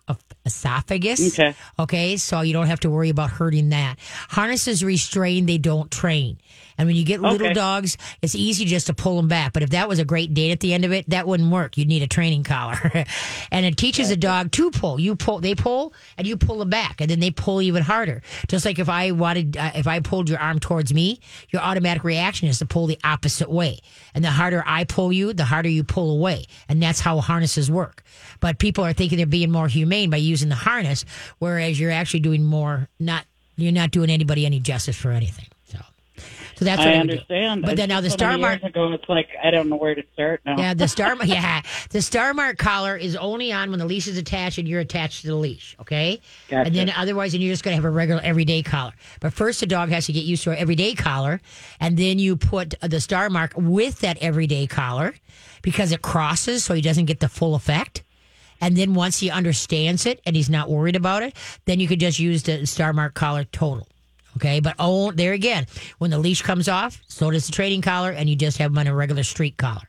esophagus. 0.47 1.39
Okay. 1.39 1.55
Okay, 1.79 2.17
so 2.17 2.41
you 2.41 2.53
don't 2.55 2.67
have 2.69 2.81
to 2.81 2.91
worry 2.91 3.11
about 3.11 3.31
hurting 3.31 3.69
that. 3.71 3.97
Harnesses 4.31 4.83
restrain, 4.83 5.45
they 5.47 5.59
don't 5.59 5.91
train. 5.91 6.39
And 6.79 6.87
when 6.87 6.97
you 6.97 7.05
get 7.05 7.21
little 7.21 7.53
dogs, 7.53 7.97
it's 8.23 8.35
easy 8.35 8.65
just 8.65 8.87
to 8.89 8.95
pull 8.95 9.17
them 9.17 9.29
back. 9.29 9.53
But 9.53 9.63
if 9.63 9.71
that 9.71 9.89
was 9.89 9.99
a 9.99 10.05
great 10.05 10.35
date 10.35 10.53
at 10.53 10.61
the 10.61 10.75
end 10.75 10.85
of 10.85 10.93
it, 10.93 11.09
that 11.11 11.27
wouldn't 11.27 11.51
work. 11.51 11.77
You'd 11.77 11.89
need 11.89 12.03
a 12.03 12.07
training 12.07 12.45
collar. 12.45 13.05
and 13.51 13.67
it 13.67 13.77
teaches 13.77 14.11
a 14.11 14.17
dog 14.17 14.51
to 14.53 14.71
pull. 14.71 15.01
You 15.01 15.17
pull, 15.17 15.41
they 15.41 15.55
pull, 15.55 15.95
and 16.19 16.27
you 16.27 16.37
pull 16.37 16.59
them 16.59 16.71
back, 16.71 17.01
and 17.01 17.11
then 17.11 17.21
they 17.21 17.31
pull 17.31 17.63
even 17.63 17.83
harder. 17.83 18.23
Just 18.49 18.65
like 18.65 18.79
if 18.79 18.89
I 18.89 19.13
wanted, 19.13 19.57
uh, 19.57 19.73
if 19.75 19.87
I 19.87 20.01
pulled 20.01 20.29
your 20.29 20.39
arm 20.39 20.59
towards 20.59 20.93
me, 20.93 21.21
your 21.51 21.63
automatic 21.63 22.05
reaction 22.05 22.49
is 22.49 22.59
to 22.59 22.67
pull 22.67 22.87
the 22.87 22.99
opposite 23.05 23.51
way. 23.51 23.79
And 24.15 24.25
the 24.25 24.31
harder 24.31 24.63
I 24.67 24.85
pull 24.85 25.13
you, 25.13 25.33
the 25.33 25.45
harder 25.45 25.69
you 25.69 25.85
pull 25.85 26.11
away. 26.11 26.47
And 26.69 26.83
that's 26.83 27.01
how 27.01 27.21
harnesses 27.21 27.71
work. 27.71 28.03
But 28.41 28.59
people 28.59 28.85
are 28.85 28.93
thinking 28.93 29.19
they're 29.19 29.27
being 29.27 29.51
more 29.51 29.69
humane 29.69 30.11
by 30.11 30.19
using 30.19 30.49
the 30.49 30.55
harness, 30.55 31.05
whereas 31.39 31.79
you're 31.81 31.91
actually 31.91 32.21
doing 32.21 32.43
more, 32.43 32.89
not, 32.99 33.25
you're 33.57 33.73
not 33.73 33.91
doing 33.91 34.11
anybody 34.11 34.45
any 34.45 34.61
justice 34.61 34.97
for 34.97 35.11
anything. 35.11 35.47
So 36.57 36.65
that's 36.65 36.79
what 36.79 36.89
I 36.89 36.95
I 36.95 36.97
understand. 36.97 37.63
But 37.63 37.77
then 37.77 37.91
now 37.91 38.01
the 38.01 38.09
so 38.09 38.17
Star 38.17 38.39
Mark. 38.39 38.63
ago, 38.63 38.91
it's 38.93 39.09
like 39.09 39.29
I 39.43 39.51
don't 39.51 39.69
know 39.69 39.77
where 39.77 39.95
to 39.95 40.03
start 40.15 40.41
now. 40.47 40.57
Yeah, 40.59 40.73
the 40.73 40.89
star. 40.89 41.17
yeah, 41.25 41.61
the 41.91 42.01
star 42.01 42.33
mark 42.33 42.57
collar 42.57 42.97
is 42.97 43.15
only 43.15 43.53
on 43.53 43.71
when 43.71 43.79
the 43.79 43.85
leash 43.85 44.07
is 44.07 44.17
attached 44.17 44.57
and 44.57 44.67
you're 44.67 44.81
attached 44.81 45.21
to 45.21 45.27
the 45.27 45.35
leash. 45.35 45.77
Okay, 45.81 46.21
Gotcha. 46.49 46.67
and 46.67 46.75
then 46.75 46.91
otherwise, 46.97 47.33
then 47.33 47.43
you're 47.43 47.53
just 47.53 47.63
gonna 47.63 47.77
have 47.77 47.85
a 47.85 47.91
regular 47.91 48.23
everyday 48.23 48.63
collar. 48.63 48.93
But 49.21 49.35
first, 49.35 49.61
the 49.61 49.67
dog 49.67 49.91
has 49.91 50.07
to 50.07 50.13
get 50.13 50.25
used 50.25 50.45
to 50.45 50.53
an 50.53 50.59
everyday 50.59 50.95
collar, 50.95 51.43
and 51.79 51.99
then 51.99 52.19
you 52.19 52.37
put 52.37 52.75
the 52.81 53.01
star 53.01 53.29
mark 53.29 53.53
with 53.55 54.01
that 54.01 54.17
everyday 54.23 54.67
collar 54.67 55.15
because 55.61 55.93
it 55.93 56.01
crosses, 56.01 56.65
so 56.65 56.73
he 56.73 56.81
doesn't 56.81 57.05
get 57.05 57.21
the 57.21 57.29
full 57.29 57.55
effect. 57.55 58.03
And 58.63 58.77
then 58.77 58.95
once 58.95 59.21
he 59.21 59.31
understands 59.31 60.07
it 60.07 60.21
and 60.25 60.35
he's 60.35 60.49
not 60.49 60.71
worried 60.71 60.97
about 60.97 61.23
it, 61.23 61.37
then 61.67 61.81
you 61.81 61.87
could 61.87 62.01
just 62.01 62.19
use 62.19 62.45
the 62.45 62.67
star 62.67 62.95
mark 62.95 63.13
collar 63.13 63.45
total. 63.45 63.87
Okay, 64.37 64.61
but 64.61 64.75
oh, 64.79 65.13
there 65.13 65.33
again, 65.33 65.67
when 65.99 66.11
the 66.11 66.19
leash 66.19 66.43
comes 66.43 66.69
off, 66.69 67.03
so 67.09 67.31
does 67.31 67.47
the 67.47 67.53
trading 67.53 67.83
collar, 67.83 68.11
and 68.11 68.29
you 68.29 68.37
just 68.37 68.59
have 68.59 68.71
them 68.71 68.79
on 68.79 68.87
a 68.87 68.95
regular 68.95 69.23
street 69.23 69.57
collar. 69.57 69.83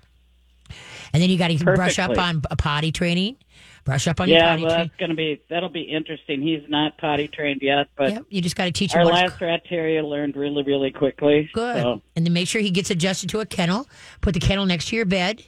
And 1.13 1.21
then 1.21 1.29
you 1.29 1.37
got 1.37 1.49
to 1.49 1.63
brush 1.63 1.99
up 1.99 2.17
on 2.17 2.41
a 2.51 2.55
potty 2.55 2.91
training, 2.91 3.37
brush 3.85 4.07
up 4.07 4.19
on 4.19 4.27
your 4.27 4.37
Yeah, 4.37 4.49
potty 4.51 4.63
well, 4.63 4.71
training. 4.71 4.87
that's 4.89 4.99
going 4.99 5.09
to 5.09 5.15
be 5.15 5.41
that'll 5.49 5.69
be 5.69 5.81
interesting. 5.83 6.41
He's 6.41 6.63
not 6.67 6.97
potty 6.97 7.27
trained 7.29 7.61
yet, 7.61 7.87
but 7.95 8.11
Yep, 8.11 8.25
you 8.29 8.41
just 8.41 8.55
got 8.55 8.65
to 8.65 8.71
teach 8.71 8.93
him 8.93 8.99
our 8.99 9.05
last 9.05 9.39
rat 9.39 9.63
terrier 9.65 10.03
learned 10.03 10.35
really, 10.35 10.63
really 10.63 10.91
quickly. 10.91 11.49
good, 11.53 11.81
So, 11.81 12.01
and 12.15 12.25
then 12.25 12.33
make 12.33 12.47
sure 12.47 12.61
he 12.61 12.71
gets 12.71 12.89
adjusted 12.89 13.29
to 13.29 13.39
a 13.39 13.45
kennel. 13.45 13.87
Put 14.21 14.33
the 14.33 14.39
kennel 14.41 14.65
next 14.65 14.89
to 14.89 14.95
your 14.95 15.05
bed. 15.05 15.43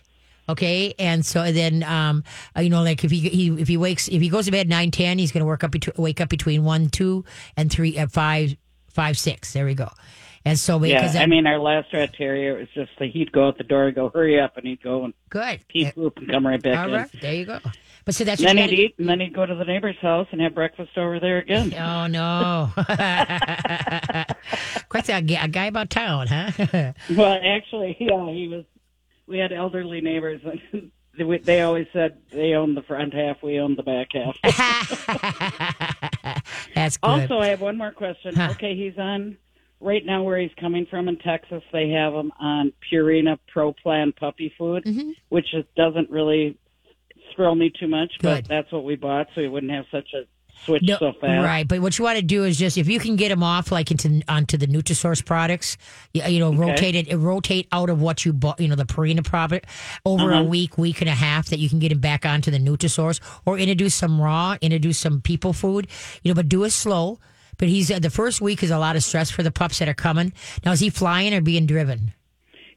Okay, 0.48 0.96
and 0.98 1.24
so 1.24 1.52
then, 1.52 1.84
um, 1.84 2.24
uh, 2.58 2.62
you 2.62 2.72
know, 2.72 2.82
like 2.82 3.04
if 3.04 3.12
he, 3.12 3.20
he 3.30 3.50
if 3.62 3.68
he 3.68 3.78
wakes 3.78 4.08
if 4.08 4.20
he 4.22 4.30
goes 4.30 4.46
to 4.46 4.52
bed 4.52 4.68
nine 4.68 4.90
ten, 4.90 5.20
he's 5.20 5.32
going 5.32 5.42
to 5.42 5.46
work 5.46 5.64
up 5.64 5.70
between 5.72 5.94
wake 5.98 6.20
up 6.22 6.30
between 6.30 6.64
one 6.64 6.90
two 6.90 7.24
and 7.56 7.72
three 7.72 8.00
uh, 8.00 8.08
five 8.08 8.56
five 9.00 9.18
six. 9.18 9.54
There 9.54 9.66
we 9.66 9.76
go. 9.76 9.90
And 10.46 10.58
so 10.58 10.78
we. 10.78 10.90
yeah, 10.92 11.02
because 11.02 11.16
I 11.16 11.26
mean, 11.26 11.46
our 11.48 11.60
last 11.60 11.94
rat 11.94 12.14
terrier 12.14 12.58
was 12.58 12.68
just 12.74 12.92
like 13.00 13.12
he'd 13.12 13.32
go 13.32 13.48
out 13.48 13.58
the 13.58 13.64
door 13.64 13.88
and 13.88 13.96
go, 13.96 14.10
"Hurry 14.10 14.40
up!" 14.40 14.58
and 14.58 14.66
he'd 14.66 14.82
go 14.82 15.04
and 15.06 15.14
good. 15.30 15.60
pee 15.68 15.92
poop 15.92 16.18
and 16.18 16.30
come 16.30 16.48
right 16.48 16.62
back 16.62 16.78
All 16.80 16.86
in. 16.88 16.92
right, 17.02 17.10
there 17.22 17.34
you 17.34 17.46
go. 17.46 17.60
But 18.06 18.16
so 18.16 18.24
that's 18.24 18.42
then 18.42 18.58
he'd 18.58 18.72
eat, 18.80 18.96
and 18.98 19.08
then 19.08 19.20
he'd 19.20 19.34
go 19.34 19.46
to 19.46 19.54
the 19.56 19.66
neighbor's 19.66 19.98
house 20.02 20.28
and 20.32 20.40
have 20.42 20.56
breakfast 20.56 20.98
over 20.98 21.20
there 21.20 21.38
again. 21.40 21.74
Oh 21.78 22.08
no! 22.08 22.72
Quite 24.90 25.10
a, 25.10 25.18
a 25.18 25.48
guy 25.48 25.66
about 25.68 25.90
town, 25.90 26.28
huh? 26.28 26.94
Well, 27.16 27.40
actually, 27.44 27.96
yeah, 28.00 28.32
he 28.32 28.48
was. 28.48 28.64
We 29.28 29.38
had 29.38 29.52
elderly 29.54 30.02
neighbors, 30.02 30.42
and 30.44 30.92
they- 31.18 31.38
they 31.40 31.62
always 31.62 31.88
said 31.94 32.18
they 32.32 32.54
owned 32.54 32.78
the 32.78 32.82
front 32.82 33.14
half, 33.14 33.44
we 33.44 33.60
owned 33.60 33.78
the 33.78 33.84
back 33.84 34.08
half. 34.14 34.36
that's 36.76 36.98
good. 36.98 37.10
Also, 37.10 37.40
I 37.40 37.48
have 37.48 37.62
one 37.62 37.78
more 37.78 37.92
question. 37.92 38.36
Huh. 38.36 38.50
Okay, 38.52 38.76
he's 38.76 38.98
on 38.98 39.38
right 39.82 40.06
now 40.06 40.24
where 40.24 40.40
he's 40.40 40.52
coming 40.60 40.86
from 40.90 41.08
in 41.08 41.18
Texas. 41.18 41.64
They 41.72 41.90
have 41.90 42.14
him 42.14 42.32
on 42.40 42.74
Purina 42.92 43.38
Pro 43.48 43.74
Plan 43.74 44.12
puppy 44.12 44.54
food, 44.58 44.84
Mm-hmm. 44.86 45.12
which 45.30 45.48
doesn't 45.76 46.10
really 46.10 46.58
thrill 47.36 47.56
me 47.56 47.72
too 47.80 47.88
much, 47.88 48.12
Good. 48.20 48.44
but 48.44 48.48
that's 48.48 48.72
what 48.72 48.84
we 48.84 48.96
bought, 48.96 49.28
so 49.36 49.42
he 49.42 49.48
wouldn't 49.48 49.72
have 49.72 49.86
such 49.92 50.10
a 50.14 50.24
switch 50.66 50.84
No, 50.84 50.98
so 50.98 51.14
fast. 51.14 51.46
Right, 51.46 51.68
but 51.68 51.80
what 51.80 51.98
you 51.98 52.04
want 52.06 52.18
to 52.18 52.24
do 52.24 52.44
is 52.44 52.58
just 52.58 52.78
if 52.78 52.88
you 52.88 53.00
can 53.00 53.16
get 53.16 53.30
them 53.30 53.44
off 53.44 53.72
like 53.72 53.92
into 53.92 54.22
onto 54.28 54.58
the 54.58 54.68
Nutrisource 54.68 55.24
products, 55.26 55.78
you, 56.14 56.24
you 56.26 56.40
know, 56.40 56.54
rotate 56.54 56.96
it, 56.96 57.16
rotate 57.18 57.68
out 57.72 57.90
of 57.90 58.02
what 58.02 58.26
you 58.26 58.34
bought, 58.34 58.60
you 58.60 58.68
know, 58.68 58.76
the 58.76 58.86
Purina 58.86 59.24
product 59.24 59.66
over 60.06 60.32
Uh-huh. 60.32 60.42
a 60.42 60.44
week, 60.44 60.78
week 60.78 61.02
and 61.02 61.10
a 61.10 61.14
half 61.16 61.48
that 61.50 61.60
you 61.60 61.70
can 61.70 61.80
get 61.80 61.90
them 61.90 62.00
back 62.00 62.26
onto 62.26 62.52
the 62.52 62.60
Nutrisource, 62.60 63.20
or 63.46 63.58
introduce 63.58 63.96
some 63.96 64.22
raw, 64.22 64.56
introduce 64.62 64.98
some 64.98 65.22
people 65.22 65.54
food, 65.54 65.88
you 66.24 66.30
know, 66.32 66.36
but 66.36 66.50
do 66.50 66.64
it 66.64 66.72
slow. 66.72 67.20
But 67.58 67.68
he's 67.68 67.92
uh, 67.92 68.00
the 68.00 68.10
first 68.10 68.40
week 68.40 68.64
is 68.64 68.72
a 68.72 68.80
lot 68.80 68.96
of 68.96 69.04
stress 69.04 69.30
for 69.30 69.44
the 69.44 69.52
pups 69.52 69.80
that 69.80 69.90
are 69.90 69.94
coming. 69.94 70.32
Now, 70.64 70.72
is 70.72 70.80
he 70.80 70.90
flying 70.90 71.34
or 71.34 71.42
being 71.42 71.66
driven? 71.66 72.14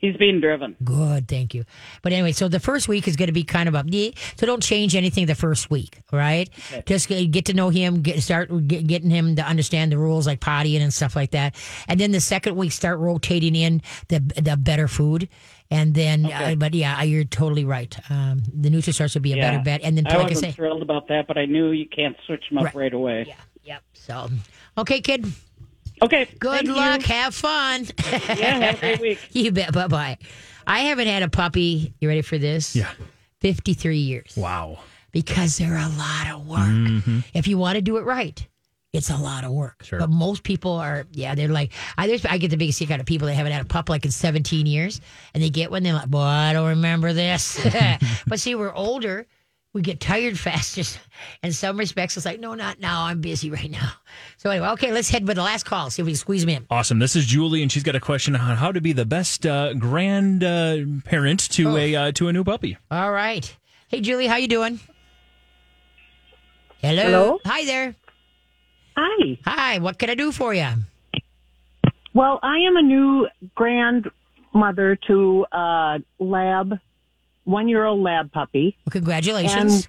He's 0.03 0.17
being 0.17 0.41
driven. 0.41 0.77
Good, 0.83 1.29
thank 1.29 1.55
you. 1.55 1.65
But 2.03 2.13
anyway, 2.13 2.33
so 2.33 2.49
the 2.49 2.59
first 2.59 2.89
week 2.89 3.07
is 3.07 3.15
going 3.15 3.29
to 3.29 3.33
be 3.33 3.45
kind 3.45 3.69
of 3.69 3.75
a 3.77 3.85
yeah, 3.87 4.11
so 4.37 4.47
don't 4.47 4.63
change 4.63 4.97
anything 4.97 5.27
the 5.27 5.37
first 5.37 5.71
week, 5.71 6.01
right? 6.11 6.51
Just 6.87 7.09
get 7.09 7.45
to 7.47 7.55
know 7.55 7.69
him, 7.71 8.03
get 8.03 8.21
start 8.21 8.49
get, 8.67 8.85
getting 8.89 9.11
him 9.11 9.37
to 9.37 9.43
understand 9.43 9.93
the 9.93 9.99
rules 9.99 10.27
like 10.27 10.41
pottying 10.41 10.81
and 10.81 10.93
stuff 10.93 11.15
like 11.15 11.31
that, 11.31 11.55
and 11.87 12.01
then 12.01 12.11
the 12.11 12.21
second 12.21 12.57
week 12.57 12.73
start 12.73 12.99
rotating 12.99 13.55
in 13.55 13.81
the 14.09 14.19
the 14.19 14.57
better 14.57 14.89
food. 14.89 15.29
And 15.71 15.95
then, 15.95 16.27
uh, 16.27 16.57
but 16.59 16.75
yeah, 16.75 17.01
you're 17.03 17.25
totally 17.25 17.65
right. 17.65 17.97
Um, 18.11 18.43
the 18.53 18.69
Nutrisource 18.71 19.15
would 19.15 19.23
be 19.23 19.33
a 19.33 19.37
Yeah. 19.37 19.53
better 19.53 19.63
bet. 19.63 19.81
And 19.83 19.97
then, 19.97 20.07
I 20.07 20.17
like 20.19 20.29
wasn't 20.31 20.39
say, 20.51 20.53
thrilled 20.53 20.83
about 20.83 21.09
that, 21.09 21.27
but 21.27 21.39
I 21.39 21.47
knew 21.47 21.71
you 21.71 21.87
can't 21.89 22.15
switch 22.27 22.43
them 22.51 22.59
up 22.59 22.65
Right. 22.65 22.75
right, 22.75 22.93
away. 22.93 23.25
yeah, 23.27 23.35
yep. 23.65 23.83
So, 23.95 24.29
okay, 24.77 25.01
kid, 25.01 25.25
Okay. 26.01 26.29
good 26.39 26.53
thank 26.53 26.67
you. 26.67 26.75
luck, 26.75 27.03
have 27.03 27.35
fun. 27.35 27.87
Yeah, 28.11 28.59
have 28.59 28.77
a 28.77 28.81
great 28.81 29.01
week. 29.03 29.19
you 29.33 29.53
bet. 29.53 29.73
Bye 29.73 29.89
bye. 29.89 30.19
I 30.67 30.81
haven't 30.81 31.09
had 31.09 31.23
a 31.23 31.29
puppy. 31.29 31.93
You 32.01 32.09
ready 32.09 32.23
for 32.23 32.39
this? 32.39 32.75
Yeah. 32.77 32.91
53 33.41 33.99
years. 33.99 34.35
Wow. 34.37 34.79
because 35.11 35.59
they're 35.59 35.77
a 35.77 35.89
lot 35.89 36.29
of 36.33 36.47
work. 36.47 36.61
Mm-hmm. 36.61 37.19
If 37.35 37.49
you 37.49 37.59
want 37.59 37.75
to 37.77 37.83
do 37.83 37.97
it 37.99 38.03
right, 38.05 38.47
it's 38.93 39.11
a 39.11 39.17
lot 39.17 39.43
of 39.45 39.51
work. 39.53 39.83
Sure. 39.83 39.99
But 39.99 40.11
most 40.11 40.43
people 40.45 40.73
are, 40.73 41.05
yeah, 41.13 41.35
they're 41.35 41.49
like, 41.49 41.73
I, 41.99 42.07
there's, 42.07 42.25
I 42.25 42.39
get 42.39 42.51
the 42.51 42.57
biggest 42.57 42.79
kick 42.79 42.91
out 42.91 43.01
of 43.01 43.07
people 43.07 43.27
that 43.27 43.35
haven't 43.35 43.53
had 43.53 43.63
a 43.63 43.67
pup 43.67 43.89
like 43.89 44.05
in 44.05 44.11
17 44.11 44.67
years, 44.67 45.01
and 45.35 45.43
they 45.43 45.51
get 45.51 45.71
one, 45.71 45.83
they're 45.83 45.93
like, 45.95 46.09
boy, 46.09 46.21
I 46.21 46.53
don't 46.53 46.69
remember 46.69 47.13
this. 47.13 47.59
but 48.27 48.39
see, 48.41 48.55
we're 48.55 48.73
older. 48.73 49.27
We 49.73 49.81
get 49.83 50.01
tired 50.01 50.39
faster. 50.39 50.83
In 51.43 51.53
some 51.53 51.79
respects, 51.79 52.17
it's 52.17 52.27
like, 52.27 52.41
no, 52.41 52.55
not 52.55 52.79
now. 52.81 53.05
I'm 53.05 53.21
busy 53.21 53.51
right 53.51 53.71
now. 53.71 53.93
So 54.37 54.51
anyway, 54.51 54.69
okay, 54.71 54.93
let's 54.93 55.09
head 55.09 55.27
with 55.27 55.37
the 55.37 55.43
last 55.43 55.65
call. 55.65 55.89
See 55.91 56.03
if 56.03 56.07
we 56.07 56.13
can 56.13 56.19
squeeze 56.19 56.43
them 56.43 56.51
in. 56.51 56.67
Awesome. 56.71 56.99
This 56.99 57.17
is 57.17 57.25
Julie, 57.25 57.63
and 57.63 57.73
she's 57.73 57.83
got 57.83 57.95
a 57.95 58.01
question 58.01 58.37
on 58.37 58.57
how 58.57 58.71
to 58.73 58.81
be 58.81 58.93
the 58.93 59.07
best 59.07 59.47
uh, 59.47 59.73
grand 59.75 60.45
uh, 60.45 60.79
parent 61.05 61.41
to 61.53 61.69
Oh. 61.71 61.77
a 61.77 61.95
uh, 61.95 62.13
to 62.13 62.29
a 62.29 62.33
new 62.33 62.45
puppy. 62.45 62.77
All 62.91 63.13
right. 63.13 63.57
Hey, 63.89 64.01
Julie, 64.01 64.27
how 64.27 64.37
you 64.37 64.49
doing? 64.49 64.79
Hello. 66.81 67.03
Hello? 67.03 67.39
Hi 67.47 67.65
there. 67.65 67.95
Hi. 68.97 69.39
Hi. 69.47 69.79
What 69.79 69.99
can 69.99 70.11
I 70.11 70.15
do 70.15 70.33
for 70.33 70.53
you? 70.53 70.69
Well, 72.15 72.41
I 72.43 72.59
am 72.59 72.77
a 72.77 72.83
new 72.83 73.27
grandmother 73.55 74.97
to 75.07 75.47
a 75.53 75.99
lab, 76.19 76.79
one 77.45 77.69
year 77.69 77.85
old 77.85 78.01
lab 78.01 78.33
puppy. 78.33 78.77
Well, 78.87 78.91
congratulations. 78.93 79.89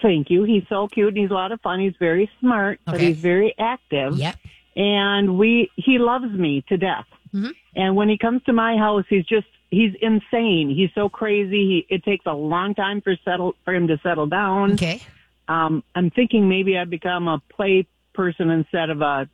Thank 0.00 0.30
you. 0.30 0.44
He's 0.44 0.64
so 0.68 0.88
cute 0.88 1.08
and 1.08 1.18
he's 1.18 1.30
a 1.30 1.34
lot 1.34 1.52
of 1.52 1.60
fun. 1.60 1.78
He's 1.80 1.96
very 1.98 2.30
smart, 2.40 2.80
but 2.86 3.00
he's 3.00 3.18
very 3.18 3.54
active. 3.58 4.16
Yep. 4.16 4.36
And 4.74 5.38
we, 5.38 5.70
he 5.76 5.98
loves 5.98 6.32
me 6.32 6.64
to 6.68 6.78
death. 6.78 7.04
Mhm. 7.34 7.52
And 7.76 7.94
when 7.96 8.08
he 8.08 8.16
comes 8.16 8.42
to 8.44 8.52
my 8.52 8.76
house, 8.76 9.04
he's 9.08 9.26
just, 9.26 9.46
he's 9.70 9.94
insane. 10.00 10.70
He's 10.74 10.90
so 10.94 11.08
crazy. 11.10 11.84
He, 11.88 11.94
it 11.94 12.04
takes 12.04 12.24
a 12.26 12.32
long 12.32 12.74
time 12.74 13.02
for 13.02 13.14
settle, 13.24 13.54
for 13.64 13.74
him 13.74 13.86
to 13.88 13.98
settle 14.02 14.26
down. 14.26 14.72
Okay. 14.72 15.02
Um, 15.48 15.82
I'm 15.94 16.10
thinking 16.10 16.48
maybe 16.48 16.78
I 16.78 16.84
become 16.84 17.28
a 17.28 17.42
play 17.54 17.86
person 18.14 18.48
instead 18.50 18.88
of 18.88 19.02
a 19.02 19.28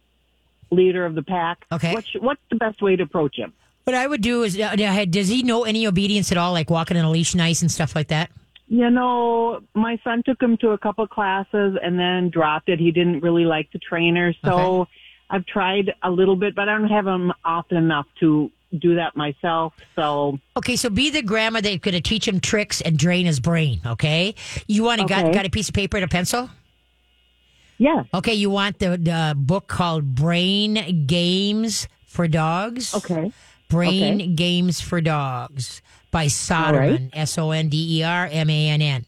leader 0.70 1.06
of 1.06 1.14
the 1.14 1.22
pack. 1.22 1.64
Okay. 1.70 1.94
What's, 1.94 2.08
what's 2.18 2.42
the 2.50 2.56
best 2.56 2.82
way 2.82 2.96
to 2.96 3.04
approach 3.04 3.36
him? 3.36 3.52
What 3.88 3.94
I 3.94 4.06
would 4.06 4.20
do 4.20 4.42
is, 4.42 4.60
uh, 4.60 4.76
does 5.08 5.28
he 5.28 5.42
know 5.42 5.64
any 5.64 5.86
obedience 5.86 6.30
at 6.30 6.36
all, 6.36 6.52
like 6.52 6.68
walking 6.68 6.98
on 6.98 7.06
a 7.06 7.10
leash 7.10 7.34
nice 7.34 7.62
and 7.62 7.72
stuff 7.72 7.96
like 7.96 8.08
that? 8.08 8.30
You 8.66 8.90
know, 8.90 9.60
my 9.74 9.98
son 10.04 10.22
took 10.26 10.42
him 10.42 10.58
to 10.58 10.72
a 10.72 10.78
couple 10.78 11.06
classes 11.06 11.74
and 11.82 11.98
then 11.98 12.28
dropped 12.28 12.68
it. 12.68 12.78
He 12.78 12.90
didn't 12.92 13.20
really 13.20 13.46
like 13.46 13.72
the 13.72 13.78
trainer, 13.78 14.34
so 14.44 14.86
I've 15.30 15.46
tried 15.46 15.94
a 16.02 16.10
little 16.10 16.36
bit, 16.36 16.54
but 16.54 16.68
I 16.68 16.76
don't 16.76 16.90
have 16.90 17.06
him 17.06 17.32
often 17.46 17.78
enough 17.78 18.04
to 18.20 18.50
do 18.78 18.96
that 18.96 19.16
myself. 19.16 19.72
So 19.96 20.38
Okay, 20.58 20.76
so 20.76 20.90
be 20.90 21.08
the 21.08 21.22
grandma 21.22 21.62
that's 21.62 21.78
going 21.78 21.94
to 21.94 22.02
teach 22.02 22.28
him 22.28 22.40
tricks 22.40 22.82
and 22.82 22.98
drain 22.98 23.24
his 23.24 23.40
brain. 23.40 23.80
Okay, 23.86 24.34
you 24.66 24.82
want 24.84 25.00
to 25.00 25.06
got 25.06 25.24
Okay. 25.24 25.32
got 25.32 25.46
a 25.46 25.50
piece 25.50 25.70
of 25.70 25.74
paper 25.74 25.96
and 25.96 26.04
a 26.04 26.08
pencil? 26.08 26.50
yes, 27.78 28.04
Okay, 28.12 28.34
you 28.34 28.50
want 28.50 28.80
the, 28.80 28.98
the 28.98 29.34
book 29.34 29.66
called 29.66 30.14
Brain 30.14 31.06
Games 31.06 31.88
for 32.06 32.28
Dogs? 32.28 32.94
okay, 32.94 33.32
Brain 33.68 34.14
Okay. 34.14 34.26
Games 34.28 34.80
for 34.80 35.00
Dogs 35.00 35.82
by 36.10 36.26
Sondermann, 36.26 37.10
S 37.12 37.36
O 37.38 37.50
N 37.50 37.68
D 37.68 37.98
E 37.98 38.02
R 38.02 38.28
M 38.30 38.48
A 38.50 38.68
N 38.70 38.82
N. 38.82 39.04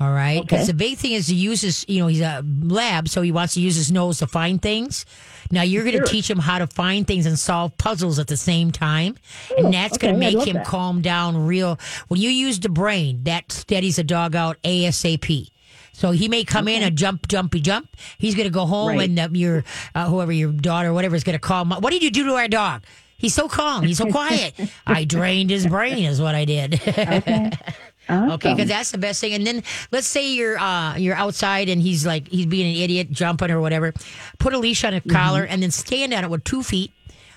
All 0.00 0.10
right, 0.12 0.42
because 0.42 0.62
Okay. 0.62 0.66
the 0.66 0.74
big 0.74 0.98
thing 0.98 1.12
is 1.12 1.28
he 1.28 1.36
uses, 1.36 1.84
you 1.86 2.00
know, 2.00 2.08
he's 2.08 2.20
a 2.20 2.44
lab, 2.62 3.08
so 3.08 3.22
he 3.22 3.30
wants 3.30 3.54
to 3.54 3.60
use 3.60 3.76
his 3.76 3.92
nose 3.92 4.18
to 4.18 4.26
find 4.26 4.60
things. 4.60 5.06
Now 5.52 5.62
you're 5.62 5.84
going 5.84 5.92
to 5.94 5.98
Sure. 5.98 6.06
teach 6.06 6.28
him 6.28 6.40
how 6.40 6.58
to 6.58 6.66
find 6.66 7.06
things 7.06 7.26
and 7.26 7.38
solve 7.38 7.78
puzzles 7.78 8.18
at 8.18 8.26
the 8.26 8.36
same 8.36 8.72
time, 8.72 9.16
and 9.56 9.72
that's 9.72 9.96
going 9.96 10.14
to 10.14 10.18
make 10.20 10.44
him 10.46 10.54
that. 10.56 10.66
calm 10.66 11.00
down. 11.00 11.46
Real 11.46 11.78
when 12.08 12.20
you 12.20 12.30
use 12.30 12.58
the 12.58 12.68
brain, 12.68 13.20
that 13.24 13.52
steadies 13.52 13.98
a 13.98 14.04
dog 14.04 14.34
out 14.34 14.56
ASAP. 14.64 15.48
So 15.92 16.10
he 16.10 16.26
may 16.28 16.42
come 16.42 16.66
in 16.66 16.82
and 16.82 16.96
jump, 16.98 17.28
jumpy, 17.28 17.60
jump. 17.60 17.88
He's 18.18 18.34
going 18.34 18.48
to 18.48 18.52
go 18.52 18.66
home, 18.66 18.96
Right. 18.96 19.08
and 19.08 19.18
uh, 19.18 19.28
your 19.30 19.62
uh, 19.94 20.06
whoever 20.08 20.32
your 20.32 20.50
daughter, 20.50 20.88
or 20.88 20.92
whatever, 20.92 21.14
is 21.14 21.22
going 21.22 21.34
to 21.34 21.38
call. 21.38 21.62
him. 21.62 21.70
What 21.70 21.92
did 21.92 22.02
you 22.02 22.10
do 22.10 22.24
to 22.24 22.34
our 22.34 22.48
dog? 22.48 22.82
He's 23.16 23.34
so 23.34 23.48
calm. 23.48 23.84
He's 23.84 23.98
so 23.98 24.10
quiet. 24.10 24.54
I 24.86 25.04
drained 25.04 25.50
his 25.50 25.66
brain, 25.66 26.04
is 26.04 26.20
what 26.20 26.34
I 26.34 26.44
did. 26.44 26.74
Okay, 26.86 27.50
okay, 28.10 28.54
because 28.54 28.68
that's 28.68 28.90
the 28.90 28.98
best 28.98 29.20
thing. 29.20 29.32
And 29.32 29.46
then 29.46 29.62
let's 29.92 30.06
say 30.06 30.32
you're 30.34 30.58
uh, 30.58 30.96
you're 30.96 31.14
outside 31.14 31.68
and 31.68 31.80
he's 31.80 32.04
like 32.04 32.28
he's 32.28 32.46
being 32.46 32.76
an 32.76 32.82
idiot, 32.82 33.10
jumping 33.10 33.50
or 33.50 33.60
whatever. 33.60 33.92
Put 34.38 34.52
a 34.52 34.58
leash 34.58 34.84
on 34.84 34.94
a 34.94 35.00
collar 35.00 35.44
and 35.44 35.62
then 35.62 35.70
stand 35.70 36.12
on 36.12 36.24
it 36.24 36.30
with 36.30 36.44
two 36.44 36.62
feet. 36.62 36.92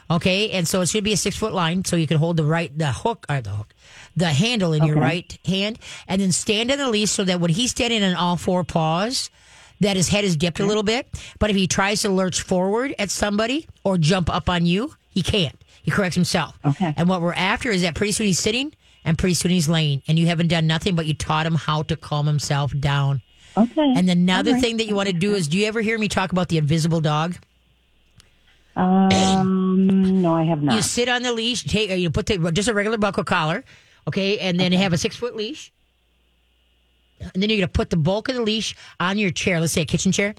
Okay, 0.09 0.51
and 0.51 0.65
so 0.65 0.79
it 0.81 0.87
should 0.87 1.03
be 1.03 1.11
a 1.13 1.17
six 1.17 1.35
foot 1.35 1.53
line, 1.53 1.83
so 1.83 1.97
you 1.97 2.07
can 2.07 2.17
hold 2.17 2.37
the 2.37 2.45
right 2.45 2.75
the 2.77 2.91
hook 2.93 3.25
or 3.29 3.41
the 3.41 3.49
hook, 3.49 3.73
the 4.15 4.27
handle 4.27 4.71
in 4.71 4.85
your 4.85 4.95
right 4.95 5.37
hand, 5.45 5.79
and 6.07 6.21
then 6.21 6.31
stand 6.31 6.71
on 6.71 6.77
the 6.77 6.89
leash 6.89 7.11
so 7.11 7.25
that 7.25 7.41
when 7.41 7.51
he's 7.51 7.71
standing 7.71 8.01
on 8.03 8.15
all 8.15 8.37
four 8.37 8.63
paws, 8.63 9.29
that 9.81 9.97
his 9.97 10.07
head 10.07 10.23
is 10.23 10.37
dipped 10.37 10.61
a 10.61 10.65
little 10.65 10.83
bit. 10.83 11.07
But 11.39 11.49
if 11.49 11.57
he 11.57 11.67
tries 11.67 12.01
to 12.03 12.09
lurch 12.09 12.41
forward 12.41 12.95
at 12.97 13.09
somebody 13.09 13.67
or 13.83 13.97
jump 13.97 14.29
up 14.33 14.49
on 14.49 14.65
you, 14.65 14.93
he 15.09 15.21
can't. 15.21 15.55
He 15.87 15.91
corrects 15.91 16.15
himself. 16.15 16.59
Okay. 16.65 16.93
And 16.97 17.07
what 17.07 17.21
we're 17.21 17.31
after 17.31 17.71
is 17.71 17.83
that 17.83 17.95
pretty 17.95 18.11
soon 18.11 18.27
he's 18.27 18.39
sitting 18.39 18.73
and 19.05 19.17
pretty 19.17 19.35
soon 19.35 19.51
he's 19.51 19.69
laying, 19.69 20.03
and 20.09 20.19
you 20.19 20.27
haven't 20.27 20.49
done 20.49 20.67
nothing, 20.67 20.95
but 20.95 21.05
you 21.05 21.13
taught 21.13 21.45
him 21.45 21.55
how 21.55 21.83
to 21.83 21.95
calm 21.95 22.27
himself 22.27 22.77
down. 22.77 23.21
Okay. 23.55 23.93
And 23.95 24.09
another 24.09 24.51
right. 24.51 24.61
thing 24.61 24.75
that 24.77 24.87
you 24.87 24.95
want 24.95 25.07
to 25.07 25.13
do 25.13 25.33
is, 25.33 25.47
do 25.47 25.57
you 25.57 25.65
ever 25.65 25.79
hear 25.79 25.97
me 25.97 26.09
talk 26.09 26.33
about 26.33 26.49
the 26.49 26.57
invisible 26.57 26.99
dog? 26.99 27.37
Um, 28.75 30.21
no, 30.21 30.35
I 30.35 30.43
have 30.43 30.61
not. 30.61 30.75
You 30.75 30.81
sit 30.81 31.07
on 31.07 31.23
the 31.23 31.31
leash, 31.31 31.63
take 31.63 31.89
you 31.89 32.09
put 32.09 32.25
the, 32.25 32.51
just 32.51 32.67
a 32.67 32.73
regular 32.73 32.97
buckle 32.97 33.23
collar, 33.23 33.63
okay, 34.09 34.39
and 34.39 34.59
then 34.59 34.73
have 34.73 34.91
a 34.91 34.97
six 34.97 35.15
foot 35.15 35.37
leash. 35.37 35.71
And 37.21 37.41
then 37.41 37.49
you're 37.49 37.59
gonna 37.59 37.69
put 37.69 37.91
the 37.91 37.97
bulk 37.97 38.27
of 38.27 38.35
the 38.35 38.41
leash 38.41 38.75
on 38.99 39.17
your 39.17 39.31
chair. 39.31 39.61
Let's 39.61 39.71
say 39.71 39.83
a 39.83 39.85
kitchen 39.85 40.11
chair. 40.11 40.35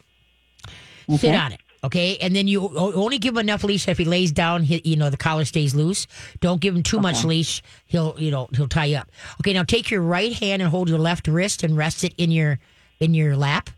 Sit 1.17 1.35
on 1.35 1.53
it, 1.53 1.61
okay, 1.85 2.17
and 2.19 2.35
then 2.35 2.49
you 2.49 2.71
only 2.77 3.19
give 3.19 3.35
him 3.35 3.39
enough 3.39 3.65
leash. 3.65 3.89
If 3.89 3.99
he 3.99 4.05
lays 4.05 4.33
down, 4.33 4.63
he, 4.63 4.81
you 4.85 4.97
know 4.97 5.11
the 5.11 5.17
collar 5.17 5.45
stays 5.45 5.75
loose. 5.75 6.07
Don't 6.41 6.61
give 6.61 6.75
him 6.75 6.83
too 6.83 7.01
much 7.01 7.25
leash. 7.25 7.63
He'll 7.87 8.15
you 8.19 8.31
know 8.31 8.49
he'll 8.55 8.69
tie 8.69 8.87
you 8.87 8.97
up. 8.99 9.11
Okay, 9.41 9.53
now 9.53 9.63
take 9.63 9.91
your 9.91 10.03
right 10.03 10.33
hand 10.33 10.63
and 10.63 10.71
hold 10.71 10.89
your 10.89 10.99
left 10.99 11.29
wrist 11.29 11.63
and 11.63 11.77
rest 11.77 12.05
it 12.05 12.15
in 12.19 12.31
your 12.31 12.59
in 13.01 13.15
your 13.15 13.37
lap, 13.37 13.71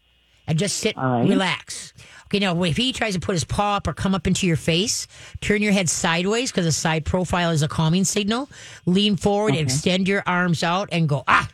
and 0.47 0.59
just 0.59 0.79
sit, 0.79 0.97
right. 0.97 1.29
relax. 1.29 1.93
Okay, 2.27 2.39
now 2.39 2.63
if 2.63 2.77
he 2.77 2.93
tries 2.93 3.15
to 3.15 3.21
put 3.21 3.33
his 3.33 3.45
paw 3.45 3.77
up 3.77 3.89
or 3.89 3.93
come 3.93 4.15
up 4.15 4.27
into 4.27 4.47
your 4.47 4.57
face, 4.57 5.09
turn 5.41 5.63
your 5.63 5.73
head 5.73 5.89
sideways 5.89 6.53
because 6.53 6.65
a 6.65 6.73
side 6.73 7.05
profile 7.05 7.51
is 7.51 7.63
a 7.63 7.69
calming 7.69 8.05
signal. 8.05 8.49
Lean 8.87 9.17
forward, 9.17 9.55
and 9.55 9.61
extend 9.61 10.07
your 10.07 10.23
arms 10.27 10.63
out, 10.63 10.89
and 10.93 11.09
go 11.09 11.25
ah. 11.27 11.49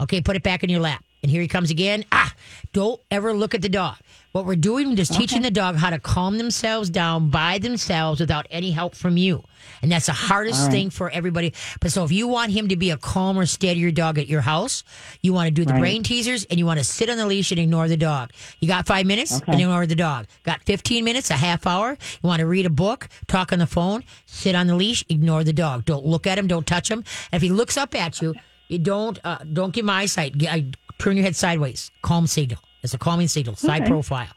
Okay, 0.00 0.20
put 0.20 0.36
it 0.36 0.42
back 0.42 0.62
in 0.62 0.68
your 0.68 0.80
lap. 0.80 1.02
And 1.22 1.30
here 1.30 1.40
he 1.42 1.48
comes 1.48 1.70
again. 1.70 2.04
Ah, 2.12 2.32
don't 2.72 3.00
ever 3.10 3.32
look 3.32 3.54
at 3.54 3.62
the 3.62 3.68
dog. 3.68 3.96
What 4.32 4.44
we're 4.44 4.54
doing 4.54 4.96
is 4.98 5.08
teaching 5.08 5.40
the 5.40 5.50
dog 5.50 5.76
how 5.76 5.88
to 5.90 5.98
calm 5.98 6.36
themselves 6.36 6.90
down 6.90 7.30
by 7.30 7.56
themselves 7.58 8.20
without 8.20 8.46
any 8.50 8.70
help 8.70 8.94
from 8.94 9.16
you. 9.16 9.42
And 9.80 9.90
that's 9.90 10.06
the 10.06 10.12
hardest 10.12 10.70
thing 10.70 10.90
for 10.90 11.08
everybody. 11.10 11.54
But 11.80 11.90
so 11.90 12.04
if 12.04 12.12
you 12.12 12.28
want 12.28 12.52
him 12.52 12.68
to 12.68 12.76
be 12.76 12.90
a 12.90 12.98
calmer, 12.98 13.46
steadier 13.46 13.90
dog 13.90 14.18
at 14.18 14.28
your 14.28 14.42
house, 14.42 14.84
you 15.22 15.32
want 15.32 15.46
to 15.46 15.50
do 15.50 15.64
the 15.64 15.72
Right. 15.72 15.80
brain 15.80 16.02
teasers 16.02 16.44
and 16.44 16.58
you 16.58 16.66
want 16.66 16.78
to 16.78 16.84
sit 16.84 17.08
on 17.08 17.16
the 17.16 17.26
leash 17.26 17.50
and 17.50 17.58
ignore 17.58 17.88
the 17.88 17.96
dog. 17.96 18.30
You 18.60 18.68
got 18.68 18.86
five 18.86 19.06
minutes 19.06 19.32
Okay. 19.38 19.52
and 19.52 19.60
ignore 19.60 19.86
the 19.86 19.94
dog. 19.96 20.26
Got 20.44 20.62
15 20.64 21.02
minutes, 21.02 21.30
a 21.30 21.34
half 21.34 21.66
hour. 21.66 21.92
You 22.22 22.28
want 22.28 22.40
to 22.40 22.46
read 22.46 22.66
a 22.66 22.70
book, 22.70 23.08
talk 23.26 23.52
on 23.54 23.58
the 23.58 23.66
phone, 23.66 24.04
sit 24.26 24.54
on 24.54 24.66
the 24.66 24.76
leash, 24.76 25.02
ignore 25.08 25.44
the 25.44 25.54
dog. 25.54 25.86
Don't 25.86 26.04
look 26.04 26.26
at 26.26 26.38
him, 26.38 26.46
don't 26.46 26.66
touch 26.66 26.90
him. 26.90 26.98
And 27.32 27.38
if 27.38 27.42
he 27.42 27.48
looks 27.50 27.78
up 27.78 27.94
at 27.94 28.20
you, 28.20 28.34
you 28.68 28.78
don't 28.78 29.18
uh, 29.24 29.38
don't 29.50 29.72
give 29.72 29.84
him 29.84 29.90
eyesight. 29.90 30.34
I- 30.46 30.66
Turn 30.98 31.16
your 31.16 31.24
head 31.24 31.36
sideways. 31.36 31.90
Calm 32.02 32.26
signal. 32.26 32.60
It's 32.82 32.94
a 32.94 32.98
calming 32.98 33.28
signal. 33.28 33.56
Side 33.56 33.82
Okay. 33.82 33.90
profile. 33.90 34.28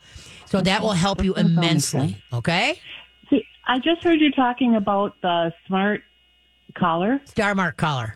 So 0.45 0.61
that 0.61 0.81
will 0.81 0.93
help 0.93 1.23
you 1.23 1.33
immensely. 1.35 2.17
Okay. 2.33 2.79
See, 3.29 3.43
I 3.67 3.77
just 3.77 4.03
heard 4.03 4.19
you 4.19 4.31
talking 4.31 4.75
about 4.75 5.13
the 5.21 5.53
smart 5.67 6.01
collar, 6.77 7.21
Star 7.25 7.53
mark 7.55 7.77
collar. 7.77 8.15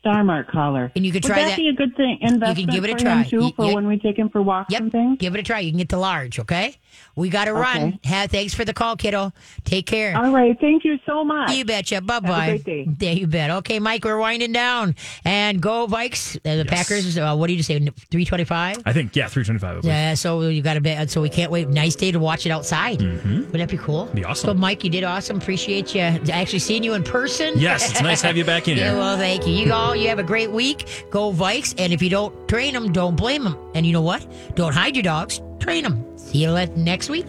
star 0.00 0.22
mark 0.24 0.50
collar. 0.50 0.92
And 0.96 1.06
you 1.06 1.12
could 1.12 1.22
Would 1.24 1.28
try 1.32 1.42
that, 1.42 1.48
that- 1.50 1.56
be 1.56 1.68
a 1.68 1.72
good 1.72 1.96
thing 1.96 2.18
investment 2.20 2.70
give 2.70 2.84
it 2.84 2.90
a 2.90 2.94
try. 2.94 3.22
too, 3.24 3.40
Y- 3.40 3.52
for 3.56 3.66
yeah. 3.66 3.74
when 3.74 3.86
we 3.86 3.98
take 3.98 4.18
him 4.18 4.28
for 4.28 4.42
walks 4.42 4.74
and 4.74 4.90
things? 4.92 5.16
Give 5.18 5.34
it 5.34 5.40
a 5.40 5.42
try. 5.42 5.60
You 5.60 5.70
can 5.70 5.78
get 5.78 5.88
the 5.88 5.96
large. 5.98 6.38
Okay. 6.38 6.76
We 7.16 7.28
got 7.28 7.44
to 7.46 7.52
run. 7.54 7.82
Okay. 7.82 7.98
Ha- 8.08 8.26
thanks 8.28 8.54
for 8.54 8.64
the 8.64 8.72
call, 8.72 8.96
kiddo. 8.96 9.32
Take 9.64 9.86
care. 9.86 10.16
All 10.16 10.32
right. 10.32 10.58
Thank 10.60 10.84
you 10.84 10.98
so 11.06 11.24
much. 11.24 11.50
You 11.52 11.64
betcha. 11.64 12.00
Bye 12.00 12.20
bye. 12.20 12.48
great 12.50 12.64
day. 12.64 12.88
Yeah, 13.00 13.10
you 13.12 13.26
bet. 13.26 13.50
Okay, 13.50 13.78
Mike, 13.80 14.04
we're 14.04 14.18
winding 14.18 14.52
down. 14.52 14.94
And 15.24 15.60
go 15.60 15.86
Vikes. 15.86 16.36
Uh, 16.44 16.56
the 16.56 16.64
Packers, 16.64 17.18
uh, 17.18 17.34
what 17.36 17.48
did 17.48 17.54
you 17.56 17.62
say? 17.62 17.78
325? 17.78 18.82
I 18.86 18.92
think 18.92 19.14
yeah, 19.16 19.28
three 19.28 19.44
twenty 19.44 19.58
five. 19.58 19.84
Yeah, 19.84 20.14
so 20.14 20.40
you 20.42 20.62
got 20.62 20.74
to 20.74 20.80
bet. 20.80 21.10
So 21.10 21.20
we 21.20 21.28
can't 21.28 21.50
wait. 21.50 21.68
Nice 21.68 21.96
day 21.96 22.12
to 22.12 22.18
watch 22.18 22.46
it 22.46 22.50
outside. 22.50 22.98
Mm-hmm. 23.00 23.50
Would 23.50 23.60
that 23.60 23.68
be 23.70 23.76
cool? 23.78 24.06
Be 24.06 24.24
awesome. 24.24 24.48
So, 24.48 24.54
Mike, 24.54 24.84
you 24.84 24.90
did 24.90 25.04
awesome. 25.04 25.36
Appreciate 25.38 25.94
you 25.94 26.00
actually 26.00 26.58
seeing 26.60 26.84
you 26.84 26.94
in 26.94 27.02
person. 27.02 27.54
Yes, 27.58 27.90
it's 27.90 28.00
nice 28.02 28.20
to 28.20 28.28
have 28.28 28.36
you 28.36 28.44
back 28.44 28.68
in 28.68 28.76
Yeah, 28.78 28.90
here. 28.90 28.98
well, 28.98 29.16
thank 29.16 29.46
you. 29.46 29.54
You 29.54 29.72
all, 29.72 29.96
you 29.96 30.08
have 30.08 30.18
a 30.18 30.22
great 30.24 30.50
week. 30.50 31.06
Go 31.10 31.32
Vikes. 31.32 31.74
And 31.78 31.92
if 31.92 32.02
you 32.02 32.10
don't 32.10 32.48
train 32.48 32.74
them, 32.74 32.92
don't 32.92 33.16
blame 33.16 33.44
them. 33.44 33.56
And 33.74 33.84
you 33.86 33.92
know 33.92 34.02
what? 34.02 34.26
Don't 34.54 34.72
hide 34.74 34.94
your 34.96 35.02
dogs. 35.02 35.40
Train 35.60 35.84
them. 35.84 36.11
See 36.32 36.38
you 36.38 36.50
next 36.78 37.10
week. 37.10 37.26